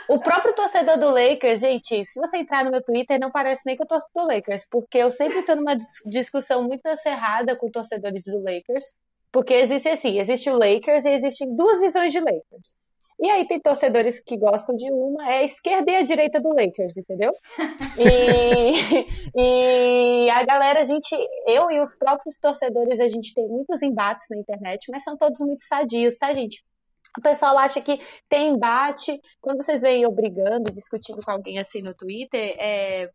O 0.09 0.21
próprio 0.21 0.55
torcedor 0.55 0.99
do 0.99 1.11
Lakers, 1.11 1.61
gente, 1.61 2.05
se 2.07 2.21
você 2.21 2.39
entrar 2.39 2.65
no 2.65 2.71
meu 2.71 2.83
Twitter, 2.83 3.19
não 3.19 3.31
parece 3.31 3.63
nem 3.67 3.77
que 3.77 3.83
eu 3.83 3.87
torço 3.87 4.09
pro 4.13 4.27
Lakers, 4.27 4.67
porque 4.71 4.99
eu 4.99 5.11
sempre 5.11 5.41
estou 5.41 5.57
numa 5.57 5.77
discussão 6.07 6.63
muito 6.63 6.87
acerrada 6.87 7.57
com 7.57 7.71
torcedores 7.71 8.25
do 8.27 8.43
Lakers, 8.43 8.93
porque 9.33 9.55
existe 9.55 9.89
assim, 9.89 10.19
existe 10.19 10.49
o 10.49 10.59
Lakers 10.59 11.05
e 11.05 11.11
existem 11.11 11.55
duas 11.55 11.81
visões 11.81 12.13
de 12.13 12.21
Lakers. 12.21 12.77
E 13.19 13.31
aí 13.31 13.47
tem 13.47 13.59
torcedores 13.59 14.21
que 14.21 14.37
gostam 14.37 14.77
de 14.77 14.91
uma, 14.91 15.27
é 15.29 15.39
a 15.39 15.45
esquerda 15.45 15.91
e 15.91 15.97
a 15.97 16.03
direita 16.03 16.41
do 16.41 16.51
Lakers, 16.51 16.97
entendeu? 16.97 17.35
E, 17.99 19.07
e 20.27 20.31
a 20.31 20.45
galera, 20.45 20.81
a 20.81 20.85
gente, 20.85 21.17
eu 21.47 21.71
e 21.71 21.81
os 21.81 21.97
próprios 21.97 22.39
torcedores, 22.39 23.01
a 23.01 23.09
gente 23.09 23.33
tem 23.35 23.49
muitos 23.49 23.83
embates 23.83 24.27
na 24.31 24.37
internet, 24.37 24.91
mas 24.91 25.03
são 25.03 25.17
todos 25.17 25.41
muito 25.41 25.63
sadios, 25.63 26.19
tá, 26.19 26.33
gente? 26.35 26.63
O 27.19 27.23
pessoal 27.23 27.57
acha 27.59 27.81
que 27.81 27.99
tem 28.29 28.51
embate. 28.51 29.19
Quando 29.41 29.63
vocês 29.63 29.83
veem 29.83 30.03
eu 30.03 30.13
brigando, 30.13 30.71
discutindo 30.73 31.23
com 31.25 31.31
alguém 31.31 31.59
assim 31.59 31.81
no 31.81 31.95
Twitter, 31.95 32.57
é, 32.59 33.07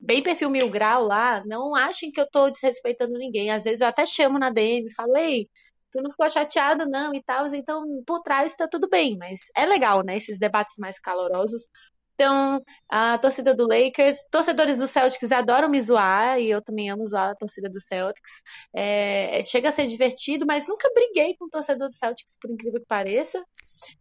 bem 0.00 0.22
perfil 0.22 0.50
mil 0.50 0.68
grau 0.68 1.04
lá, 1.04 1.42
não 1.46 1.74
achem 1.74 2.10
que 2.10 2.20
eu 2.20 2.28
tô 2.30 2.50
desrespeitando 2.50 3.18
ninguém. 3.18 3.50
Às 3.50 3.64
vezes 3.64 3.80
eu 3.80 3.86
até 3.88 4.04
chamo 4.04 4.38
na 4.38 4.50
DM, 4.50 4.92
falo, 4.92 5.16
ei, 5.16 5.48
tu 5.92 6.02
não 6.02 6.10
ficou 6.10 6.28
chateado 6.28 6.86
não 6.88 7.14
e 7.14 7.22
tal, 7.22 7.46
então 7.54 7.82
por 8.06 8.20
trás 8.22 8.56
tá 8.56 8.66
tudo 8.66 8.88
bem, 8.88 9.16
mas 9.18 9.40
é 9.56 9.66
legal, 9.66 10.02
né, 10.02 10.16
esses 10.16 10.38
debates 10.38 10.74
mais 10.78 10.98
calorosos. 10.98 11.62
Então, 12.14 12.60
a 12.88 13.18
torcida 13.18 13.54
do 13.54 13.66
Lakers, 13.66 14.16
torcedores 14.30 14.76
do 14.78 14.86
Celtics 14.86 15.32
adoram 15.32 15.68
me 15.68 15.80
zoar, 15.80 16.38
e 16.38 16.50
eu 16.50 16.62
também 16.62 16.90
amo 16.90 17.06
zoar 17.06 17.30
a 17.30 17.34
torcida 17.34 17.68
do 17.68 17.80
Celtics. 17.80 18.42
É, 18.74 19.42
chega 19.42 19.68
a 19.68 19.72
ser 19.72 19.86
divertido, 19.86 20.44
mas 20.46 20.68
nunca 20.68 20.90
briguei 20.94 21.34
com 21.36 21.46
o 21.46 21.50
torcedor 21.50 21.88
do 21.88 21.94
Celtics, 21.94 22.36
por 22.40 22.50
incrível 22.50 22.80
que 22.80 22.86
pareça. 22.86 23.42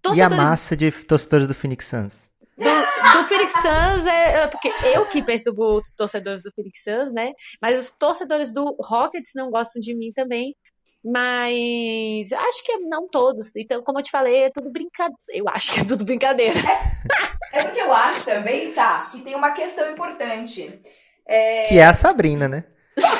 Torcedores... 0.01 0.17
E 0.17 0.21
a 0.21 0.49
massa 0.49 0.77
de 0.77 0.91
torcedores 0.91 1.47
do 1.47 1.53
Phoenix 1.53 1.85
Suns? 1.85 2.29
Do, 2.57 2.63
do 2.63 3.23
Phoenix 3.23 3.53
Suns 3.53 4.05
é, 4.05 4.43
é 4.43 4.47
porque 4.47 4.71
eu 4.93 5.07
que 5.07 5.23
perturbo 5.23 5.79
os 5.79 5.89
torcedores 5.97 6.43
do 6.43 6.51
Phoenix 6.51 6.83
Suns, 6.83 7.11
né? 7.11 7.31
Mas 7.59 7.79
os 7.79 7.89
torcedores 7.89 8.53
do 8.53 8.75
Rockets 8.79 9.31
não 9.35 9.49
gostam 9.49 9.81
de 9.81 9.95
mim 9.95 10.11
também. 10.13 10.55
Mas 11.03 12.31
acho 12.31 12.63
que 12.63 12.77
não 12.77 13.07
todos. 13.07 13.55
Então, 13.55 13.81
como 13.81 13.99
eu 13.99 14.03
te 14.03 14.11
falei, 14.11 14.43
é 14.43 14.49
tudo 14.51 14.71
brincadeira. 14.71 15.17
Eu 15.29 15.49
acho 15.49 15.73
que 15.73 15.79
é 15.79 15.85
tudo 15.85 16.05
brincadeira. 16.05 16.59
É, 16.59 17.57
é 17.57 17.63
porque 17.63 17.79
eu 17.79 17.91
acho 17.91 18.25
também, 18.25 18.71
tá, 18.71 19.07
que 19.11 19.23
tem 19.23 19.35
uma 19.35 19.51
questão 19.51 19.91
importante. 19.91 20.81
É... 21.25 21.63
Que 21.63 21.79
é 21.79 21.85
a 21.85 21.93
Sabrina, 21.93 22.47
né? 22.47 22.65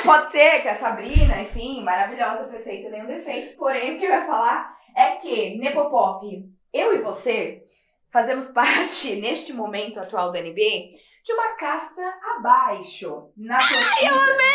Pode 0.04 0.30
ser 0.30 0.60
que 0.62 0.68
a 0.68 0.76
Sabrina, 0.76 1.40
enfim, 1.40 1.82
maravilhosa, 1.82 2.44
perfeita, 2.44 2.88
nenhum 2.90 3.06
defeito. 3.06 3.56
Porém, 3.56 3.96
o 3.96 3.98
que 3.98 4.04
eu 4.04 4.10
ia 4.10 4.26
falar 4.26 4.76
é 4.96 5.12
que, 5.12 5.56
Nepopop, 5.58 6.24
eu 6.72 6.94
e 6.94 6.98
você 6.98 7.64
fazemos 8.12 8.48
parte, 8.48 9.16
neste 9.20 9.52
momento 9.52 9.98
atual 9.98 10.30
da 10.30 10.40
NBA, 10.40 10.92
de 11.24 11.32
uma 11.32 11.54
casta 11.56 12.02
abaixo 12.36 13.30
na 13.36 13.58
torcida. 13.58 13.80
Ai, 13.96 14.08
eu 14.08 14.14
amei! 14.14 14.52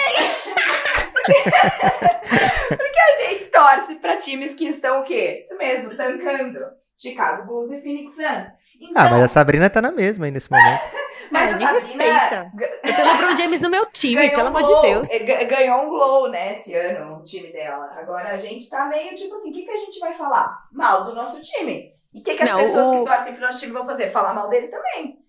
A 3.08 3.16
gente 3.16 3.46
torce 3.46 3.96
para 3.96 4.18
times 4.18 4.56
que 4.56 4.68
estão 4.68 5.02
o 5.02 5.04
quê? 5.04 5.38
Isso 5.40 5.58
mesmo, 5.58 5.96
tancando. 5.96 6.60
Chicago 6.98 7.46
Bulls 7.46 7.72
e 7.72 7.82
Phoenix 7.82 8.16
Suns. 8.16 8.48
Então, 8.80 8.92
ah, 8.96 9.10
mas 9.10 9.24
a 9.24 9.28
Sabrina 9.28 9.70
tá 9.70 9.82
na 9.82 9.92
mesma 9.92 10.26
aí 10.26 10.32
nesse 10.32 10.52
momento. 10.52 10.82
mas 11.32 11.58
me 11.58 11.66
respeita. 11.66 12.52
Eu 12.84 12.96
tenho 12.96 13.08
o 13.08 13.12
LeBron 13.12 13.36
James 13.36 13.62
no 13.62 13.70
meu 13.70 13.86
time, 13.88 14.30
pelo 14.30 14.48
amor 14.48 14.64
de 14.64 14.82
Deus. 14.82 15.10
É, 15.10 15.46
ganhou 15.46 15.84
um 15.84 15.90
glow, 15.90 16.30
né, 16.30 16.52
esse 16.54 16.76
ano, 16.76 17.18
o 17.18 17.24
time 17.24 17.52
dela. 17.52 17.90
Agora 17.98 18.34
a 18.34 18.38
gente 18.38 18.70
tá 18.70 18.86
meio 18.86 19.16
tipo 19.16 19.34
assim, 19.34 19.50
o 19.50 19.54
que, 19.54 19.64
que 19.64 19.72
a 19.72 19.78
gente 19.78 20.00
vai 20.00 20.14
falar? 20.14 20.68
Mal 20.72 21.06
do 21.06 21.16
nosso 21.16 21.42
time. 21.42 21.92
E 22.14 22.20
o 22.20 22.24
que, 22.24 22.36
que 22.36 22.44
as 22.44 22.50
Não, 22.50 22.58
pessoas 22.58 22.88
o... 22.88 23.00
que 23.00 23.10
torcem 23.10 23.34
pro 23.34 23.46
nosso 23.46 23.60
time 23.60 23.74
vão 23.74 23.86
fazer? 23.86 24.12
Falar 24.12 24.34
mal 24.34 24.50
deles 24.50 24.70
também. 24.70 25.20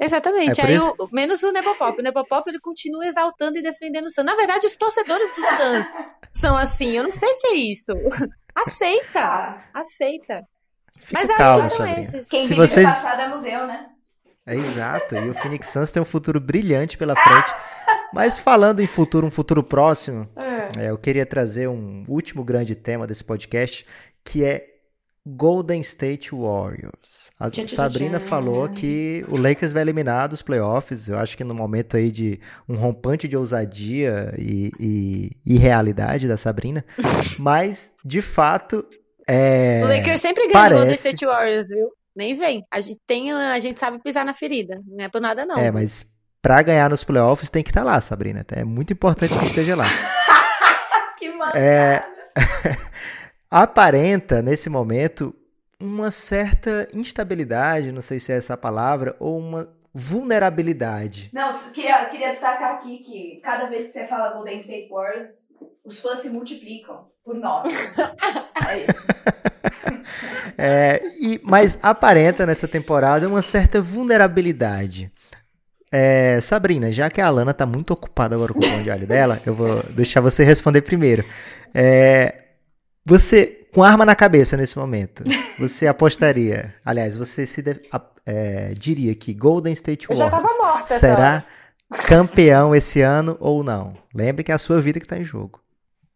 Exatamente. 0.00 0.60
É 0.60 0.64
Aí, 0.64 0.76
isso... 0.76 0.94
o, 0.98 1.08
menos 1.12 1.42
o 1.42 1.50
Nepopop. 1.50 1.98
O 1.98 2.02
Nepopop 2.02 2.48
ele 2.48 2.60
continua 2.60 3.06
exaltando 3.06 3.58
e 3.58 3.62
defendendo 3.62 4.06
o 4.06 4.10
Suns. 4.10 4.24
Na 4.24 4.36
verdade, 4.36 4.66
os 4.66 4.76
torcedores 4.76 5.28
do 5.34 5.44
Suns 5.44 5.86
são 6.32 6.56
assim. 6.56 6.96
Eu 6.96 7.04
não 7.04 7.10
sei 7.10 7.28
o 7.28 7.38
que 7.38 7.46
é 7.48 7.56
isso. 7.56 7.92
Aceita. 8.54 9.20
Ah. 9.20 9.64
Aceita. 9.74 10.42
Mas 11.12 11.28
eu 11.28 11.36
calma, 11.36 11.64
acho 11.64 11.70
que 11.70 11.76
são 11.76 11.86
esses. 11.86 12.28
Quem 12.28 12.42
Se 12.42 12.54
vive 12.54 12.66
vocês... 12.66 12.86
passado 12.86 13.20
é 13.20 13.28
museu, 13.28 13.66
né? 13.66 13.86
É 14.46 14.54
exato. 14.54 15.16
E 15.16 15.28
o 15.28 15.34
Phoenix 15.34 15.68
Suns 15.68 15.90
tem 15.90 16.00
um 16.00 16.06
futuro 16.06 16.40
brilhante 16.40 16.96
pela 16.96 17.14
frente. 17.14 17.54
Mas 18.12 18.38
falando 18.38 18.80
em 18.80 18.86
futuro, 18.86 19.26
um 19.26 19.30
futuro 19.30 19.62
próximo, 19.62 20.28
é. 20.36 20.58
É, 20.76 20.90
eu 20.90 20.98
queria 20.98 21.24
trazer 21.24 21.68
um 21.68 22.02
último 22.08 22.44
grande 22.44 22.74
tema 22.74 23.06
desse 23.06 23.24
podcast, 23.24 23.86
que 24.24 24.44
é 24.44 24.67
Golden 25.36 25.80
State 25.80 26.30
Warriors. 26.34 27.30
A 27.38 27.50
Sabrina 27.68 28.18
falou 28.18 28.68
que 28.68 29.24
o 29.28 29.36
Lakers 29.36 29.72
vai 29.72 29.82
eliminar 29.82 30.28
dos 30.28 30.40
playoffs. 30.40 31.08
Eu 31.08 31.18
acho 31.18 31.36
que 31.36 31.44
no 31.44 31.54
momento 31.54 31.96
aí 31.96 32.10
de 32.10 32.40
um 32.68 32.74
rompante 32.74 33.28
de 33.28 33.36
ousadia 33.36 34.34
e, 34.38 34.72
e, 34.80 35.30
e 35.44 35.58
realidade 35.58 36.26
da 36.26 36.36
Sabrina. 36.36 36.84
Mas, 37.38 37.92
de 38.04 38.22
fato. 38.22 38.84
É, 39.26 39.82
o 39.84 39.88
Lakers 39.88 40.20
sempre 40.20 40.44
ganha 40.44 40.54
parece... 40.54 40.74
Golden 40.74 40.94
State 40.94 41.26
Warriors, 41.26 41.68
viu? 41.68 41.88
Nem 42.16 42.34
vem. 42.34 42.64
A 42.72 42.80
gente, 42.80 43.00
tem, 43.06 43.30
a 43.30 43.58
gente 43.58 43.78
sabe 43.78 44.02
pisar 44.02 44.24
na 44.24 44.32
ferida. 44.32 44.80
Não 44.86 45.04
é 45.04 45.08
por 45.08 45.20
nada, 45.20 45.44
não. 45.44 45.58
É, 45.58 45.70
mas 45.70 46.06
pra 46.40 46.62
ganhar 46.62 46.88
nos 46.88 47.04
playoffs 47.04 47.50
tem 47.50 47.62
que 47.62 47.70
estar 47.70 47.82
tá 47.82 47.86
lá, 47.86 48.00
Sabrina. 48.00 48.44
É 48.52 48.64
muito 48.64 48.92
importante 48.92 49.38
que 49.38 49.44
esteja 49.44 49.76
lá. 49.76 49.84
que 51.18 51.28
maldade. 51.30 51.58
É. 51.58 52.02
aparenta, 53.50 54.42
nesse 54.42 54.68
momento, 54.68 55.34
uma 55.80 56.10
certa 56.10 56.88
instabilidade, 56.92 57.92
não 57.92 58.00
sei 58.00 58.18
se 58.18 58.32
é 58.32 58.36
essa 58.36 58.54
a 58.54 58.56
palavra, 58.56 59.16
ou 59.18 59.38
uma 59.38 59.68
vulnerabilidade. 59.92 61.30
Não, 61.32 61.50
queria, 61.72 62.04
queria 62.06 62.30
destacar 62.30 62.74
aqui 62.74 62.98
que 62.98 63.40
cada 63.42 63.66
vez 63.66 63.86
que 63.86 63.92
você 63.92 64.06
fala 64.06 64.32
Golden 64.32 64.58
State 64.58 64.88
Wars, 64.90 65.46
os 65.84 66.00
fãs 66.00 66.20
se 66.20 66.30
multiplicam 66.30 67.06
por 67.24 67.34
nove. 67.34 67.70
é 68.68 68.78
isso. 68.78 69.06
é, 70.56 71.00
e, 71.20 71.40
mas 71.42 71.78
aparenta 71.82 72.46
nessa 72.46 72.68
temporada 72.68 73.28
uma 73.28 73.42
certa 73.42 73.80
vulnerabilidade. 73.80 75.10
É, 75.90 76.38
Sabrina, 76.42 76.92
já 76.92 77.08
que 77.10 77.20
a 77.20 77.26
Alana 77.26 77.54
tá 77.54 77.64
muito 77.64 77.92
ocupada 77.92 78.34
agora 78.34 78.52
com 78.52 78.58
o 78.58 78.62
pão 78.62 78.82
de 78.82 78.90
alho 78.90 79.06
dela, 79.06 79.40
eu 79.46 79.54
vou 79.54 79.82
deixar 79.94 80.20
você 80.20 80.44
responder 80.44 80.82
primeiro. 80.82 81.24
É, 81.74 82.47
você, 83.08 83.66
com 83.72 83.82
arma 83.82 84.04
na 84.04 84.14
cabeça 84.14 84.54
nesse 84.54 84.76
momento, 84.76 85.24
você 85.58 85.86
apostaria? 85.86 86.74
Aliás, 86.84 87.16
você 87.16 87.46
se 87.46 87.62
de, 87.62 87.80
é, 88.26 88.74
diria 88.74 89.14
que 89.14 89.32
Golden 89.32 89.72
State 89.72 90.06
Warriors 90.06 90.88
será 90.88 91.46
campeão 92.06 92.74
esse 92.74 93.00
ano 93.00 93.36
ou 93.40 93.64
não? 93.64 93.96
Lembre 94.14 94.44
que 94.44 94.52
é 94.52 94.54
a 94.54 94.58
sua 94.58 94.78
vida 94.80 95.00
que 95.00 95.06
está 95.06 95.16
em 95.16 95.24
jogo. 95.24 95.62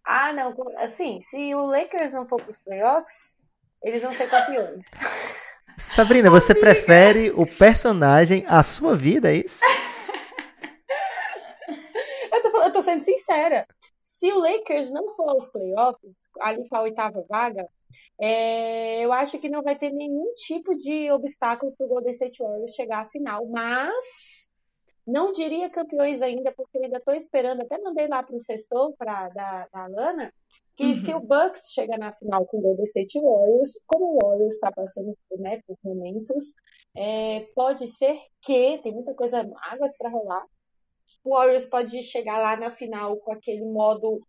Ah, 0.06 0.34
não. 0.34 0.54
Assim, 0.78 1.18
se 1.22 1.54
o 1.54 1.64
Lakers 1.64 2.12
não 2.12 2.26
for 2.28 2.38
para 2.38 2.50
os 2.50 2.58
playoffs, 2.58 3.34
eles 3.82 4.02
vão 4.02 4.12
ser 4.12 4.28
campeões. 4.28 4.84
Sabrina, 5.78 6.28
você 6.28 6.52
Amiga. 6.52 6.66
prefere 6.66 7.32
o 7.34 7.46
personagem 7.46 8.44
à 8.46 8.62
sua 8.62 8.94
vida, 8.94 9.32
é 9.32 9.36
isso? 9.36 9.64
eu, 12.30 12.42
tô, 12.42 12.62
eu 12.64 12.70
tô 12.70 12.82
sendo 12.82 13.02
sincera. 13.02 13.66
Se 14.22 14.32
o 14.32 14.38
Lakers 14.38 14.92
não 14.92 15.08
for 15.16 15.30
aos 15.30 15.48
playoffs, 15.48 16.30
ali 16.38 16.68
para 16.68 16.78
a 16.78 16.82
oitava 16.82 17.26
vaga, 17.28 17.66
é, 18.20 19.04
eu 19.04 19.12
acho 19.12 19.36
que 19.40 19.48
não 19.48 19.64
vai 19.64 19.76
ter 19.76 19.90
nenhum 19.90 20.32
tipo 20.36 20.76
de 20.76 21.10
obstáculo 21.10 21.74
para 21.76 21.84
o 21.84 21.88
Golden 21.88 22.12
State 22.12 22.40
Warriors 22.40 22.70
chegar 22.70 23.04
à 23.04 23.08
final. 23.08 23.44
Mas 23.48 24.48
não 25.04 25.32
diria 25.32 25.68
campeões 25.68 26.22
ainda, 26.22 26.54
porque 26.56 26.78
eu 26.78 26.84
ainda 26.84 26.98
estou 26.98 27.12
esperando. 27.16 27.62
Até 27.62 27.76
mandei 27.78 28.06
lá 28.06 28.22
para 28.22 28.36
o 28.36 28.38
sextou 28.38 28.94
para 28.96 29.28
da, 29.30 29.66
da 29.72 29.88
Lana 29.88 30.32
que 30.76 30.84
uhum. 30.84 30.94
se 30.94 31.12
o 31.12 31.18
Bucks 31.18 31.72
chegar 31.74 31.98
na 31.98 32.12
final 32.12 32.46
com 32.46 32.58
o 32.58 32.62
Golden 32.62 32.84
State 32.84 33.20
Warriors, 33.20 33.72
como 33.88 34.04
o 34.04 34.18
Warriors 34.24 34.54
está 34.54 34.70
passando 34.70 35.18
né, 35.38 35.60
por 35.66 35.76
momentos, 35.82 36.54
é, 36.96 37.40
pode 37.56 37.88
ser 37.88 38.20
que 38.40 38.78
tem 38.78 38.94
muita 38.94 39.14
coisa 39.14 39.44
águas 39.68 39.98
para 39.98 40.10
rolar 40.10 40.46
o 41.24 41.34
Warriors 41.34 41.66
pode 41.66 42.02
chegar 42.02 42.38
lá 42.38 42.56
na 42.56 42.70
final 42.70 43.16
com 43.18 43.32
aquele 43.32 43.64
modo 43.64 44.20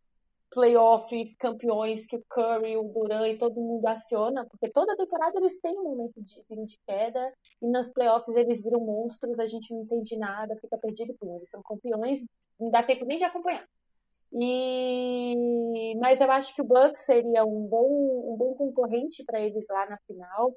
playoff 0.53 1.35
campeões 1.39 2.05
que 2.05 2.15
o 2.15 2.23
Curry, 2.29 2.77
o 2.77 2.83
Duran 2.83 3.27
e 3.27 3.37
todo 3.37 3.59
mundo 3.59 3.85
aciona, 3.87 4.45
porque 4.45 4.69
toda 4.69 4.95
temporada 4.95 5.39
eles 5.39 5.59
têm 5.59 5.79
um 5.79 5.83
momento 5.83 6.21
de, 6.21 6.39
assim, 6.39 6.63
de 6.63 6.77
queda 6.85 7.33
e 7.61 7.67
nas 7.67 7.91
playoffs 7.91 8.35
eles 8.35 8.61
viram 8.61 8.79
monstros, 8.79 9.39
a 9.39 9.47
gente 9.47 9.73
não 9.73 9.81
entende 9.81 10.15
nada, 10.15 10.55
fica 10.57 10.77
perdido 10.77 11.13
por 11.15 11.27
eles 11.27 11.49
são 11.49 11.61
campeões, 11.63 12.25
não 12.59 12.69
dá 12.69 12.83
tempo 12.83 13.03
nem 13.05 13.17
de 13.17 13.23
acompanhar. 13.23 13.65
E 14.31 15.95
mas 15.99 16.21
eu 16.21 16.29
acho 16.31 16.53
que 16.53 16.61
o 16.61 16.65
Bucks 16.65 17.05
seria 17.05 17.43
um 17.45 17.67
bom 17.67 18.33
um 18.33 18.37
bom 18.37 18.53
concorrente 18.53 19.23
para 19.25 19.39
eles 19.39 19.65
lá 19.69 19.89
na 19.89 19.97
final. 20.05 20.55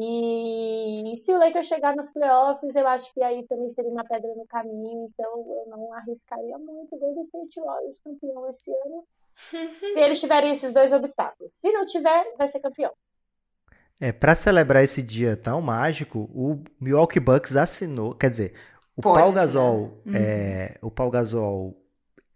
E, 0.00 1.12
e, 1.12 1.16
se 1.16 1.32
o 1.32 1.38
Lakers 1.38 1.66
chegar 1.66 1.96
nos 1.96 2.08
playoffs, 2.10 2.76
eu 2.76 2.86
acho 2.86 3.12
que 3.12 3.20
aí 3.20 3.44
também 3.48 3.68
seria 3.68 3.90
uma 3.90 4.04
pedra 4.04 4.32
no 4.36 4.46
caminho. 4.46 5.10
Então 5.12 5.38
eu 5.38 5.66
não 5.68 5.92
arriscaria 5.92 6.56
muito 6.56 6.94
o 6.94 6.98
Golden 6.98 7.22
State 7.22 7.60
Warriors 7.60 7.98
campeão 7.98 8.48
esse 8.48 8.70
ano. 8.70 9.04
se 9.92 10.00
eles 10.00 10.20
tiverem 10.20 10.52
esses 10.52 10.72
dois 10.72 10.92
obstáculos. 10.92 11.52
Se 11.52 11.72
não 11.72 11.84
tiver, 11.84 12.32
vai 12.36 12.46
ser 12.48 12.60
campeão. 12.60 12.92
É, 14.00 14.12
para 14.12 14.36
celebrar 14.36 14.84
esse 14.84 15.02
dia 15.02 15.36
tão 15.36 15.60
mágico, 15.60 16.30
o 16.32 16.62
Milwaukee 16.80 17.18
Bucks 17.18 17.56
assinou, 17.56 18.14
quer 18.14 18.30
dizer, 18.30 18.54
o 18.96 19.02
Pode 19.02 19.24
Paul. 19.24 19.32
Gasol, 19.32 19.76
Uhum. 20.06 20.14
é, 20.14 20.78
o 20.80 20.90
Paul 20.90 21.10
Gasol 21.10 21.76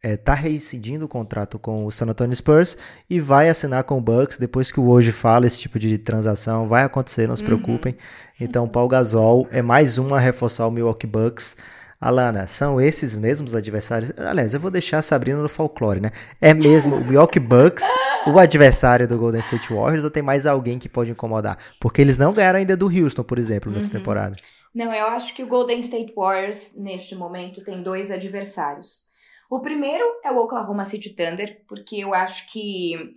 é, 0.03 0.16
tá 0.16 0.34
reincidindo 0.34 1.05
o 1.05 1.09
contrato 1.09 1.59
com 1.59 1.86
o 1.86 1.90
San 1.92 2.07
Antonio 2.07 2.34
Spurs 2.34 2.76
e 3.09 3.20
vai 3.20 3.48
assinar 3.48 3.84
com 3.84 3.96
o 3.98 4.00
Bucks 4.00 4.36
depois 4.36 4.72
que 4.72 4.80
o 4.80 4.88
hoje 4.88 5.12
fala 5.12 5.46
esse 5.46 5.59
tipo 5.61 5.78
de 5.78 5.96
transação, 5.98 6.66
vai 6.66 6.82
acontecer, 6.84 7.28
não 7.28 7.36
se 7.36 7.42
Uhum. 7.42 7.46
preocupem. 7.46 7.96
Então, 8.40 8.64
o 8.64 8.68
Paul 8.68 8.88
Gasol 8.88 9.46
é 9.53 9.62
mais 9.62 9.98
um 9.98 10.12
a 10.14 10.18
reforçar 10.18 10.66
o 10.66 10.70
Milwaukee 10.70 11.07
Bucks. 11.07 11.57
Alana, 12.00 12.48
são 12.48 12.80
esses 12.80 13.14
mesmos 13.14 13.55
adversários? 13.55 14.12
Aliás, 14.18 14.53
eu 14.53 14.59
vou 14.59 14.72
deixar 14.72 14.98
a 14.98 15.03
Sabrina 15.03 15.40
no 15.40 15.48
folclore, 15.48 16.00
né? 16.00 16.11
É 16.40 16.53
mesmo 16.53 16.96
o 16.96 17.05
Milwaukee 17.05 17.38
Bucks 17.38 17.84
o 18.26 18.36
adversário 18.40 19.07
do 19.07 19.16
Golden 19.16 19.40
State 19.40 19.72
Warriors 19.72 20.03
ou 20.03 20.11
tem 20.11 20.22
mais 20.22 20.44
alguém 20.44 20.80
que 20.80 20.88
pode 20.88 21.12
incomodar? 21.12 21.57
Porque 21.80 22.00
eles 22.03 22.18
não 22.18 22.32
ganharam 22.32 22.59
ainda 22.59 22.76
do 22.76 22.86
Houston, 22.86 23.22
por 23.22 23.38
exemplo, 23.38 23.70
nessa 23.70 23.86
Uhum. 23.86 23.92
temporada. 23.92 24.34
Não, 24.74 24.92
eu 24.92 25.07
acho 25.07 25.32
que 25.32 25.44
o 25.44 25.46
Golden 25.46 25.78
State 25.78 26.12
Warriors, 26.16 26.74
neste 26.76 27.14
momento, 27.14 27.62
tem 27.62 27.80
dois 27.84 28.11
adversários. 28.11 29.03
O 29.53 29.61
primeiro 29.61 30.03
é 30.24 30.32
o 30.32 30.38
Oklahoma 30.38 30.82
City 30.82 31.11
Thunder, 31.11 31.62
porque 31.68 31.96
eu 31.96 32.14
acho 32.14 32.50
que 32.50 33.14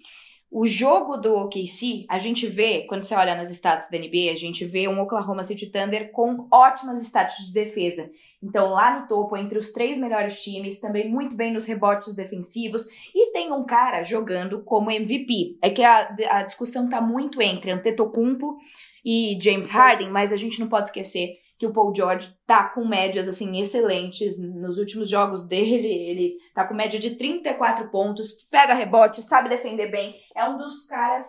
o 0.52 0.68
jogo 0.68 1.16
do 1.16 1.34
OKC, 1.34 2.06
a 2.10 2.20
gente 2.20 2.46
vê, 2.46 2.82
quando 2.90 3.04
você 3.04 3.16
olha 3.16 3.36
nas 3.36 3.50
status 3.50 3.90
da 3.90 3.98
NBA, 3.98 4.34
a 4.34 4.38
gente 4.38 4.66
vê 4.66 4.86
um 4.86 5.00
Oklahoma 5.00 5.44
City 5.44 5.72
Thunder 5.72 6.12
com 6.12 6.46
ótimas 6.52 7.02
status 7.02 7.38
de 7.38 7.54
defesa. 7.54 8.12
Então, 8.44 8.72
lá 8.72 9.00
no 9.00 9.08
topo, 9.08 9.38
entre 9.38 9.58
os 9.58 9.72
três 9.72 9.98
melhores 9.98 10.44
times, 10.44 10.82
também 10.82 11.10
muito 11.10 11.38
bem 11.38 11.54
nos 11.54 11.66
rebotes 11.66 12.14
defensivos, 12.14 12.86
e 13.16 13.32
tem 13.32 13.54
um 13.54 13.64
cara 13.64 14.04
jogando 14.04 14.62
como 14.62 14.92
MVP. 14.92 15.58
É 15.62 15.70
que 15.70 15.86
a, 15.86 16.14
a 16.32 16.44
discussão 16.44 16.90
tá 16.90 17.00
muito 17.00 17.42
entre 17.42 17.72
Antetokounmpo 17.72 18.58
e 19.06 19.40
James 19.42 19.70
Harden, 19.70 20.10
mas 20.10 20.34
a 20.34 20.38
gente 20.38 20.60
não 20.60 20.68
pode 20.68 20.88
esquecer 20.88 21.45
que 21.58 21.66
o 21.66 21.74
Paul 21.74 21.94
George 21.96 22.34
tá 22.46 22.70
com 22.70 22.86
médias 22.86 23.28
assim 23.28 23.60
excelentes. 23.60 24.38
Nos 24.40 24.78
últimos 24.78 25.10
jogos 25.10 25.48
dele, 25.48 25.88
ele 25.88 26.38
tá 26.54 26.68
com 26.68 26.74
média 26.74 27.00
de 27.00 27.16
34 27.16 27.90
pontos, 27.90 28.34
pega 28.50 28.74
rebote, 28.74 29.22
sabe 29.22 29.50
defender 29.50 29.90
bem, 29.90 30.16
é 30.36 30.48
um 30.48 30.58
dos 30.58 30.86
caras, 30.86 31.26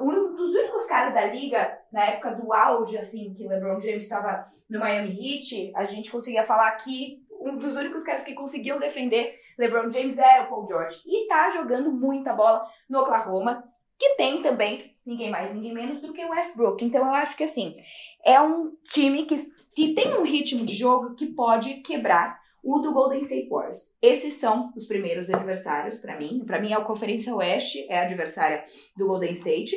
um 0.00 0.34
dos 0.34 0.54
únicos 0.54 0.86
caras 0.86 1.14
da 1.14 1.26
liga 1.26 1.78
na 1.92 2.04
época 2.04 2.34
do 2.34 2.52
auge 2.52 2.96
assim 2.96 3.34
que 3.34 3.46
LeBron 3.46 3.78
James 3.78 4.04
estava 4.04 4.46
no 4.68 4.80
Miami 4.80 5.10
Heat, 5.10 5.72
a 5.74 5.84
gente 5.84 6.10
conseguia 6.10 6.42
falar 6.42 6.70
que 6.76 7.24
um 7.40 7.58
dos 7.58 7.76
únicos 7.76 8.02
caras 8.02 8.24
que 8.24 8.34
conseguiam 8.34 8.78
defender 8.78 9.38
LeBron 9.58 9.90
James 9.90 10.18
era 10.18 10.44
o 10.44 10.48
Paul 10.48 10.66
George. 10.66 11.00
E 11.06 11.26
tá 11.28 11.48
jogando 11.50 11.92
muita 11.92 12.32
bola 12.32 12.64
no 12.88 13.00
Oklahoma, 13.00 13.64
que 13.98 14.16
tem 14.16 14.42
também 14.42 14.94
ninguém 15.04 15.30
mais, 15.30 15.54
ninguém 15.54 15.72
menos 15.72 16.00
do 16.00 16.12
que 16.12 16.24
o 16.24 16.30
Westbrook. 16.30 16.84
Então 16.84 17.06
eu 17.06 17.14
acho 17.14 17.36
que 17.36 17.44
assim, 17.44 17.76
é 18.24 18.40
um 18.40 18.72
time 18.90 19.24
que 19.24 19.36
que 19.76 19.92
tem 19.92 20.18
um 20.18 20.22
ritmo 20.22 20.64
de 20.64 20.74
jogo 20.74 21.14
que 21.14 21.26
pode 21.26 21.74
quebrar 21.82 22.40
o 22.64 22.78
do 22.78 22.94
Golden 22.94 23.20
State 23.20 23.48
Warriors. 23.48 23.96
Esses 24.00 24.34
são 24.34 24.72
os 24.74 24.86
primeiros 24.86 25.30
adversários 25.30 26.00
para 26.00 26.18
mim. 26.18 26.42
Para 26.46 26.58
mim, 26.60 26.72
a 26.72 26.80
Conferência 26.80 27.34
Oeste 27.34 27.86
é 27.90 28.00
a 28.00 28.02
adversária 28.04 28.64
do 28.96 29.06
Golden 29.06 29.32
State. 29.32 29.76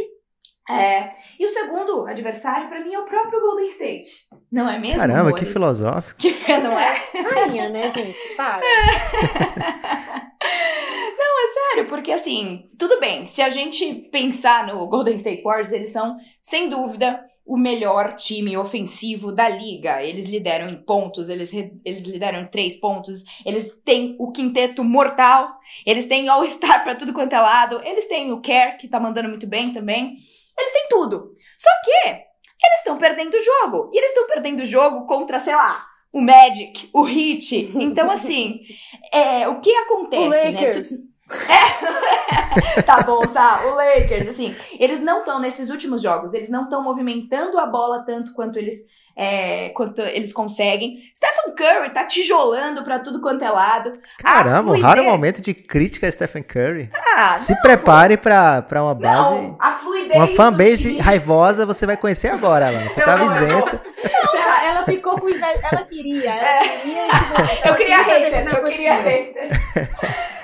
É, 0.70 1.12
e 1.38 1.46
o 1.46 1.50
segundo 1.50 2.08
adversário, 2.08 2.70
para 2.70 2.84
mim, 2.84 2.94
é 2.94 3.00
o 3.00 3.06
próprio 3.06 3.42
Golden 3.42 3.68
State. 3.68 4.10
Não 4.52 4.70
é 4.70 4.80
mesmo? 4.80 5.00
Caramba, 5.00 5.34
que 5.34 5.40
amores? 5.42 5.52
filosófico. 5.52 6.18
Que 6.22 6.58
não 6.58 6.80
é? 6.80 6.96
Rainha, 7.34 7.70
né, 7.70 7.90
gente? 7.90 8.36
Para. 8.38 8.62
Não, 11.18 11.44
é 11.44 11.48
sério, 11.54 11.90
porque 11.90 12.12
assim, 12.12 12.70
tudo 12.78 13.00
bem, 13.00 13.28
se 13.28 13.42
a 13.42 13.50
gente 13.50 13.94
pensar 14.12 14.66
no 14.66 14.88
Golden 14.88 15.16
State 15.16 15.44
Warriors, 15.44 15.72
eles 15.74 15.90
são, 15.90 16.18
sem 16.42 16.70
dúvida, 16.70 17.29
o 17.50 17.58
melhor 17.58 18.16
time 18.16 18.56
ofensivo 18.56 19.32
da 19.32 19.50
liga. 19.50 20.04
Eles 20.04 20.26
lideram 20.26 20.70
em 20.70 20.76
pontos, 20.84 21.30
eles, 21.30 21.52
eles 21.84 22.06
lideram 22.06 22.42
em 22.42 22.48
três 22.48 22.76
pontos, 22.80 23.24
eles 23.44 23.82
têm 23.84 24.16
o 24.20 24.32
quinteto 24.32 24.84
mortal, 24.84 25.50
eles 25.84 26.06
têm 26.06 26.30
All-Star 26.30 26.84
pra 26.84 26.94
tudo 26.94 27.12
quanto 27.12 27.34
é 27.34 27.40
lado, 27.42 27.82
eles 27.84 28.08
têm 28.08 28.32
o 28.32 28.40
Kerr, 28.40 28.78
que 28.78 28.88
tá 28.88 29.00
mandando 29.00 29.30
muito 29.30 29.48
bem 29.48 29.74
também. 29.74 30.16
Eles 30.58 30.74
têm 30.74 30.88
tudo. 30.90 31.32
Só 31.58 31.70
que 31.84 32.10
eles 32.10 32.78
estão 32.80 32.98
perdendo 32.98 33.34
o 33.36 33.44
jogo. 33.44 33.90
E 33.94 33.98
eles 33.98 34.12
estão 34.12 34.28
perdendo 34.28 34.60
o 34.62 34.66
jogo 34.66 35.06
contra, 35.08 35.40
sei 35.40 35.56
lá, 35.56 35.86
o 36.14 36.22
Magic, 36.22 36.88
o 36.94 37.08
Heat. 37.08 37.72
Então, 37.78 38.12
assim, 38.12 38.60
é, 39.12 39.48
o 39.48 39.60
que 39.60 39.72
acontece, 39.74 40.24
O 40.24 40.30
né? 40.30 40.44
Lakers. 40.52 40.90
Tu- 40.90 41.10
É. 41.50 42.82
tá 42.84 43.02
bom, 43.02 43.28
Sá. 43.28 43.62
O 43.66 43.76
Lakers, 43.76 44.28
assim, 44.28 44.56
eles 44.80 45.02
não 45.02 45.20
estão 45.20 45.40
nesses 45.40 45.70
últimos 45.70 46.02
jogos, 46.02 46.34
eles 46.34 46.50
não 46.50 46.64
estão 46.64 46.84
movimentando 46.84 47.58
a 47.60 47.66
bola 47.66 48.04
tanto 48.06 48.34
quanto 48.34 48.58
eles 48.58 48.76
é, 49.22 49.70
quanto 49.70 50.02
eles 50.02 50.32
conseguem. 50.32 50.98
Stephen 51.14 51.54
Curry 51.54 51.90
tá 51.94 52.06
tijolando 52.06 52.84
pra 52.84 53.00
tudo 53.00 53.20
quanto 53.20 53.44
é 53.44 53.50
lado. 53.50 53.92
Caramba, 54.18 54.72
A 54.72 54.76
um 54.78 54.80
raro 54.82 54.94
fluidez- 55.02 55.06
momento 55.12 55.42
de 55.42 55.54
crítica 55.54 56.08
a 56.08 56.12
Stephen 56.12 56.42
Curry. 56.42 56.90
Ah, 57.18 57.38
Se 57.38 57.54
prepare 57.62 58.16
pra, 58.16 58.62
pra 58.62 58.82
uma 58.82 58.96
base, 58.96 59.30
não, 59.32 59.58
a 59.60 59.72
fluidez 59.72 60.16
uma 60.16 60.28
fanbase 60.28 60.78
time- 60.78 61.00
raivosa, 61.00 61.66
você 61.66 61.86
vai 61.86 61.98
conhecer 61.98 62.30
agora, 62.30 62.68
Alana. 62.68 62.90
Você 62.90 63.02
Eu 63.02 63.06
tá 63.06 63.18
não, 63.18 63.26
isento. 63.36 63.80
Ela, 64.40 64.66
ela 64.70 64.84
ficou 64.86 65.20
com 65.20 65.28
inveja. 65.30 65.60
Ela 65.70 65.84
queria. 65.84 66.34
Ela 66.34 66.70
queria 66.80 67.08
esse 67.08 67.26
momento. 67.26 67.66
Eu 67.68 67.76
queria 67.76 67.98
hater, 67.98 68.48
eu 68.56 68.64
queria 68.64 68.94
hater. 68.96 69.50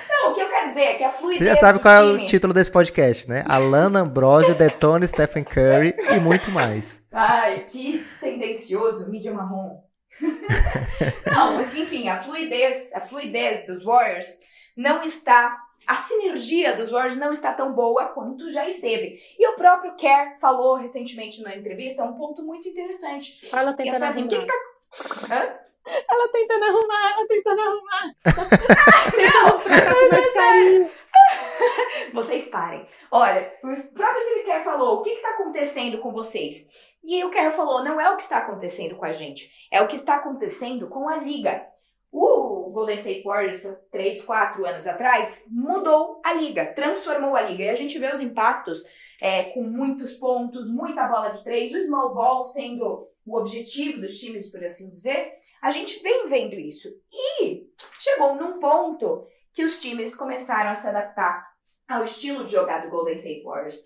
Não, 0.10 0.32
o 0.32 0.34
que 0.36 0.42
eu 0.42 0.50
quero 0.50 0.65
dizer 0.76 0.98
que 0.98 1.04
a 1.04 1.12
fluidez 1.12 1.40
Você 1.42 1.56
já 1.56 1.56
sabe 1.56 1.80
do 1.80 1.82
qual 1.82 1.94
é 1.94 2.04
o 2.04 2.16
time- 2.18 2.26
título 2.26 2.54
desse 2.54 2.70
podcast, 2.72 3.30
né? 3.30 3.44
Alana 3.48 4.02
Ambrosio 4.02 4.54
detona 4.56 5.08
Stephen 5.08 5.44
Curry 5.44 5.96
e 6.16 6.20
muito 6.20 6.52
mais. 6.52 7.04
Ai, 7.12 7.66
que 7.70 8.06
tendencioso, 8.20 9.10
mídia 9.10 9.34
marrom. 9.34 9.82
não, 11.26 11.56
mas 11.56 11.76
enfim, 11.76 12.08
a 12.08 12.18
fluidez, 12.18 12.92
a 12.94 13.02
fluidez 13.02 13.66
dos 13.66 13.84
Warriors 13.84 14.28
não 14.76 15.04
está. 15.04 15.58
A 15.88 15.96
sinergia 15.96 16.76
dos 16.76 16.90
Warriors 16.90 17.18
não 17.18 17.32
está 17.32 17.54
tão 17.54 17.74
boa 17.74 18.06
quanto 18.08 18.50
já 18.50 18.68
esteve. 18.68 19.20
E 19.38 19.48
o 19.48 19.56
próprio 19.56 19.96
Kerr 19.96 20.36
falou 20.40 20.76
recentemente 20.78 21.42
numa 21.42 21.56
entrevista 21.56 22.04
um 22.04 22.14
ponto 22.14 22.44
muito 22.44 22.68
interessante. 22.68 23.40
É 23.54 23.74
tentando 23.74 24.04
assim, 24.04 24.24
o 24.24 24.28
que, 24.28 24.40
que 24.40 24.46
tá. 24.48 24.54
Hã? 25.36 25.66
Ela 26.10 26.32
tentando 26.32 26.64
arrumar, 26.66 27.12
ela 27.12 27.28
tentando 27.28 27.62
arrumar. 27.62 28.16
tentando 29.12 29.64
tratar 29.64 29.94
com 29.94 30.10
mais 30.10 30.34
carinho. 30.34 30.92
Vocês 32.14 32.48
parem. 32.50 32.88
Olha, 33.12 33.54
o 33.64 33.94
próprio 33.94 34.20
Steve 34.22 34.44
Kerr 34.44 34.64
falou: 34.64 35.00
o 35.00 35.02
que 35.02 35.12
está 35.12 35.30
acontecendo 35.30 36.00
com 36.00 36.12
vocês? 36.12 36.68
E 37.04 37.24
o 37.24 37.30
Kerr 37.30 37.52
falou: 37.52 37.84
não 37.84 38.00
é 38.00 38.10
o 38.12 38.18
que 38.18 38.24
está 38.24 38.40
acontecendo 38.40 38.96
com 38.96 39.06
a 39.06 39.12
gente, 39.12 39.50
é 39.72 39.82
o 39.82 39.88
que 39.88 39.96
está 39.96 40.16
acontecendo 40.16 40.88
com 40.88 41.08
a 41.08 41.18
liga. 41.18 41.66
O 42.12 42.72
Golden 42.72 42.96
State 42.96 43.24
Warriors, 43.24 43.64
3, 43.92 44.24
4 44.24 44.66
anos 44.66 44.88
atrás, 44.88 45.44
mudou 45.50 46.22
a 46.24 46.34
liga, 46.34 46.74
transformou 46.74 47.36
a 47.36 47.42
liga. 47.42 47.64
E 47.66 47.70
a 47.70 47.76
gente 47.76 48.00
vê 48.00 48.08
os 48.14 48.22
impactos 48.22 48.84
é, 49.22 49.44
com 49.46 49.64
muitos 49.64 50.14
pontos, 50.14 50.70
muita 50.70 51.08
bola 51.08 51.30
de 51.30 51.44
três, 51.44 51.74
o 51.74 51.84
small 51.84 52.14
ball 52.14 52.46
sendo 52.46 53.08
o 53.26 53.38
objetivo 53.38 54.00
dos 54.00 54.18
times, 54.18 54.50
por 54.50 54.64
assim 54.64 54.90
dizer. 54.90 55.34
A 55.66 55.72
gente 55.72 55.98
vem 56.04 56.28
vendo 56.28 56.54
isso. 56.54 56.88
E 57.12 57.64
chegou 58.00 58.36
num 58.36 58.60
ponto 58.60 59.26
que 59.52 59.64
os 59.66 59.82
times 59.82 60.16
começaram 60.16 60.70
a 60.70 60.76
se 60.76 60.88
adaptar 60.88 61.44
ao 61.90 62.04
estilo 62.04 62.44
de 62.46 62.52
jogar 62.52 62.84
do 62.84 62.90
Golden 62.92 63.16
State 63.16 63.42
Warriors. 63.44 63.84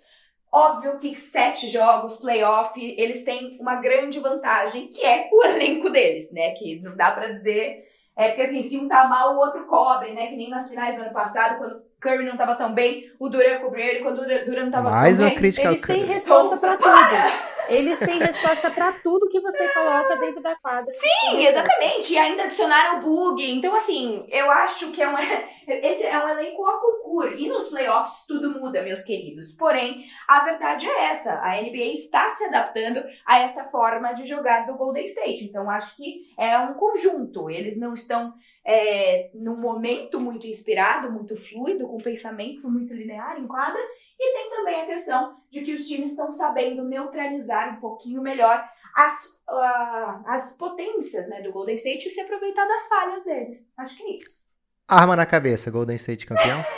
Óbvio 0.52 0.98
que 0.98 1.16
sete 1.16 1.70
jogos, 1.70 2.18
playoff, 2.18 2.78
eles 2.98 3.24
têm 3.24 3.58
uma 3.62 3.76
grande 3.76 4.20
vantagem, 4.20 4.90
que 4.90 5.06
é 5.06 5.30
o 5.32 5.42
elenco 5.46 5.90
deles, 5.90 6.30
né? 6.34 6.52
Que 6.52 6.82
não 6.82 6.98
dá 6.98 7.12
pra 7.12 7.28
dizer. 7.28 7.88
É 8.14 8.28
porque 8.28 8.42
assim, 8.42 8.62
se 8.62 8.78
um 8.78 8.90
tá 8.90 9.08
mal, 9.08 9.36
o 9.36 9.40
outro 9.40 9.66
cobre, 9.66 10.12
né? 10.12 10.28
Que 10.28 10.36
nem 10.36 10.50
nas 10.50 10.68
finais 10.68 10.98
do 10.98 11.02
ano 11.04 11.14
passado, 11.14 11.60
quando 11.60 11.78
o 11.78 11.82
Curry 12.02 12.26
não 12.26 12.36
tava 12.36 12.56
tão 12.56 12.74
bem, 12.74 13.10
o 13.18 13.30
Duran 13.30 13.60
cobriu 13.60 13.86
ele, 13.86 14.00
quando 14.00 14.20
o 14.20 14.46
Duran 14.46 14.66
não 14.66 14.72
tava 14.72 14.90
Mais 14.90 15.16
tão 15.16 15.24
uma 15.24 15.30
bem. 15.30 15.38
crítica 15.38 15.70
ao 15.70 15.74
Eles 15.76 15.82
têm 15.88 16.04
resposta 16.04 16.58
pra 16.58 16.74
Então, 16.74 16.92
tudo. 16.92 17.59
Eles 17.70 18.00
têm 18.00 18.20
resposta 18.20 18.70
pra 18.72 18.92
tudo 18.92 19.30
que 19.30 19.40
você 19.40 19.68
coloca 19.70 20.18
dentro 20.18 20.42
da 20.42 20.56
quadra. 20.56 20.92
Sim, 20.94 21.46
exatamente. 21.46 22.14
E 22.14 22.18
ainda 22.18 22.44
adicionaram 22.44 23.00
o 23.00 23.02
bug. 23.02 23.44
Então, 23.52 23.76
assim, 23.76 24.26
eu 24.30 24.50
acho 24.52 24.92
que 24.92 25.02
é 25.02 25.10
um, 25.10 25.16
esse 25.68 26.06
é 26.06 26.24
um 26.24 26.30
elenco 26.30 26.66
ao 26.66 26.80
concurso. 26.80 27.38
E 27.38 27.48
nos 27.48 27.70
playoffs 27.70 28.26
tudo 28.28 28.60
muda, 28.60 28.82
meus 28.82 29.04
queridos. 29.04 29.52
Porém, 29.52 30.06
a 30.28 30.44
verdade 30.44 30.88
é 30.88 31.06
essa. 31.12 31.34
A 31.42 31.62
NBA 31.62 31.94
está 31.94 32.30
se 32.30 32.46
adaptando 32.46 33.04
a 33.26 33.40
essa 33.40 33.64
forma 33.66 34.14
de 34.14 34.26
jogar 34.26 34.66
do 34.66 34.76
Golden 34.76 35.04
State. 35.04 35.46
Então, 35.46 35.70
acho 35.70 35.96
que 35.96 36.28
é 36.38 36.58
um 36.58 36.74
conjunto. 36.74 37.50
Eles 37.50 37.80
não 37.80 37.94
estão 37.94 38.34
é, 38.66 39.32
num 39.34 39.58
momento 39.58 40.20
muito 40.20 40.46
inspirado, 40.46 41.12
muito 41.12 41.36
fluido, 41.36 41.88
com 41.88 41.98
pensamento 41.98 42.70
muito 42.70 42.94
linear 42.94 43.40
em 43.40 43.48
quadra. 43.48 43.82
E 44.20 44.34
tem 44.34 44.50
também 44.52 44.82
a 44.82 44.86
questão 44.86 45.38
de 45.50 45.62
que 45.62 45.74
os 45.74 45.88
times 45.88 46.12
estão 46.12 46.32
sabendo 46.32 46.84
neutralizar 46.84 47.59
um 47.68 47.76
pouquinho 47.82 48.22
melhor 48.22 48.64
as, 48.96 49.26
ah, 49.50 50.22
as 50.28 50.54
potências 50.54 51.28
né, 51.30 51.42
do 51.42 51.52
Golden 51.52 51.76
State 51.76 52.08
e 52.08 52.12
se 52.12 52.22
aproveitar 52.22 52.66
das 52.66 52.88
falhas 52.88 53.24
deles. 53.26 53.74
Acho 53.78 53.98
que 53.98 54.04
é 54.04 54.16
isso. 54.16 54.40
Arma 54.88 55.16
na 55.16 55.26
cabeça, 55.26 55.70
Golden 55.70 55.96
State 55.98 56.26
campeão. 56.26 56.64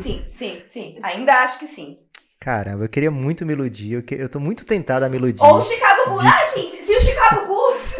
Sim, 0.00 0.24
sim, 0.30 0.62
sim. 0.64 0.98
Ainda 1.02 1.42
acho 1.42 1.58
que 1.58 1.66
sim. 1.66 1.98
Caramba, 2.40 2.84
eu 2.84 2.88
queria 2.88 3.10
muito 3.10 3.44
me 3.44 3.52
iludir. 3.52 3.92
Eu, 3.92 4.02
que- 4.02 4.14
eu 4.14 4.26
tô 4.28 4.40
muito 4.40 4.64
tentado 4.64 5.04
a 5.04 5.08
me 5.10 5.16
iludir. 5.18 5.44
Ou 5.44 5.56
o 5.56 5.60
Chicago 5.60 6.08
Bulls. 6.10 6.24
Ah, 6.24 6.42
assim, 6.44 6.64
se, 6.64 6.82
se 6.84 6.96
o 6.96 7.00
Chicago 7.00 7.46
Bulls. 7.46 7.82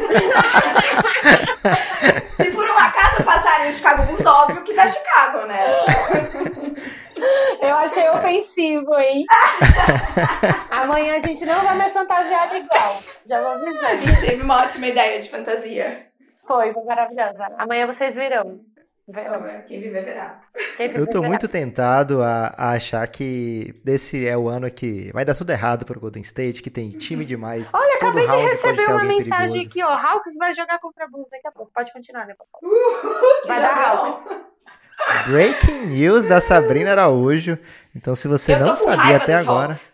se 2.37 2.51
por 2.51 2.69
um 2.69 2.77
acaso 2.79 3.23
passarem 3.23 3.71
o 3.71 3.75
Chicago 3.75 4.03
Bulls, 4.07 4.25
óbvio 4.27 4.65
que 4.65 4.73
dá 4.75 4.89
Chicago, 4.89 5.47
né? 5.47 5.65
Eu 7.61 7.75
achei 7.77 8.09
ofensivo, 8.11 8.95
hein? 8.99 9.25
Amanhã 10.71 11.15
a 11.15 11.19
gente 11.19 11.45
não 11.45 11.63
vai 11.63 11.77
mais 11.77 11.93
fantasiar 11.93 12.55
igual. 12.57 12.99
Já 13.25 13.41
vou 13.41 13.51
A 13.51 13.55
avisando. 13.55 13.97
gente 13.97 14.21
teve 14.27 14.43
uma 14.43 14.55
ótima 14.57 14.87
ideia 14.87 15.21
de 15.21 15.29
fantasia. 15.31 16.07
Foi, 16.47 16.73
foi 16.73 16.85
maravilhosa. 16.85 17.47
Amanhã 17.59 17.87
vocês 17.87 18.15
virão. 18.15 18.61
Verão. 19.09 19.43
Quem 19.67 19.81
viver 19.81 20.05
verá. 20.05 20.41
Quem 20.77 20.91
Eu 20.97 21.07
tô 21.07 21.19
verá. 21.19 21.29
muito 21.29 21.49
tentado 21.49 22.23
a, 22.23 22.55
a 22.57 22.71
achar 22.73 23.07
que 23.09 23.75
esse 23.87 24.27
é 24.27 24.37
o 24.37 24.49
ano 24.49 24.71
que 24.71 25.11
vai 25.13 25.25
dar 25.25 25.35
tudo 25.35 25.51
errado 25.51 25.85
pro 25.85 25.99
Golden 26.01 26.23
State, 26.23 26.63
que 26.63 26.71
tem 26.71 26.89
time 26.91 27.25
demais. 27.25 27.69
Olha, 27.75 27.99
Todo 27.99 28.09
acabei 28.19 28.27
de 28.27 28.37
receber 28.49 28.87
uma 28.89 29.05
mensagem 29.05 29.69
perigoso. 29.69 29.69
aqui, 29.69 29.83
ó. 29.83 29.89
Hawks 29.93 30.37
vai 30.39 30.55
jogar 30.55 30.79
contra 30.79 31.07
Bulls 31.09 31.29
daqui 31.31 31.47
a 31.49 31.53
pouco. 31.53 31.71
Pode 31.75 31.93
continuar, 31.93 32.27
né, 32.27 32.35
papai? 32.35 32.71
Que 33.43 33.49
Vai 33.49 33.61
dar. 33.61 33.77
Hawks. 33.77 34.29
Breaking 35.27 35.87
news 35.87 36.27
da 36.27 36.41
Sabrina 36.41 36.93
Araújo. 36.93 37.59
Então, 37.95 38.15
se 38.15 38.27
você 38.29 38.55
Eu 38.55 38.61
não 38.61 38.77
sabia 38.77 39.17
até 39.17 39.35
agora, 39.35 39.73
Hawks. 39.73 39.93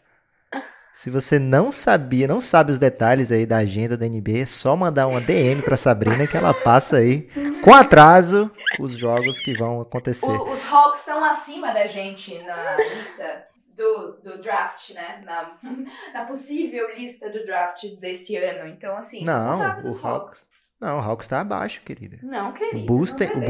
se 0.94 1.10
você 1.10 1.38
não 1.38 1.70
sabia, 1.72 2.26
não 2.28 2.40
sabe 2.40 2.72
os 2.72 2.78
detalhes 2.78 3.30
aí 3.32 3.44
da 3.46 3.58
agenda 3.58 3.96
da 3.96 4.06
NBA, 4.06 4.38
é 4.42 4.46
só 4.46 4.76
mandar 4.76 5.06
uma 5.06 5.20
DM 5.20 5.62
pra 5.62 5.76
Sabrina 5.76 6.26
que 6.26 6.36
ela 6.36 6.54
passa 6.54 6.98
aí 6.98 7.28
com 7.62 7.74
atraso 7.74 8.50
os 8.80 8.96
jogos 8.96 9.40
que 9.40 9.54
vão 9.56 9.80
acontecer. 9.80 10.26
O- 10.30 10.52
os 10.52 10.60
Hawks 10.72 11.00
estão 11.00 11.24
acima 11.24 11.72
da 11.72 11.86
gente 11.86 12.38
na 12.42 12.76
lista 12.76 13.42
do, 13.76 14.12
do 14.24 14.40
draft, 14.40 14.90
né? 14.94 15.20
Na, 15.24 15.52
na 16.14 16.24
possível 16.26 16.88
lista 16.96 17.28
do 17.30 17.44
draft 17.44 17.84
desse 18.00 18.36
ano. 18.36 18.68
Então, 18.68 18.96
assim, 18.96 19.24
Não, 19.24 19.78
o 19.80 19.82
dos 19.82 20.04
Hawks- 20.04 20.48
Não, 20.80 20.98
o 20.98 21.00
Hawks 21.00 21.26
tá 21.26 21.40
abaixo, 21.40 21.80
querida. 21.84 22.18
Não, 22.22 22.52
querido. 22.52 22.82
O 22.82 22.86
Bulls 22.86 23.12
não 23.12 23.26
o 23.36 23.40
ver. 23.40 23.46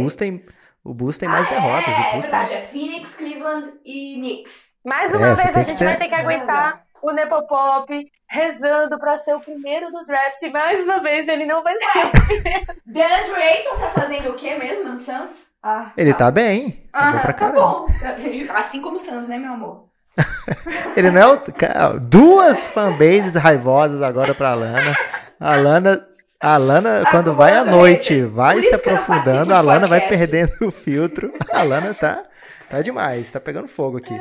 Bulls 0.94 0.94
o 0.94 0.94
Bulls 0.94 1.18
tem 1.18 1.28
mais 1.28 1.46
Ah, 1.46 1.50
derrotas. 1.50 1.88
É, 1.94 1.96
o 1.96 2.00
é 2.00 2.10
Bulls 2.12 2.24
verdade. 2.24 2.48
tem... 2.48 2.58
É 2.58 2.62
Phoenix, 2.62 3.14
Cleveland 3.14 3.72
e 3.84 4.14
Knicks. 4.16 4.68
Mais 4.84 5.12
É, 5.12 5.16
uma 5.16 5.36
você 5.36 5.42
vez 5.44 5.56
a 5.56 5.62
gente 5.62 5.78
ter- 5.78 5.84
vai 5.84 5.96
ter 5.96 6.08
que 6.08 6.14
aguentar 6.14 6.82
o 7.02 7.12
Nepopop 7.12 8.06
rezando 8.30 8.98
pra 8.98 9.16
ser 9.16 9.34
o 9.34 9.40
primeiro 9.40 9.90
do 9.90 10.04
draft. 10.04 10.42
Mais 10.52 10.80
uma 10.82 11.00
vez 11.00 11.28
ele 11.28 11.46
não 11.46 11.62
vai 11.62 11.74
ser. 11.74 12.10
DeAndre 12.86 13.42
Ayton 13.42 13.76
tá 13.78 13.88
fazendo 13.90 14.30
o 14.30 14.34
quê 14.34 14.54
mesmo 14.56 14.88
no 14.90 14.98
Suns? 14.98 15.48
Ah, 15.62 15.92
Ele 15.96 16.14
tá 16.14 16.30
bem. 16.30 16.88
Tá 16.92 17.00
bom 17.00 17.08
Aham, 17.08 17.12
pra 17.20 17.20
tá 17.20 17.32
caramba. 17.32 17.60
bom. 17.60 17.86
Assim 18.54 18.80
como 18.80 18.96
o 18.96 18.98
Suns, 18.98 19.26
né, 19.28 19.38
meu 19.38 19.52
amor? 19.52 19.88
Ele 20.96 21.10
não 21.10 21.20
é 21.20 21.26
o. 21.26 22.00
Duas 22.00 22.66
fanbases 22.66 23.34
raivosas 23.34 24.02
agora 24.02 24.34
pra 24.34 24.54
Lana. 24.54 24.96
A 25.38 25.54
Lana. 25.56 26.07
A 26.40 26.56
Lana, 26.56 27.04
quando 27.10 27.34
vai 27.34 27.50
à 27.52 27.62
Acumulando 27.62 27.82
noite, 27.82 28.14
haters. 28.14 28.30
vai 28.30 28.62
se 28.62 28.72
aprofundando, 28.74 29.52
a 29.52 29.60
Lana 29.60 29.88
vai 29.88 30.06
perdendo 30.08 30.52
o 30.68 30.70
filtro. 30.70 31.32
A 31.52 31.62
Lana 31.64 31.92
tá, 31.94 32.24
tá 32.70 32.80
demais, 32.80 33.28
tá 33.28 33.40
pegando 33.40 33.66
fogo 33.66 33.98
aqui. 33.98 34.14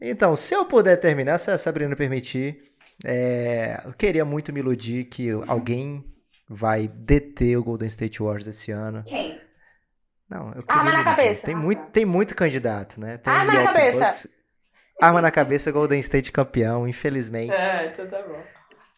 Então, 0.00 0.34
se 0.34 0.54
eu 0.54 0.64
puder 0.64 0.96
terminar, 0.96 1.38
se 1.38 1.50
a 1.50 1.58
Sabrina 1.58 1.94
permitir, 1.94 2.62
é, 3.04 3.80
eu 3.84 3.92
queria 3.92 4.24
muito 4.24 4.52
me 4.52 4.58
iludir 4.58 5.04
que 5.04 5.30
alguém 5.46 6.04
vai 6.48 6.88
deter 6.88 7.56
o 7.56 7.62
Golden 7.62 7.86
State 7.86 8.20
Warriors 8.20 8.48
esse 8.48 8.72
ano. 8.72 9.04
Quem? 9.06 9.40
Não, 10.28 10.48
eu 10.52 10.64
Arma 10.66 10.90
queria 10.90 10.98
na 10.98 11.04
cabeça. 11.04 11.46
Tem 11.46 11.54
muito, 11.54 11.82
tem 11.92 12.04
muito 12.04 12.34
candidato, 12.34 13.00
né? 13.00 13.18
Tem 13.18 13.32
Arma 13.32 13.52
na 13.52 13.64
cabeça. 13.64 13.98
Bucks. 13.98 14.28
Arma 15.00 15.22
na 15.22 15.30
cabeça, 15.30 15.70
Golden 15.70 16.00
State 16.00 16.32
campeão, 16.32 16.88
infelizmente. 16.88 17.54
então 17.92 18.08
tá 18.08 18.20
bom. 18.22 18.42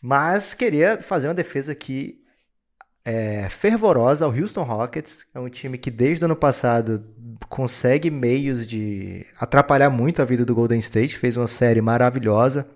Mas 0.00 0.54
queria 0.54 0.98
fazer 0.98 1.28
uma 1.28 1.34
defesa 1.34 1.72
aqui 1.72 2.21
é, 3.04 3.48
fervorosa 3.48 4.24
ao 4.24 4.30
Houston 4.30 4.62
Rockets. 4.62 5.26
É 5.34 5.40
um 5.40 5.48
time 5.48 5.76
que 5.78 5.90
desde 5.90 6.24
o 6.24 6.26
ano 6.26 6.36
passado 6.36 7.04
consegue 7.48 8.10
meios 8.10 8.66
de 8.66 9.26
atrapalhar 9.38 9.90
muito 9.90 10.22
a 10.22 10.24
vida 10.24 10.44
do 10.44 10.54
Golden 10.54 10.78
State. 10.78 11.18
Fez 11.18 11.36
uma 11.36 11.46
série 11.46 11.80
maravilhosa. 11.80 12.66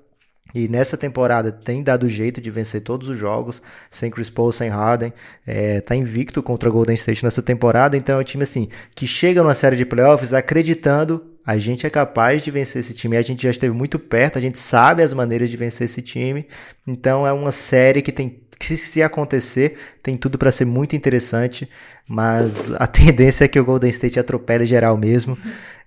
E 0.54 0.68
nessa 0.68 0.96
temporada 0.96 1.52
tem 1.52 1.82
dado 1.82 2.08
jeito 2.08 2.40
de 2.40 2.50
vencer 2.50 2.80
todos 2.80 3.08
os 3.08 3.18
jogos, 3.18 3.60
sem 3.90 4.10
Chris 4.10 4.30
Paul, 4.30 4.52
sem 4.52 4.68
Harden. 4.68 5.12
É, 5.46 5.80
tá 5.80 5.94
invicto 5.94 6.42
contra 6.42 6.70
Golden 6.70 6.94
State 6.94 7.24
nessa 7.24 7.42
temporada. 7.42 7.96
Então 7.96 8.18
é 8.18 8.20
um 8.20 8.24
time 8.24 8.44
assim 8.44 8.68
que 8.94 9.06
chega 9.06 9.42
numa 9.42 9.54
série 9.54 9.76
de 9.76 9.84
playoffs 9.84 10.32
acreditando 10.32 11.36
a 11.46 11.58
gente 11.58 11.86
é 11.86 11.90
capaz 11.90 12.42
de 12.42 12.50
vencer 12.50 12.80
esse 12.80 12.92
time. 12.92 13.16
A 13.16 13.22
gente 13.22 13.44
já 13.44 13.50
esteve 13.50 13.72
muito 13.72 14.00
perto, 14.00 14.36
a 14.36 14.40
gente 14.40 14.58
sabe 14.58 15.00
as 15.04 15.12
maneiras 15.12 15.48
de 15.48 15.56
vencer 15.56 15.84
esse 15.84 16.02
time. 16.02 16.44
Então 16.84 17.24
é 17.24 17.32
uma 17.32 17.52
série 17.52 18.02
que 18.02 18.10
tem 18.10 18.40
que 18.58 18.76
se 18.76 19.02
acontecer, 19.02 19.78
tem 20.02 20.16
tudo 20.16 20.38
para 20.38 20.50
ser 20.50 20.64
muito 20.64 20.96
interessante, 20.96 21.68
mas 22.08 22.72
a 22.74 22.86
tendência 22.88 23.44
é 23.44 23.48
que 23.48 23.60
o 23.60 23.64
Golden 23.64 23.90
State 23.90 24.18
atropele 24.18 24.66
geral 24.66 24.96
mesmo. 24.96 25.38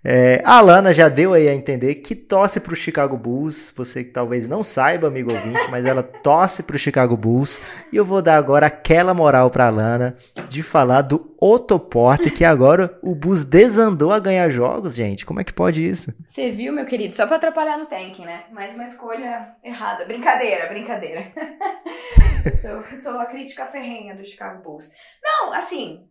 É, 0.03 0.41
a 0.45 0.57
Alana 0.57 0.93
já 0.93 1.09
deu 1.09 1.33
aí 1.33 1.49
a 1.49 1.53
entender 1.53 1.95
que 1.95 2.15
torce 2.15 2.59
para 2.59 2.73
o 2.73 2.75
Chicago 2.75 3.17
Bulls. 3.17 3.71
Você 3.75 4.03
que 4.03 4.11
talvez 4.11 4.47
não 4.47 4.63
saiba, 4.63 5.07
amigo 5.07 5.33
ouvinte, 5.33 5.69
mas 5.69 5.85
ela 5.85 6.01
torce 6.01 6.63
para 6.63 6.75
o 6.75 6.79
Chicago 6.79 7.17
Bulls. 7.17 7.59
E 7.91 7.97
eu 7.97 8.05
vou 8.05 8.21
dar 8.21 8.37
agora 8.37 8.67
aquela 8.67 9.13
moral 9.13 9.49
para 9.49 9.65
a 9.65 9.67
Alana 9.67 10.15
de 10.47 10.63
falar 10.63 11.01
do 11.01 11.35
Otto 11.41 11.77
Porter, 11.79 12.33
que 12.33 12.45
agora 12.45 12.97
o 13.01 13.13
Bulls 13.13 13.43
desandou 13.43 14.11
a 14.11 14.19
ganhar 14.19 14.49
jogos, 14.49 14.95
gente. 14.95 15.25
Como 15.25 15.41
é 15.41 15.43
que 15.43 15.53
pode 15.53 15.85
isso? 15.85 16.13
Você 16.25 16.49
viu, 16.49 16.71
meu 16.71 16.85
querido? 16.85 17.13
Só 17.13 17.27
pra 17.27 17.35
atrapalhar 17.35 17.77
no 17.77 17.85
tanking, 17.85 18.25
né? 18.25 18.43
Mais 18.51 18.75
uma 18.75 18.85
escolha 18.85 19.53
errada. 19.63 20.05
Brincadeira, 20.05 20.67
brincadeira. 20.67 21.31
sou, 22.53 22.83
sou 22.97 23.19
a 23.19 23.25
crítica 23.25 23.65
ferrenha 23.65 24.15
do 24.15 24.23
Chicago 24.23 24.63
Bulls. 24.63 24.91
Não, 25.21 25.53
assim, 25.53 26.05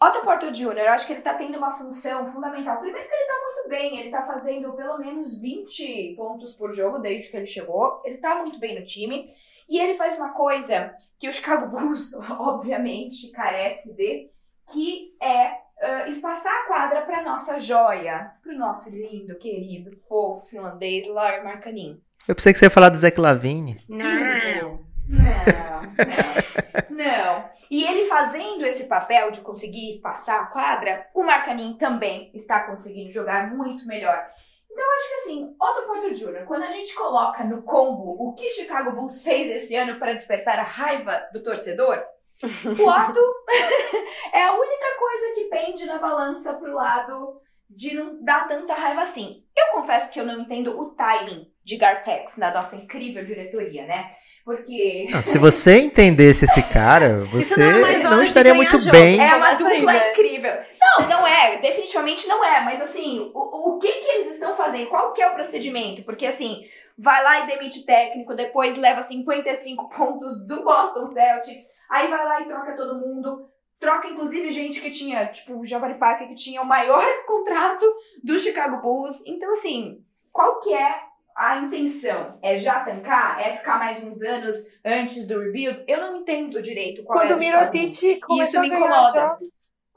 Otto 0.00 0.20
Porter 0.24 0.52
Jr., 0.52 0.78
eu 0.78 0.90
acho 0.90 1.06
que 1.06 1.14
ele 1.14 1.22
tá 1.22 1.34
tendo 1.34 1.56
uma 1.56 1.72
função 1.72 2.26
fundamental. 2.30 2.78
Primeiro 2.78 3.08
que 3.08 3.14
ele 3.14 3.26
tá 3.26 3.40
muito 3.42 3.68
bem, 3.68 4.00
ele 4.00 4.10
tá 4.10 4.22
fazendo 4.22 4.72
pelo 4.72 4.98
menos 4.98 5.38
20 5.38 6.14
pontos 6.16 6.52
por 6.52 6.72
jogo 6.72 6.98
desde 6.98 7.30
que 7.30 7.36
ele 7.36 7.46
chegou. 7.46 8.02
Ele 8.04 8.18
tá 8.18 8.36
muito 8.36 8.58
bem 8.58 8.78
no 8.78 8.84
time. 8.84 9.32
E 9.68 9.78
ele 9.78 9.94
faz 9.94 10.16
uma 10.16 10.30
coisa 10.30 10.94
que 11.18 11.28
o 11.28 11.32
Chicago 11.32 11.66
Bulls, 11.68 12.14
obviamente, 12.38 13.30
carece 13.32 13.94
de, 13.96 14.30
que 14.70 15.14
é 15.20 15.50
uh, 15.50 16.08
espaçar 16.08 16.52
a 16.52 16.66
quadra 16.66 17.02
para 17.02 17.22
nossa 17.22 17.58
joia, 17.58 18.32
para 18.42 18.52
o 18.52 18.58
nosso 18.58 18.90
lindo, 18.90 19.34
querido, 19.36 19.96
fofo 20.08 20.46
finlandês 20.46 21.06
Larry 21.08 21.42
Markkanen. 21.42 22.00
Eu 22.28 22.34
pensei 22.34 22.52
que 22.52 22.58
você 22.58 22.66
ia 22.66 22.70
falar 22.70 22.88
do 22.88 22.98
Zach 22.98 23.18
Lavine. 23.20 23.82
Não. 23.88 24.86
Não, 25.08 25.75
não. 26.90 27.50
E 27.70 27.84
ele 27.84 28.04
fazendo 28.04 28.64
esse 28.64 28.84
papel 28.84 29.30
de 29.30 29.40
conseguir 29.40 29.90
espaçar 29.90 30.42
a 30.42 30.46
quadra, 30.46 31.06
o 31.14 31.22
Markkanen 31.22 31.76
também 31.76 32.30
está 32.34 32.66
conseguindo 32.66 33.10
jogar 33.10 33.54
muito 33.54 33.86
melhor. 33.86 34.30
Então, 34.70 34.84
acho 34.96 35.08
que 35.08 35.14
assim, 35.14 35.56
Otto 35.60 35.86
Porter 35.86 36.12
Jr., 36.12 36.44
quando 36.46 36.64
a 36.64 36.70
gente 36.70 36.94
coloca 36.94 37.42
no 37.42 37.62
combo 37.62 38.14
o 38.18 38.34
que 38.34 38.48
Chicago 38.50 38.92
Bulls 38.92 39.22
fez 39.22 39.50
esse 39.50 39.74
ano 39.74 39.98
para 39.98 40.12
despertar 40.12 40.58
a 40.58 40.64
raiva 40.64 41.26
do 41.32 41.42
torcedor, 41.42 42.04
o 42.42 42.88
Otto 42.88 43.20
é 44.34 44.42
a 44.42 44.52
única 44.52 44.98
coisa 44.98 45.34
que 45.34 45.44
pende 45.44 45.86
na 45.86 45.98
balança 45.98 46.52
pro 46.54 46.74
lado 46.74 47.40
de 47.68 47.94
não 47.94 48.22
dar 48.22 48.46
tanta 48.46 48.74
raiva 48.74 49.00
assim. 49.00 49.44
Eu 49.56 49.72
confesso 49.72 50.10
que 50.10 50.20
eu 50.20 50.26
não 50.26 50.40
entendo 50.40 50.78
o 50.78 50.94
timing 50.94 51.50
de 51.66 51.76
Garpex 51.76 52.36
na 52.36 52.54
nossa 52.54 52.76
incrível 52.76 53.24
diretoria, 53.24 53.84
né? 53.86 54.08
Porque 54.44 55.08
Não, 55.10 55.20
se 55.20 55.36
você 55.36 55.80
entendesse 55.80 56.44
esse 56.44 56.62
cara, 56.62 57.24
você 57.32 57.56
não 57.56 57.84
é 57.84 58.02
não 58.04 58.22
estaria 58.22 58.54
muito 58.54 58.78
jogos. 58.78 58.86
bem. 58.86 59.20
é 59.20 59.34
uma 59.34 59.46
Começa 59.46 59.68
aí, 59.68 59.78
dupla 59.80 59.92
né? 59.92 60.12
incrível. 60.12 60.52
Não, 60.80 61.08
não 61.08 61.26
é, 61.26 61.56
definitivamente 61.58 62.28
não 62.28 62.44
é, 62.44 62.60
mas 62.60 62.80
assim, 62.80 63.32
o, 63.34 63.74
o 63.74 63.78
que 63.78 63.90
que 63.90 64.06
eles 64.06 64.34
estão 64.34 64.54
fazendo? 64.54 64.86
Qual 64.86 65.12
que 65.12 65.20
é 65.20 65.26
o 65.28 65.34
procedimento? 65.34 66.04
Porque 66.04 66.24
assim, 66.24 66.62
vai 66.96 67.20
lá 67.24 67.40
e 67.40 67.48
demite 67.48 67.80
o 67.80 67.84
técnico, 67.84 68.36
depois 68.36 68.76
leva 68.76 69.02
55 69.02 69.88
pontos 69.90 70.46
do 70.46 70.62
Boston 70.62 71.08
Celtics, 71.08 71.62
aí 71.90 72.06
vai 72.06 72.24
lá 72.24 72.42
e 72.42 72.46
troca 72.46 72.76
todo 72.76 73.00
mundo, 73.00 73.50
troca 73.80 74.06
inclusive 74.06 74.52
gente 74.52 74.80
que 74.80 74.90
tinha, 74.92 75.26
tipo, 75.26 75.58
o 75.58 75.64
Jabari 75.64 75.98
Parker, 75.98 76.28
que 76.28 76.36
tinha 76.36 76.62
o 76.62 76.64
maior 76.64 77.04
contrato 77.26 77.84
do 78.22 78.38
Chicago 78.38 78.80
Bulls. 78.80 79.26
Então 79.26 79.52
assim, 79.52 79.98
qual 80.30 80.60
que 80.60 80.72
é 80.72 80.94
a 81.36 81.58
intenção? 81.58 82.38
É 82.42 82.56
já 82.56 82.80
tancar? 82.84 83.40
É 83.40 83.56
ficar 83.56 83.78
mais 83.78 84.02
uns 84.02 84.22
anos 84.22 84.56
antes 84.84 85.26
do 85.26 85.38
rebuild? 85.38 85.84
Eu 85.86 86.00
não 86.00 86.16
entendo 86.20 86.62
direito 86.62 87.04
qual 87.04 87.18
é 87.18 87.22
Quando 87.22 87.32
a 87.32 87.36
o. 87.36 87.38
Mirotic 87.38 88.20
começou 88.20 88.60
me 88.60 88.66
a 88.66 88.70
ganhar 88.70 88.86
incomoda. 88.88 89.20
jogos. 89.20 89.48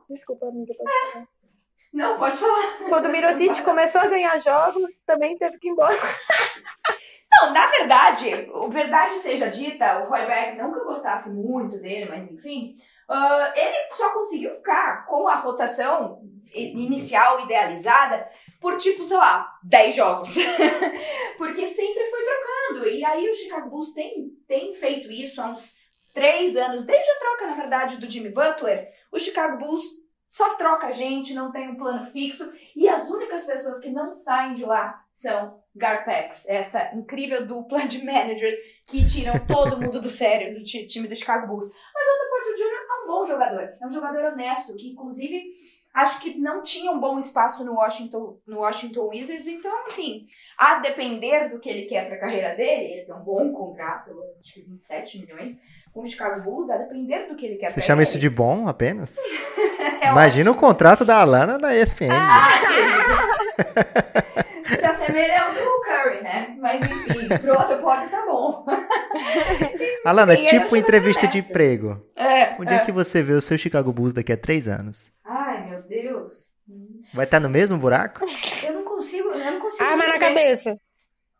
Desculpa, 0.09 0.47
amiga. 0.47 0.73
pode 0.73 0.91
falar. 1.11 1.27
Não, 1.93 2.17
pode 2.19 2.37
falar. 2.37 2.77
Quando 2.89 3.05
o 3.05 3.11
Mirotic 3.11 3.61
começou 3.63 4.01
a 4.01 4.07
ganhar 4.07 4.37
jogos, 4.39 4.97
também 5.05 5.37
teve 5.37 5.57
que 5.57 5.69
ir 5.69 5.71
embora. 5.71 5.95
Não, 7.31 7.53
na 7.53 7.67
verdade, 7.67 8.49
verdade 8.69 9.19
seja 9.19 9.49
dita, 9.49 10.03
o 10.03 10.09
Roy 10.09 10.25
Berg, 10.25 10.57
não 10.57 10.73
que 10.73 10.79
eu 10.79 10.85
gostasse 10.85 11.29
muito 11.29 11.79
dele, 11.79 12.09
mas 12.09 12.29
enfim, 12.31 12.75
uh, 13.09 13.53
ele 13.55 13.91
só 13.91 14.11
conseguiu 14.11 14.53
ficar 14.53 15.05
com 15.05 15.27
a 15.27 15.35
rotação 15.35 16.21
inicial 16.53 17.41
idealizada 17.41 18.27
por 18.59 18.77
tipo, 18.77 19.05
sei 19.05 19.17
lá, 19.17 19.51
10 19.63 19.95
jogos. 19.95 20.33
Porque 21.37 21.67
sempre 21.67 22.05
foi 22.05 22.23
trocando. 22.23 22.89
E 22.89 23.03
aí 23.05 23.29
o 23.29 23.33
Chicago 23.33 23.69
Bulls 23.69 23.93
tem, 23.93 24.29
tem 24.47 24.73
feito 24.73 25.11
isso 25.11 25.41
há 25.41 25.49
uns 25.49 25.75
três 26.13 26.55
anos, 26.55 26.85
desde 26.85 27.09
a 27.11 27.19
troca, 27.19 27.47
na 27.47 27.55
verdade, 27.55 27.97
do 27.97 28.09
Jimmy 28.09 28.29
Butler, 28.29 28.89
o 29.11 29.19
Chicago 29.19 29.57
Bulls 29.57 29.85
só 30.27 30.55
troca 30.55 30.91
gente, 30.91 31.33
não 31.33 31.51
tem 31.51 31.69
um 31.69 31.75
plano 31.75 32.05
fixo, 32.11 32.51
e 32.75 32.87
as 32.87 33.09
únicas 33.09 33.43
pessoas 33.43 33.79
que 33.79 33.89
não 33.89 34.11
saem 34.11 34.53
de 34.53 34.63
lá 34.63 35.03
são 35.11 35.59
Garpex, 35.75 36.47
essa 36.47 36.93
incrível 36.93 37.47
dupla 37.47 37.87
de 37.87 38.05
managers 38.05 38.55
que 38.85 39.05
tiram 39.05 39.33
todo 39.47 39.79
mundo 39.79 39.99
do 39.99 40.07
sério 40.07 40.53
do 40.53 40.63
time 40.63 41.07
do 41.07 41.15
Chicago 41.15 41.47
Bulls. 41.47 41.67
Mas 41.67 42.07
o 42.07 42.11
Otto 42.11 42.29
Porter 42.29 42.53
Jr. 42.55 42.75
é 42.75 42.98
um 42.98 42.98
bom 43.09 43.25
jogador, 43.25 43.69
é 43.81 43.85
um 43.85 43.89
jogador 43.89 44.23
honesto, 44.31 44.75
que 44.75 44.89
inclusive 44.91 45.43
acho 45.93 46.19
que 46.21 46.37
não 46.37 46.61
tinha 46.61 46.91
um 46.91 46.99
bom 46.99 47.17
espaço 47.17 47.65
no 47.65 47.73
Washington, 47.73 48.37
no 48.47 48.59
Washington 48.59 49.07
Wizards, 49.09 49.47
então 49.47 49.85
assim, 49.85 50.27
a 50.57 50.75
depender 50.75 51.49
do 51.49 51.59
que 51.59 51.67
ele 51.67 51.87
quer 51.87 52.05
para 52.07 52.15
a 52.17 52.19
carreira 52.19 52.55
dele, 52.55 52.93
ele 52.93 53.05
tem 53.05 53.15
um 53.15 53.23
bom 53.23 53.51
contrato, 53.51 54.11
acho 54.39 54.53
que 54.53 54.61
27 54.61 55.19
milhões, 55.19 55.59
com 55.91 56.01
o 56.01 56.05
Chicago 56.05 56.41
Bulls, 56.43 56.69
a 56.69 56.77
depender 56.77 57.27
do 57.27 57.35
que 57.35 57.45
ele 57.47 57.55
quer. 57.55 57.71
Você 57.71 57.81
chama 57.81 58.03
ele. 58.03 58.09
isso 58.09 58.19
de 58.19 58.29
bom 58.29 58.67
apenas? 58.67 59.17
é 60.01 60.09
Imagina 60.11 60.51
ótimo. 60.51 60.63
o 60.63 60.67
contrato 60.69 61.03
da 61.03 61.19
Alana 61.19 61.57
na 61.57 61.75
ESPN. 61.75 62.11
Ah, 62.11 62.47
Se 64.69 64.85
assemelha 64.85 65.41
ao 65.41 65.51
do 65.51 65.81
Curry, 65.81 66.21
né? 66.23 66.55
Mas 66.59 66.79
enfim, 66.81 67.27
pro 67.27 67.57
outro 67.57 67.79
Porter 67.79 68.09
tá 68.09 68.23
bom. 68.25 68.63
Alana, 70.05 70.35
Sim, 70.35 70.45
é 70.45 70.49
tipo 70.49 70.75
entrevista 70.75 71.27
de 71.27 71.39
emprego. 71.39 72.05
É, 72.15 72.55
Onde 72.59 72.73
é. 72.73 72.79
que 72.79 72.91
você 72.91 73.21
vê 73.21 73.33
o 73.33 73.41
seu 73.41 73.57
Chicago 73.57 73.91
Bulls 73.91 74.13
daqui 74.13 74.31
a 74.31 74.37
três 74.37 74.67
anos? 74.67 75.11
Ai, 75.25 75.69
meu 75.69 75.81
Deus. 75.83 76.57
Vai 77.13 77.25
estar 77.25 77.39
no 77.39 77.49
mesmo 77.49 77.77
buraco? 77.77 78.21
Eu 78.65 78.73
não 78.73 78.83
consigo, 78.83 79.29
eu 79.29 79.51
não 79.51 79.59
consigo. 79.61 79.83
Arma 79.89 80.07
na 80.07 80.19
cabeça. 80.19 80.77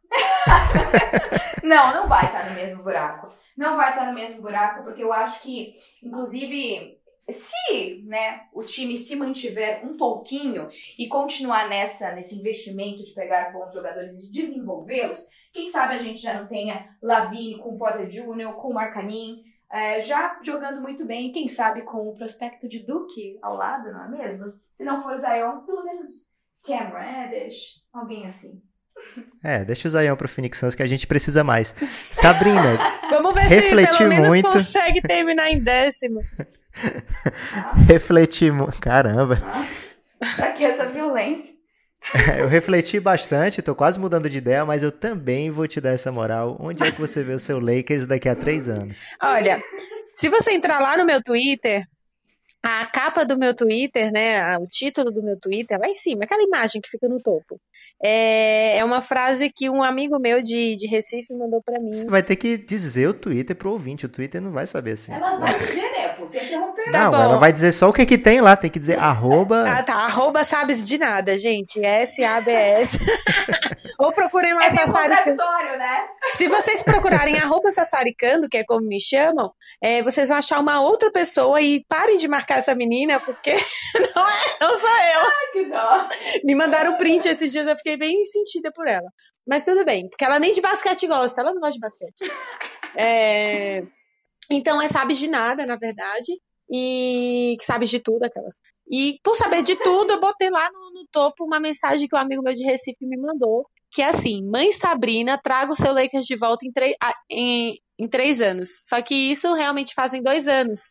Não, 1.62 1.94
não 1.94 2.08
vai 2.08 2.26
estar 2.26 2.50
no 2.50 2.56
mesmo 2.56 2.82
buraco. 2.82 3.32
Não 3.56 3.76
vai 3.76 3.90
estar 3.90 4.06
no 4.06 4.14
mesmo 4.14 4.42
buraco, 4.42 4.84
porque 4.84 5.04
eu 5.04 5.12
acho 5.12 5.42
que, 5.42 5.74
inclusive, 6.02 6.99
se 7.32 8.04
né, 8.06 8.48
o 8.54 8.64
time 8.64 8.98
se 8.98 9.16
mantiver 9.16 9.86
um 9.86 9.96
pouquinho 9.96 10.70
e 10.98 11.08
continuar 11.08 11.70
nessa, 11.70 12.12
nesse 12.14 12.36
investimento 12.36 13.04
de 13.04 13.14
pegar 13.14 13.52
bons 13.52 13.74
jogadores 13.74 14.24
e 14.24 14.32
desenvolvê-los, 14.32 15.28
quem 15.52 15.68
sabe 15.70 15.96
a 15.96 15.98
gente 15.98 16.20
já 16.20 16.40
não 16.40 16.48
tenha 16.48 16.96
Lavine 17.02 17.60
com 17.60 17.76
o 17.76 17.78
Potter 17.78 18.08
Jr., 18.08 18.54
com 18.54 18.70
o 18.70 18.74
Marcanin, 18.74 19.44
é, 19.72 20.02
já 20.02 20.40
jogando 20.44 20.82
muito 20.82 21.06
bem, 21.06 21.32
quem 21.32 21.48
sabe 21.48 21.84
com 21.84 22.10
o 22.10 22.16
prospecto 22.16 22.68
de 22.68 22.80
Duke 22.80 23.38
ao 23.42 23.56
lado, 23.56 23.92
não 23.92 24.06
é 24.06 24.10
mesmo? 24.10 24.54
Se 24.72 24.84
não 24.84 25.02
for 25.02 25.16
Zion, 25.18 25.60
pelo 25.66 25.84
menos 25.84 26.08
Cam 26.64 26.90
Reddish, 26.90 27.84
alguém 27.94 28.26
assim. 28.26 28.62
É, 29.44 29.64
deixa 29.64 29.88
o 29.88 29.92
Zion 29.92 30.16
pro 30.16 30.28
Phoenix 30.28 30.58
Suns 30.58 30.76
que 30.76 30.84
a 30.84 30.88
gente 30.88 31.08
precisa 31.08 31.44
mais. 31.44 31.74
Sabrina, 32.14 32.78
Vamos 33.10 33.34
ver 33.34 33.48
se 33.48 33.62
pelo 33.62 34.10
menos 34.10 34.28
muito. 34.28 34.52
consegue 34.52 35.02
terminar 35.02 35.50
em 35.52 35.60
décimo. 35.60 36.20
Ah, 36.76 37.74
refleti. 37.88 38.52
mu- 38.52 38.70
Caramba. 38.80 39.38
pra 40.36 40.52
que 40.52 40.64
essa 40.64 40.86
violência? 40.88 41.58
Eu 42.40 42.48
refleti 42.48 42.98
bastante, 43.00 43.62
tô 43.62 43.76
quase 43.76 44.00
mudando 44.00 44.30
de 44.30 44.38
ideia, 44.38 44.66
mas 44.66 44.82
eu 44.84 44.92
também 44.92 45.52
vou 45.52 45.68
te 45.68 45.82
dar 45.82 45.90
essa 45.92 46.10
moral. 46.12 46.56
Onde 46.60 46.82
é 46.82 46.92
que 46.92 47.00
você 47.00 47.22
vê 47.24 47.34
o 47.34 47.40
seu 47.40 47.60
Lakers 47.60 48.06
daqui 48.06 48.30
a 48.30 48.36
três 48.36 48.70
anos? 48.70 49.00
Olha, 49.22 49.62
se 50.14 50.30
você 50.30 50.52
entrar 50.54 50.80
lá 50.80 50.98
no 50.98 51.06
meu 51.06 51.22
Twitter, 51.22 51.84
a 52.62 52.86
capa 52.88 53.26
do 53.26 53.38
meu 53.38 53.54
Twitter, 53.56 54.12
né, 54.12 54.58
o 54.58 54.68
título 54.68 55.12
do 55.12 55.24
meu 55.24 55.38
Twitter, 55.40 55.80
lá 55.80 55.88
em 55.88 55.94
cima, 55.96 56.26
aquela 56.26 56.44
imagem 56.44 56.82
que 56.82 56.90
fica 56.90 57.08
no 57.08 57.22
topo, 57.22 57.60
é, 58.04 58.78
é 58.78 58.84
uma 58.86 59.02
frase 59.02 59.50
que 59.50 59.70
um 59.70 59.84
amigo 59.84 60.20
meu 60.20 60.42
de, 60.42 60.76
de 60.76 60.88
Recife 60.88 61.34
mandou 61.34 61.62
pra 61.62 61.80
mim. 61.80 61.94
Você 61.94 62.06
vai 62.06 62.24
ter 62.24 62.36
que 62.36 62.58
dizer 62.58 63.08
o 63.08 63.14
Twitter 63.14 63.56
pro 63.56 63.72
ouvinte, 63.72 64.06
o 64.06 64.10
Twitter 64.10 64.42
não 64.42 64.52
vai 64.52 64.66
saber 64.66 64.92
assim. 64.94 65.14
Ela 65.14 65.38
vai 65.38 65.54
dizer, 65.54 65.82
né? 65.92 66.16
Você 66.20 66.44
interrompeu. 66.44 66.92
Tá 66.92 67.04
não, 67.06 67.12
bom. 67.12 67.18
ela 67.22 67.38
vai 67.38 67.52
dizer 67.54 67.72
só 67.72 67.90
o 67.90 67.94
que, 67.94 68.06
que 68.06 68.18
tem 68.18 68.42
lá, 68.42 68.56
tem 68.56 68.70
que 68.70 68.80
dizer 68.80 69.00
arroba. 69.00 69.64
Ah, 69.66 69.84
tá. 69.84 69.94
Arroba 69.96 70.44
sabes 70.44 70.86
de 70.86 70.98
nada, 70.98 71.38
gente. 71.38 71.84
S-A-B-S. 71.84 73.00
Ou 73.98 74.12
procurem 74.12 74.54
lá 74.54 74.66
É 74.66 74.70
Sassaricando. 74.70 75.38
contraditório, 75.38 75.78
né? 75.78 76.08
Se 76.34 76.48
vocês 76.48 76.84
procurarem 76.84 77.38
arroba 77.38 77.72
Sassaricando, 77.72 78.50
que 78.50 78.58
é 78.58 78.64
como 78.66 78.86
me 78.86 79.00
chamam, 79.00 79.50
é, 79.82 80.02
vocês 80.02 80.28
vão 80.30 80.38
achar 80.38 80.60
uma 80.60 80.82
outra 80.82 81.12
pessoa 81.12 81.62
e 81.62 81.86
parem 81.88 82.18
de 82.18 82.28
marcar 82.28 82.49
essa 82.56 82.76
menina, 82.76 83.20
porque 83.20 83.52
não, 84.16 84.28
é, 84.28 84.58
não 84.62 84.76
sou 84.76 84.90
eu. 84.90 85.20
Ai, 85.20 85.52
que 85.54 85.66
dó. 85.66 86.08
Me 86.44 86.56
mandaram 86.56 86.98
print 86.98 87.28
esses 87.28 87.52
dias, 87.52 87.68
eu 87.68 87.76
fiquei 87.78 87.98
bem 87.98 88.24
sentida 88.26 88.72
por 88.72 88.88
ela. 88.88 89.10
Mas 89.48 89.64
tudo 89.64 89.84
bem, 89.86 90.08
porque 90.10 90.24
ela 90.26 90.40
nem 90.40 90.52
de 90.52 90.62
basquete 90.62 91.08
gosta, 91.08 91.42
ela 91.42 91.54
não 91.54 91.60
gosta 91.62 91.74
de 91.74 91.80
basquete. 91.80 92.32
É, 92.96 93.84
Então 94.52 94.82
é 94.82 94.88
sabes 94.88 95.18
de 95.18 95.28
nada, 95.28 95.66
na 95.66 95.76
verdade. 95.76 96.34
E 96.72 97.56
que 97.60 97.66
sabes 97.66 97.90
de 97.90 98.00
tudo, 98.00 98.24
aquelas. 98.24 98.56
E 98.92 99.20
por 99.24 99.36
saber 99.36 99.64
de 99.64 99.76
tudo, 99.76 100.14
eu 100.14 100.20
botei 100.20 100.50
lá 100.52 100.70
no, 100.72 100.92
no 100.94 101.08
topo 101.12 101.44
uma 101.44 101.60
mensagem 101.60 102.08
que 102.08 102.16
um 102.16 102.20
amigo 102.20 102.44
meu 102.44 102.54
de 102.54 102.64
Recife 102.64 103.06
me 103.06 103.18
mandou. 103.18 103.68
Que 103.92 104.02
é 104.02 104.10
assim: 104.10 104.42
Mãe 104.50 104.72
Sabrina, 104.72 105.40
traga 105.42 105.72
o 105.72 105.76
seu 105.76 105.94
Lakers 105.94 106.26
de 106.26 106.38
volta 106.38 106.66
em, 106.66 106.72
três 106.72 106.96
ah, 107.02 107.14
em, 107.30 107.76
em 108.00 108.08
três 108.08 108.42
anos. 108.42 108.70
Só 108.84 109.02
que 109.02 109.14
isso 109.14 109.54
realmente 109.54 109.94
fazem 109.94 110.22
dois 110.22 110.48
anos. 110.48 110.82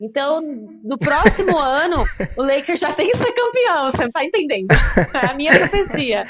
Então, 0.00 0.40
no 0.84 0.96
próximo 0.96 1.56
ano, 1.58 2.04
o 2.36 2.42
Lakers 2.42 2.80
já 2.80 2.92
tem 2.92 3.10
que 3.10 3.16
ser 3.16 3.32
campeão, 3.32 3.90
você 3.90 4.04
não 4.04 4.10
tá 4.10 4.24
entendendo? 4.24 4.68
É 5.12 5.26
a 5.26 5.34
minha 5.34 5.58
profecia. 5.58 6.26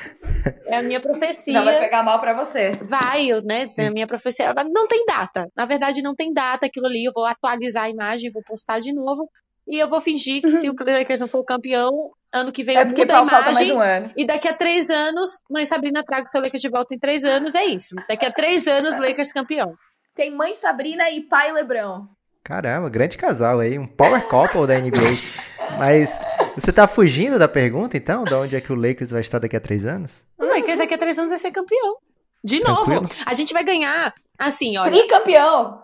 É 0.67 0.79
a 0.79 0.83
minha 0.83 1.01
profecia. 1.01 1.55
Não 1.55 1.65
vai 1.65 1.79
pegar 1.79 2.03
mal 2.03 2.21
pra 2.21 2.33
você. 2.35 2.73
Vai, 2.83 3.27
eu, 3.27 3.43
né? 3.43 3.71
A 3.79 3.91
minha 3.91 4.07
profecia. 4.07 4.55
Não 4.73 4.89
tem 4.89 5.05
data. 5.07 5.49
Na 5.57 5.67
verdade, 5.67 6.03
não 6.03 6.15
tem 6.15 6.33
data 6.33 6.67
aquilo 6.67 6.87
ali. 6.87 7.05
Eu 7.05 7.13
vou 7.15 7.25
atualizar 7.25 7.85
a 7.85 7.91
imagem, 7.91 8.31
vou 8.33 8.43
postar 8.43 8.81
de 8.81 8.93
novo. 8.93 9.29
E 9.67 9.79
eu 9.79 9.89
vou 9.89 10.01
fingir 10.01 10.43
que 10.43 10.51
se 10.51 10.69
o 10.69 10.75
Lakers 10.85 11.21
não 11.21 11.29
for 11.29 11.39
o 11.39 11.45
campeão, 11.45 12.11
ano 12.33 12.53
que 12.53 12.63
vem 12.63 12.77
É 12.77 12.85
porque 12.85 13.03
mudo 13.03 13.11
a 13.13 13.27
falta 13.27 13.53
mais 13.53 13.69
imagem. 13.69 13.75
um 13.75 13.81
ano. 13.81 14.11
E 14.17 14.27
daqui 14.27 14.49
a 14.49 14.53
três 14.53 14.91
anos, 14.91 15.41
mãe 15.51 15.65
Sabrina 15.65 16.05
traga 16.05 16.25
o 16.25 16.27
seu 16.27 16.41
Lakers 16.41 16.61
de 16.63 16.69
volta 16.69 16.95
em 16.95 16.99
três 16.99 17.25
anos. 17.25 17.55
É 17.55 17.65
isso. 17.65 17.95
Daqui 18.09 18.27
a 18.27 18.31
três 18.31 18.67
anos, 18.67 18.99
Lakers 18.99 19.33
campeão. 19.33 19.75
Tem 20.15 20.31
mãe 20.35 20.55
Sabrina 20.55 21.11
e 21.11 21.23
pai 21.23 21.51
Lebrão. 21.53 22.09
Caramba, 22.43 22.91
grande 22.91 23.17
casal 23.17 23.59
aí, 23.61 23.79
um 23.79 23.87
power 23.87 24.23
couple 24.29 24.67
da 24.67 24.79
NBA. 24.79 24.99
Mas 25.79 26.19
você 26.55 26.73
tá 26.73 26.87
fugindo 26.87 27.39
da 27.39 27.49
pergunta, 27.49 27.97
então? 27.97 28.23
De 28.25 28.35
onde 28.35 28.55
é 28.55 28.61
que 28.61 28.73
o 28.73 28.77
Lakers 28.77 29.11
vai 29.11 29.23
estar 29.23 29.39
daqui 29.39 29.57
a 29.57 29.61
três 29.61 29.87
anos? 29.87 30.25
O 30.39 30.45
Lakers 30.45 30.79
daqui 30.79 30.95
a 30.95 30.99
três 30.99 31.19
anos 31.19 31.31
vai 31.31 31.39
ser 31.39 31.51
campeão. 31.51 31.97
De 32.45 32.61
novo. 32.61 32.85
Tranquilo. 32.85 33.23
A 33.27 33.35
gente 33.35 33.53
vai 33.55 33.65
ganhar, 33.65 34.13
assim, 34.39 34.77
olha. 34.77 34.91
Tricampeão. 34.93 35.83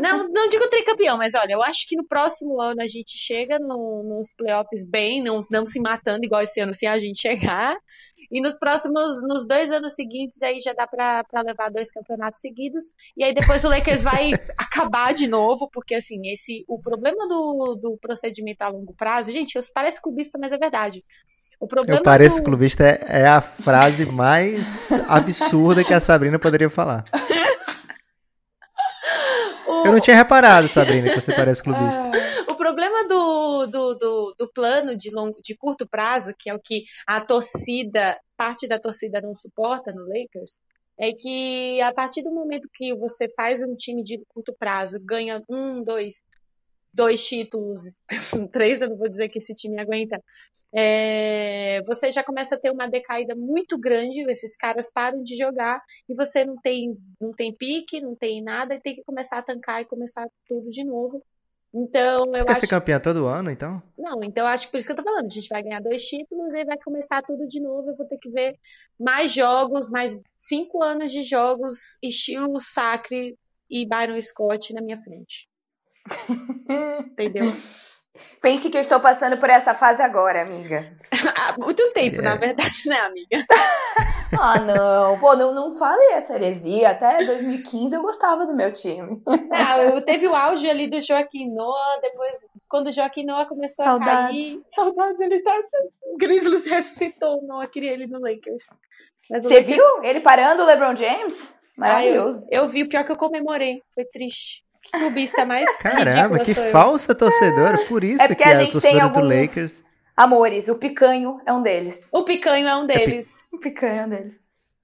Não, 0.00 0.28
não 0.28 0.48
digo 0.48 0.68
tricampeão, 0.68 1.16
mas 1.16 1.34
olha, 1.34 1.52
eu 1.52 1.62
acho 1.62 1.86
que 1.86 1.96
no 1.96 2.04
próximo 2.04 2.60
ano 2.60 2.82
a 2.82 2.86
gente 2.88 3.16
chega 3.16 3.58
no- 3.60 4.02
nos 4.02 4.34
playoffs 4.34 4.84
bem, 4.84 5.22
não, 5.22 5.40
não 5.52 5.64
se 5.64 5.78
matando 5.80 6.24
igual 6.24 6.42
esse 6.42 6.58
ano, 6.60 6.74
sem 6.74 6.88
a 6.88 6.98
gente 6.98 7.20
chegar. 7.20 7.76
E 8.32 8.40
nos 8.40 8.58
próximos, 8.58 9.20
nos 9.28 9.46
dois 9.46 9.70
anos 9.70 9.94
seguintes, 9.94 10.42
aí 10.42 10.58
já 10.58 10.72
dá 10.72 10.86
pra, 10.86 11.22
pra 11.22 11.42
levar 11.42 11.70
dois 11.70 11.92
campeonatos 11.92 12.40
seguidos. 12.40 12.84
E 13.14 13.22
aí 13.22 13.34
depois 13.34 13.62
o 13.62 13.68
Lakers 13.68 14.02
vai 14.02 14.32
acabar 14.56 15.12
de 15.12 15.28
novo, 15.28 15.68
porque 15.70 15.94
assim, 15.94 16.20
esse, 16.32 16.64
o 16.66 16.80
problema 16.80 17.28
do, 17.28 17.78
do 17.80 17.98
procedimento 18.00 18.62
a 18.62 18.68
longo 18.68 18.94
prazo, 18.94 19.30
gente, 19.30 19.56
eu 19.56 19.62
parece 19.74 20.00
clubista, 20.00 20.38
mas 20.40 20.50
é 20.50 20.56
verdade. 20.56 21.04
O 21.60 21.66
problema 21.66 22.00
Eu 22.00 22.02
pareço 22.02 22.38
do, 22.38 22.44
clubista 22.44 22.84
é, 22.84 23.20
é 23.20 23.26
a 23.26 23.42
frase 23.42 24.06
mais 24.06 24.90
absurda 25.06 25.84
que 25.84 25.92
a 25.92 26.00
Sabrina 26.00 26.38
poderia 26.38 26.70
falar. 26.70 27.04
Eu 29.84 29.92
não 29.92 30.00
tinha 30.00 30.16
reparado, 30.16 30.68
Sabrina, 30.68 31.10
que 31.10 31.20
você 31.20 31.34
parece 31.34 31.62
clubista. 31.62 32.02
O 32.52 32.54
problema 32.54 33.08
do, 33.08 33.66
do, 33.66 33.94
do, 33.94 34.34
do 34.38 34.52
plano 34.52 34.96
de, 34.96 35.10
longo, 35.10 35.36
de 35.42 35.56
curto 35.56 35.86
prazo, 35.86 36.32
que 36.38 36.48
é 36.48 36.54
o 36.54 36.60
que 36.60 36.84
a 37.06 37.20
torcida, 37.20 38.16
parte 38.36 38.68
da 38.68 38.78
torcida 38.78 39.20
não 39.20 39.34
suporta 39.34 39.92
no 39.92 40.06
Lakers, 40.06 40.60
é 40.98 41.12
que 41.12 41.80
a 41.80 41.92
partir 41.92 42.22
do 42.22 42.30
momento 42.30 42.68
que 42.72 42.94
você 42.94 43.28
faz 43.34 43.62
um 43.62 43.74
time 43.74 44.02
de 44.02 44.22
curto 44.28 44.54
prazo, 44.58 45.00
ganha 45.02 45.42
um, 45.50 45.82
dois, 45.82 46.22
dois 46.92 47.26
títulos, 47.26 47.98
três, 48.52 48.82
eu 48.82 48.90
não 48.90 48.96
vou 48.96 49.08
dizer 49.08 49.28
que 49.28 49.38
esse 49.38 49.54
time 49.54 49.80
aguenta, 49.80 50.22
é, 50.74 51.82
você 51.86 52.10
já 52.10 52.22
começa 52.22 52.54
a 52.54 52.58
ter 52.58 52.70
uma 52.70 52.86
decaída 52.86 53.34
muito 53.34 53.78
grande, 53.78 54.20
esses 54.30 54.56
caras 54.56 54.90
param 54.92 55.22
de 55.22 55.36
jogar 55.36 55.80
e 56.08 56.14
você 56.14 56.44
não 56.44 56.56
tem, 56.56 56.96
não 57.20 57.32
tem 57.32 57.54
pique, 57.54 58.00
não 58.00 58.14
tem 58.14 58.42
nada, 58.42 58.74
e 58.74 58.80
tem 58.80 58.94
que 58.94 59.04
começar 59.04 59.38
a 59.38 59.42
tancar 59.42 59.82
e 59.82 59.86
começar 59.86 60.26
tudo 60.46 60.68
de 60.68 60.84
novo. 60.84 61.22
Então, 61.74 62.26
eu 62.34 62.44
Quer 62.44 62.52
acho. 62.52 62.60
ser 62.60 62.66
campeã 62.66 63.00
todo 63.00 63.24
ano, 63.24 63.50
então? 63.50 63.82
Não, 63.96 64.22
então 64.22 64.46
acho 64.46 64.66
que 64.66 64.72
por 64.72 64.76
isso 64.76 64.86
que 64.86 64.92
eu 64.92 64.96
tô 64.96 65.02
falando. 65.02 65.24
A 65.24 65.28
gente 65.30 65.48
vai 65.48 65.62
ganhar 65.62 65.80
dois 65.80 66.04
títulos 66.04 66.52
e 66.52 66.64
vai 66.66 66.76
começar 66.84 67.22
tudo 67.22 67.46
de 67.46 67.62
novo. 67.62 67.88
Eu 67.88 67.96
vou 67.96 68.06
ter 68.06 68.18
que 68.18 68.28
ver 68.28 68.58
mais 69.00 69.32
jogos, 69.32 69.90
mais 69.90 70.20
cinco 70.36 70.82
anos 70.82 71.10
de 71.10 71.22
jogos, 71.22 71.96
estilo 72.02 72.60
Sacre 72.60 73.38
e 73.70 73.86
Byron 73.86 74.20
Scott 74.20 74.74
na 74.74 74.82
minha 74.82 75.00
frente. 75.00 75.48
Entendeu? 77.06 77.52
Pense 78.40 78.68
que 78.68 78.76
eu 78.76 78.80
estou 78.80 79.00
passando 79.00 79.38
por 79.38 79.48
essa 79.48 79.74
fase 79.74 80.02
agora, 80.02 80.42
amiga. 80.42 80.96
Há 81.36 81.54
muito 81.58 81.90
tempo, 81.92 82.20
É. 82.20 82.22
na 82.22 82.36
verdade, 82.36 82.88
né, 82.88 83.00
amiga? 83.00 83.44
Ah, 84.40 84.58
não. 84.58 85.18
Pô, 85.18 85.36
não, 85.36 85.52
não 85.52 85.76
fale 85.76 86.02
essa 86.14 86.34
heresia. 86.34 86.88
Até 86.92 87.22
2015 87.22 87.94
eu 87.94 88.00
gostava 88.00 88.46
do 88.46 88.56
meu 88.56 88.72
time. 88.72 89.20
Não, 89.26 89.76
eu 89.82 90.00
teve 90.02 90.26
o 90.26 90.34
auge 90.34 90.70
ali 90.70 90.88
do 90.88 91.02
Joaquim 91.02 91.52
Noah, 91.52 92.00
depois, 92.00 92.38
quando 92.66 92.86
o 92.86 92.90
Joaquim 92.90 93.26
Noah 93.26 93.44
começou 93.46 93.84
Saudades. 93.84 94.10
a 94.14 94.28
cair. 94.28 94.62
Saudades, 94.68 95.20
ele 95.20 95.42
tá. 95.42 95.52
O 96.06 96.16
Grizzlies 96.16 96.64
ressuscitou 96.66 97.40
o 97.42 97.46
Noah, 97.46 97.66
queria 97.68 97.92
ele 97.92 98.06
no 98.06 98.18
Lakers. 98.20 98.68
Mas 99.28 99.42
Você 99.44 99.52
Lakers- 99.60 99.76
viu 99.76 100.02
ele 100.04 100.20
parando 100.20 100.62
o 100.62 100.66
LeBron 100.66 100.96
James? 100.96 101.52
Ah, 101.78 102.02
eu, 102.02 102.14
Maravilhoso. 102.14 102.46
eu 102.50 102.66
vi, 102.68 102.84
o 102.84 102.88
pior 102.88 103.04
que 103.04 103.12
eu 103.12 103.16
comemorei. 103.16 103.82
Foi 103.94 104.06
triste. 104.06 104.64
Que 104.82 104.98
clubista 104.98 105.44
mais 105.46 105.78
Caramba, 105.78 106.38
que 106.40 106.52
falsa 106.54 107.14
torcedora. 107.14 107.78
Por 107.86 108.02
isso 108.02 108.20
É 108.22 108.26
porque 108.28 108.42
que 108.42 108.48
a 108.48 108.52
a 108.52 108.54
gente 108.64 108.72
tem 108.72 108.80
torcedora 108.98 109.08
do 109.12 109.18
alguns- 109.20 109.48
Lakers. 109.48 109.82
Amores, 110.16 110.68
o 110.68 110.74
picanho 110.74 111.40
é 111.46 111.52
um 111.52 111.62
deles. 111.62 112.08
O 112.12 112.22
Picanho 112.22 112.68
é 112.68 112.76
um 112.76 112.84
deles. 112.86 113.48
O 113.52 113.58
picanho 113.58 114.00
é 114.02 114.04
um 114.04 114.08
deles. 114.10 114.40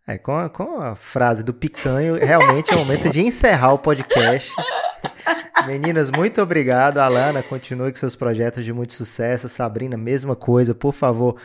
É, 0.06 0.16
com 0.16 0.34
a, 0.34 0.48
com 0.48 0.80
a 0.80 0.96
frase 0.96 1.42
do 1.42 1.52
picanho, 1.52 2.14
realmente 2.14 2.72
é 2.72 2.76
o 2.76 2.78
momento 2.78 3.10
de 3.10 3.20
encerrar 3.20 3.74
o 3.74 3.78
podcast. 3.78 4.54
Meninas, 5.66 6.10
muito 6.10 6.40
obrigado. 6.40 6.96
Alana, 6.98 7.42
continue 7.42 7.90
com 7.90 7.96
seus 7.98 8.16
projetos 8.16 8.64
de 8.64 8.72
muito 8.72 8.94
sucesso. 8.94 9.48
Sabrina, 9.50 9.98
mesma 9.98 10.34
coisa. 10.34 10.74
Por 10.74 10.94
favor, 10.94 11.36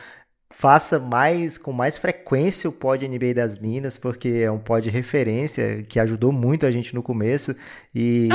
faça 0.56 1.00
mais 1.00 1.58
com 1.58 1.72
mais 1.72 1.98
frequência 1.98 2.70
o 2.70 2.72
pod 2.72 3.06
NBA 3.06 3.34
das 3.34 3.58
Minas, 3.58 3.98
porque 3.98 4.28
é 4.28 4.50
um 4.50 4.58
pod 4.58 4.84
de 4.84 4.88
referência 4.88 5.82
que 5.82 5.98
ajudou 5.98 6.30
muito 6.30 6.64
a 6.64 6.70
gente 6.70 6.94
no 6.94 7.02
começo 7.02 7.56
e 7.92 8.28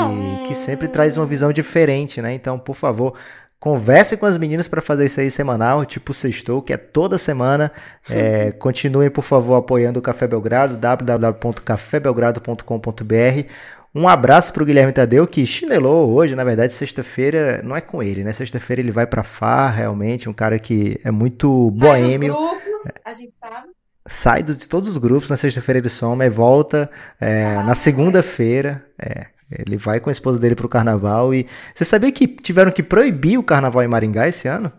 que 0.46 0.54
sempre 0.54 0.90
traz 0.90 1.16
uma 1.16 1.26
visão 1.26 1.54
diferente, 1.54 2.22
né? 2.22 2.34
Então, 2.34 2.60
por 2.60 2.76
favor, 2.76 3.16
Converse 3.60 4.16
com 4.16 4.26
as 4.26 4.38
meninas 4.38 4.70
para 4.70 4.82
fazer 4.82 5.06
isso 5.06 5.20
aí 5.20 5.30
semanal, 5.30 5.84
tipo 5.86 6.14
sextou, 6.14 6.62
que 6.62 6.72
é 6.72 6.78
toda 6.78 7.18
semana. 7.18 7.70
É, 8.10 8.52
continuem, 8.54 9.10
por 9.10 9.24
favor, 9.24 9.56
apoiando 9.56 10.00
o 10.00 10.02
Café 10.02 10.26
Belgrado, 10.28 10.78
www.cafébelgrado.com.br. 10.78 13.50
Um 13.94 14.08
abraço 14.08 14.54
pro 14.54 14.64
Guilherme 14.64 14.94
Tadeu, 14.94 15.28
que 15.28 15.46
chinelou 15.46 16.10
hoje, 16.12 16.36
na 16.36 16.44
verdade, 16.44 16.72
sexta-feira, 16.72 17.62
não 17.64 17.76
é 17.76 17.82
com 17.82 18.02
ele, 18.04 18.24
né? 18.24 18.32
Sexta-feira 18.32 18.82
ele 18.82 18.92
vai 18.92 19.06
pra 19.08 19.24
Far, 19.24 19.76
realmente, 19.76 20.30
um 20.30 20.34
cara 20.34 20.58
que 20.60 21.00
é 21.04 21.10
muito 21.12 21.72
Sai 21.72 21.72
dos 21.72 21.80
boêmio 21.80 22.34
grupos, 22.34 22.62
a 23.04 23.14
gente 23.14 23.36
sabe. 23.36 23.68
sai 24.08 24.44
de 24.44 24.70
todos 24.70 24.88
os 24.88 24.98
grupos, 24.98 25.28
na 25.28 25.36
sexta-feira 25.38 25.80
ele 25.80 25.90
soma 25.90 26.26
e 26.26 26.30
volta 26.30 26.90
é, 27.20 27.56
na 27.64 27.74
segunda-feira. 27.76 28.86
É, 29.02 29.26
ele 29.52 29.78
vai 29.78 30.00
com 30.00 30.10
a 30.10 30.12
esposa 30.12 30.40
dele 30.40 30.56
pro 30.56 30.70
carnaval 30.70 31.34
e. 31.34 31.48
Você 31.74 31.86
sabia 31.86 32.12
que 32.12 32.28
tiveram 32.28 32.72
que 32.72 32.84
proibir 32.84 33.38
o 33.38 33.44
carnaval 33.44 33.84
em 33.84 33.88
Maringá 33.88 34.28
esse 34.28 34.48
ano? 34.48 34.72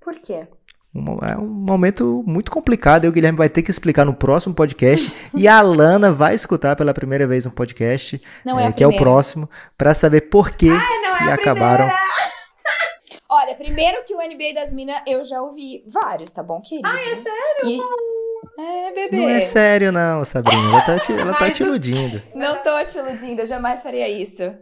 Por 0.00 0.14
quê? 0.16 0.46
Um- 0.94 1.18
é 1.22 1.36
um 1.36 1.46
momento 1.46 2.24
muito 2.26 2.50
complicado 2.50 3.04
e 3.04 3.08
o 3.08 3.12
Guilherme 3.12 3.36
vai 3.36 3.50
ter 3.50 3.60
que 3.62 3.70
explicar 3.70 4.04
no 4.06 4.14
próximo 4.14 4.54
podcast 4.54 5.12
e 5.34 5.46
a 5.46 5.58
Alana 5.58 6.10
vai 6.10 6.34
escutar 6.34 6.74
pela 6.74 6.94
primeira 6.94 7.26
vez 7.26 7.44
um 7.44 7.50
podcast, 7.50 8.20
Não 8.44 8.58
é, 8.58 8.68
é, 8.68 8.72
que 8.72 8.82
é 8.82 8.86
o 8.86 8.96
próximo, 8.96 9.48
pra 9.76 9.92
saber 9.92 10.22
por 10.22 10.52
que 10.52 10.70
Não 10.70 10.78
que 11.18 11.24
é 11.28 11.32
acabaram. 11.32 11.88
Olha, 13.28 13.54
primeiro 13.56 14.02
que 14.04 14.14
o 14.14 14.18
NBA 14.18 14.54
das 14.54 14.72
Minas 14.72 15.02
eu 15.06 15.22
já 15.24 15.42
ouvi 15.42 15.84
vários, 15.86 16.32
tá 16.32 16.42
bom, 16.42 16.60
querido? 16.62 16.88
Ah, 16.88 17.00
é 17.00 17.16
sério? 17.16 17.64
E... 17.64 17.80
É, 18.58 18.92
bebê. 18.94 19.16
Não 19.16 19.28
é 19.28 19.40
sério, 19.40 19.92
não, 19.92 20.24
Sabrina. 20.24 20.68
Ela 20.70 20.80
tá 20.82 20.98
te, 20.98 21.12
ela 21.12 21.34
tá 21.34 21.50
te 21.52 21.62
iludindo. 21.62 22.22
Não 22.34 22.56
tô 22.62 22.82
te 22.84 22.98
iludindo, 22.98 23.42
eu 23.42 23.46
jamais 23.46 23.82
faria 23.82 24.08
isso. 24.08 24.54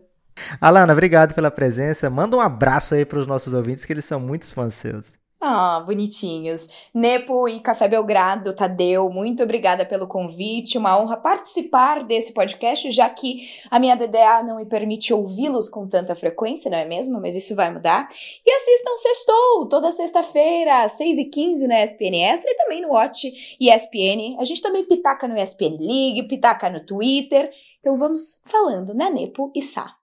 Alana, 0.61 0.93
obrigado 0.93 1.35
pela 1.35 1.51
presença. 1.51 2.11
Manda 2.11 2.37
um 2.37 2.41
abraço 2.41 2.95
aí 2.95 3.05
pros 3.05 3.27
nossos 3.27 3.53
ouvintes, 3.53 3.85
que 3.85 3.93
eles 3.93 4.05
são 4.05 4.19
muitos 4.19 4.53
fãs 4.53 4.75
seus. 4.75 5.13
Ah, 5.47 5.79
bonitinhos. 5.81 6.67
Nepo 6.95 7.47
e 7.47 7.61
Café 7.61 7.87
Belgrado, 7.87 8.57
Tadeu, 8.57 9.11
muito 9.11 9.43
obrigada 9.43 9.85
pelo 9.85 10.07
convite. 10.07 10.79
Uma 10.79 10.99
honra 10.99 11.19
participar 11.19 12.03
desse 12.03 12.33
podcast, 12.33 12.91
já 12.91 13.11
que 13.11 13.47
a 13.71 13.79
minha 13.79 13.95
DDA 13.95 14.43
não 14.43 14.57
me 14.57 14.65
permite 14.65 15.13
ouvi-los 15.13 15.69
com 15.69 15.87
tanta 15.87 16.15
frequência, 16.15 16.71
não 16.71 16.79
é 16.79 16.87
mesmo? 16.87 17.21
Mas 17.21 17.37
isso 17.37 17.55
vai 17.55 17.71
mudar. 17.71 18.09
E 18.43 18.51
assistam 18.51 18.97
Sextou, 18.97 19.69
toda 19.69 19.93
sexta-feira, 19.93 20.85
às 20.85 20.97
6h15 20.99 21.67
na 21.67 21.85
ESPN 21.85 22.17
Extra 22.23 22.51
e 22.51 22.57
também 22.57 22.81
no 22.81 22.95
Watch 22.95 23.31
ESPN. 23.61 24.41
A 24.41 24.45
gente 24.45 24.63
também 24.63 24.87
pitaca 24.87 25.29
no 25.29 25.37
ESPN 25.37 25.77
League, 25.79 26.23
pitaca 26.27 26.71
no 26.71 26.87
Twitter. 26.87 27.51
Então 27.81 27.99
vamos 27.99 28.41
falando, 28.47 28.95
né, 28.95 29.11
Nepo 29.11 29.53
e 29.55 29.61
Sá? 29.61 29.95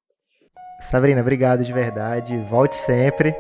Sabrina, 0.82 1.22
obrigado 1.22 1.64
de 1.64 1.74
verdade. 1.74 2.38
Volte 2.48 2.76
sempre. 2.76 3.36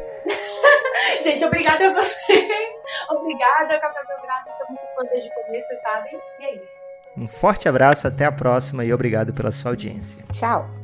Gente, 1.22 1.46
obrigada 1.46 1.90
a 1.90 1.94
vocês. 1.94 2.72
Obrigada, 3.10 3.80
Café 3.80 4.00
Belgrado. 4.08 4.50
Sou 4.58 4.68
muito 4.70 4.82
fã 4.96 5.04
desde 5.12 5.30
o 5.30 5.34
começo, 5.34 5.68
vocês 5.68 5.82
sabem. 5.82 6.18
E 6.40 6.46
é 6.46 6.56
isso. 6.56 6.90
Um 7.18 7.28
forte 7.28 7.68
abraço, 7.68 8.08
até 8.08 8.26
a 8.26 8.32
próxima 8.32 8.86
e 8.86 8.94
obrigado 8.94 9.34
pela 9.34 9.52
sua 9.52 9.72
audiência. 9.72 10.24
Tchau! 10.32 10.81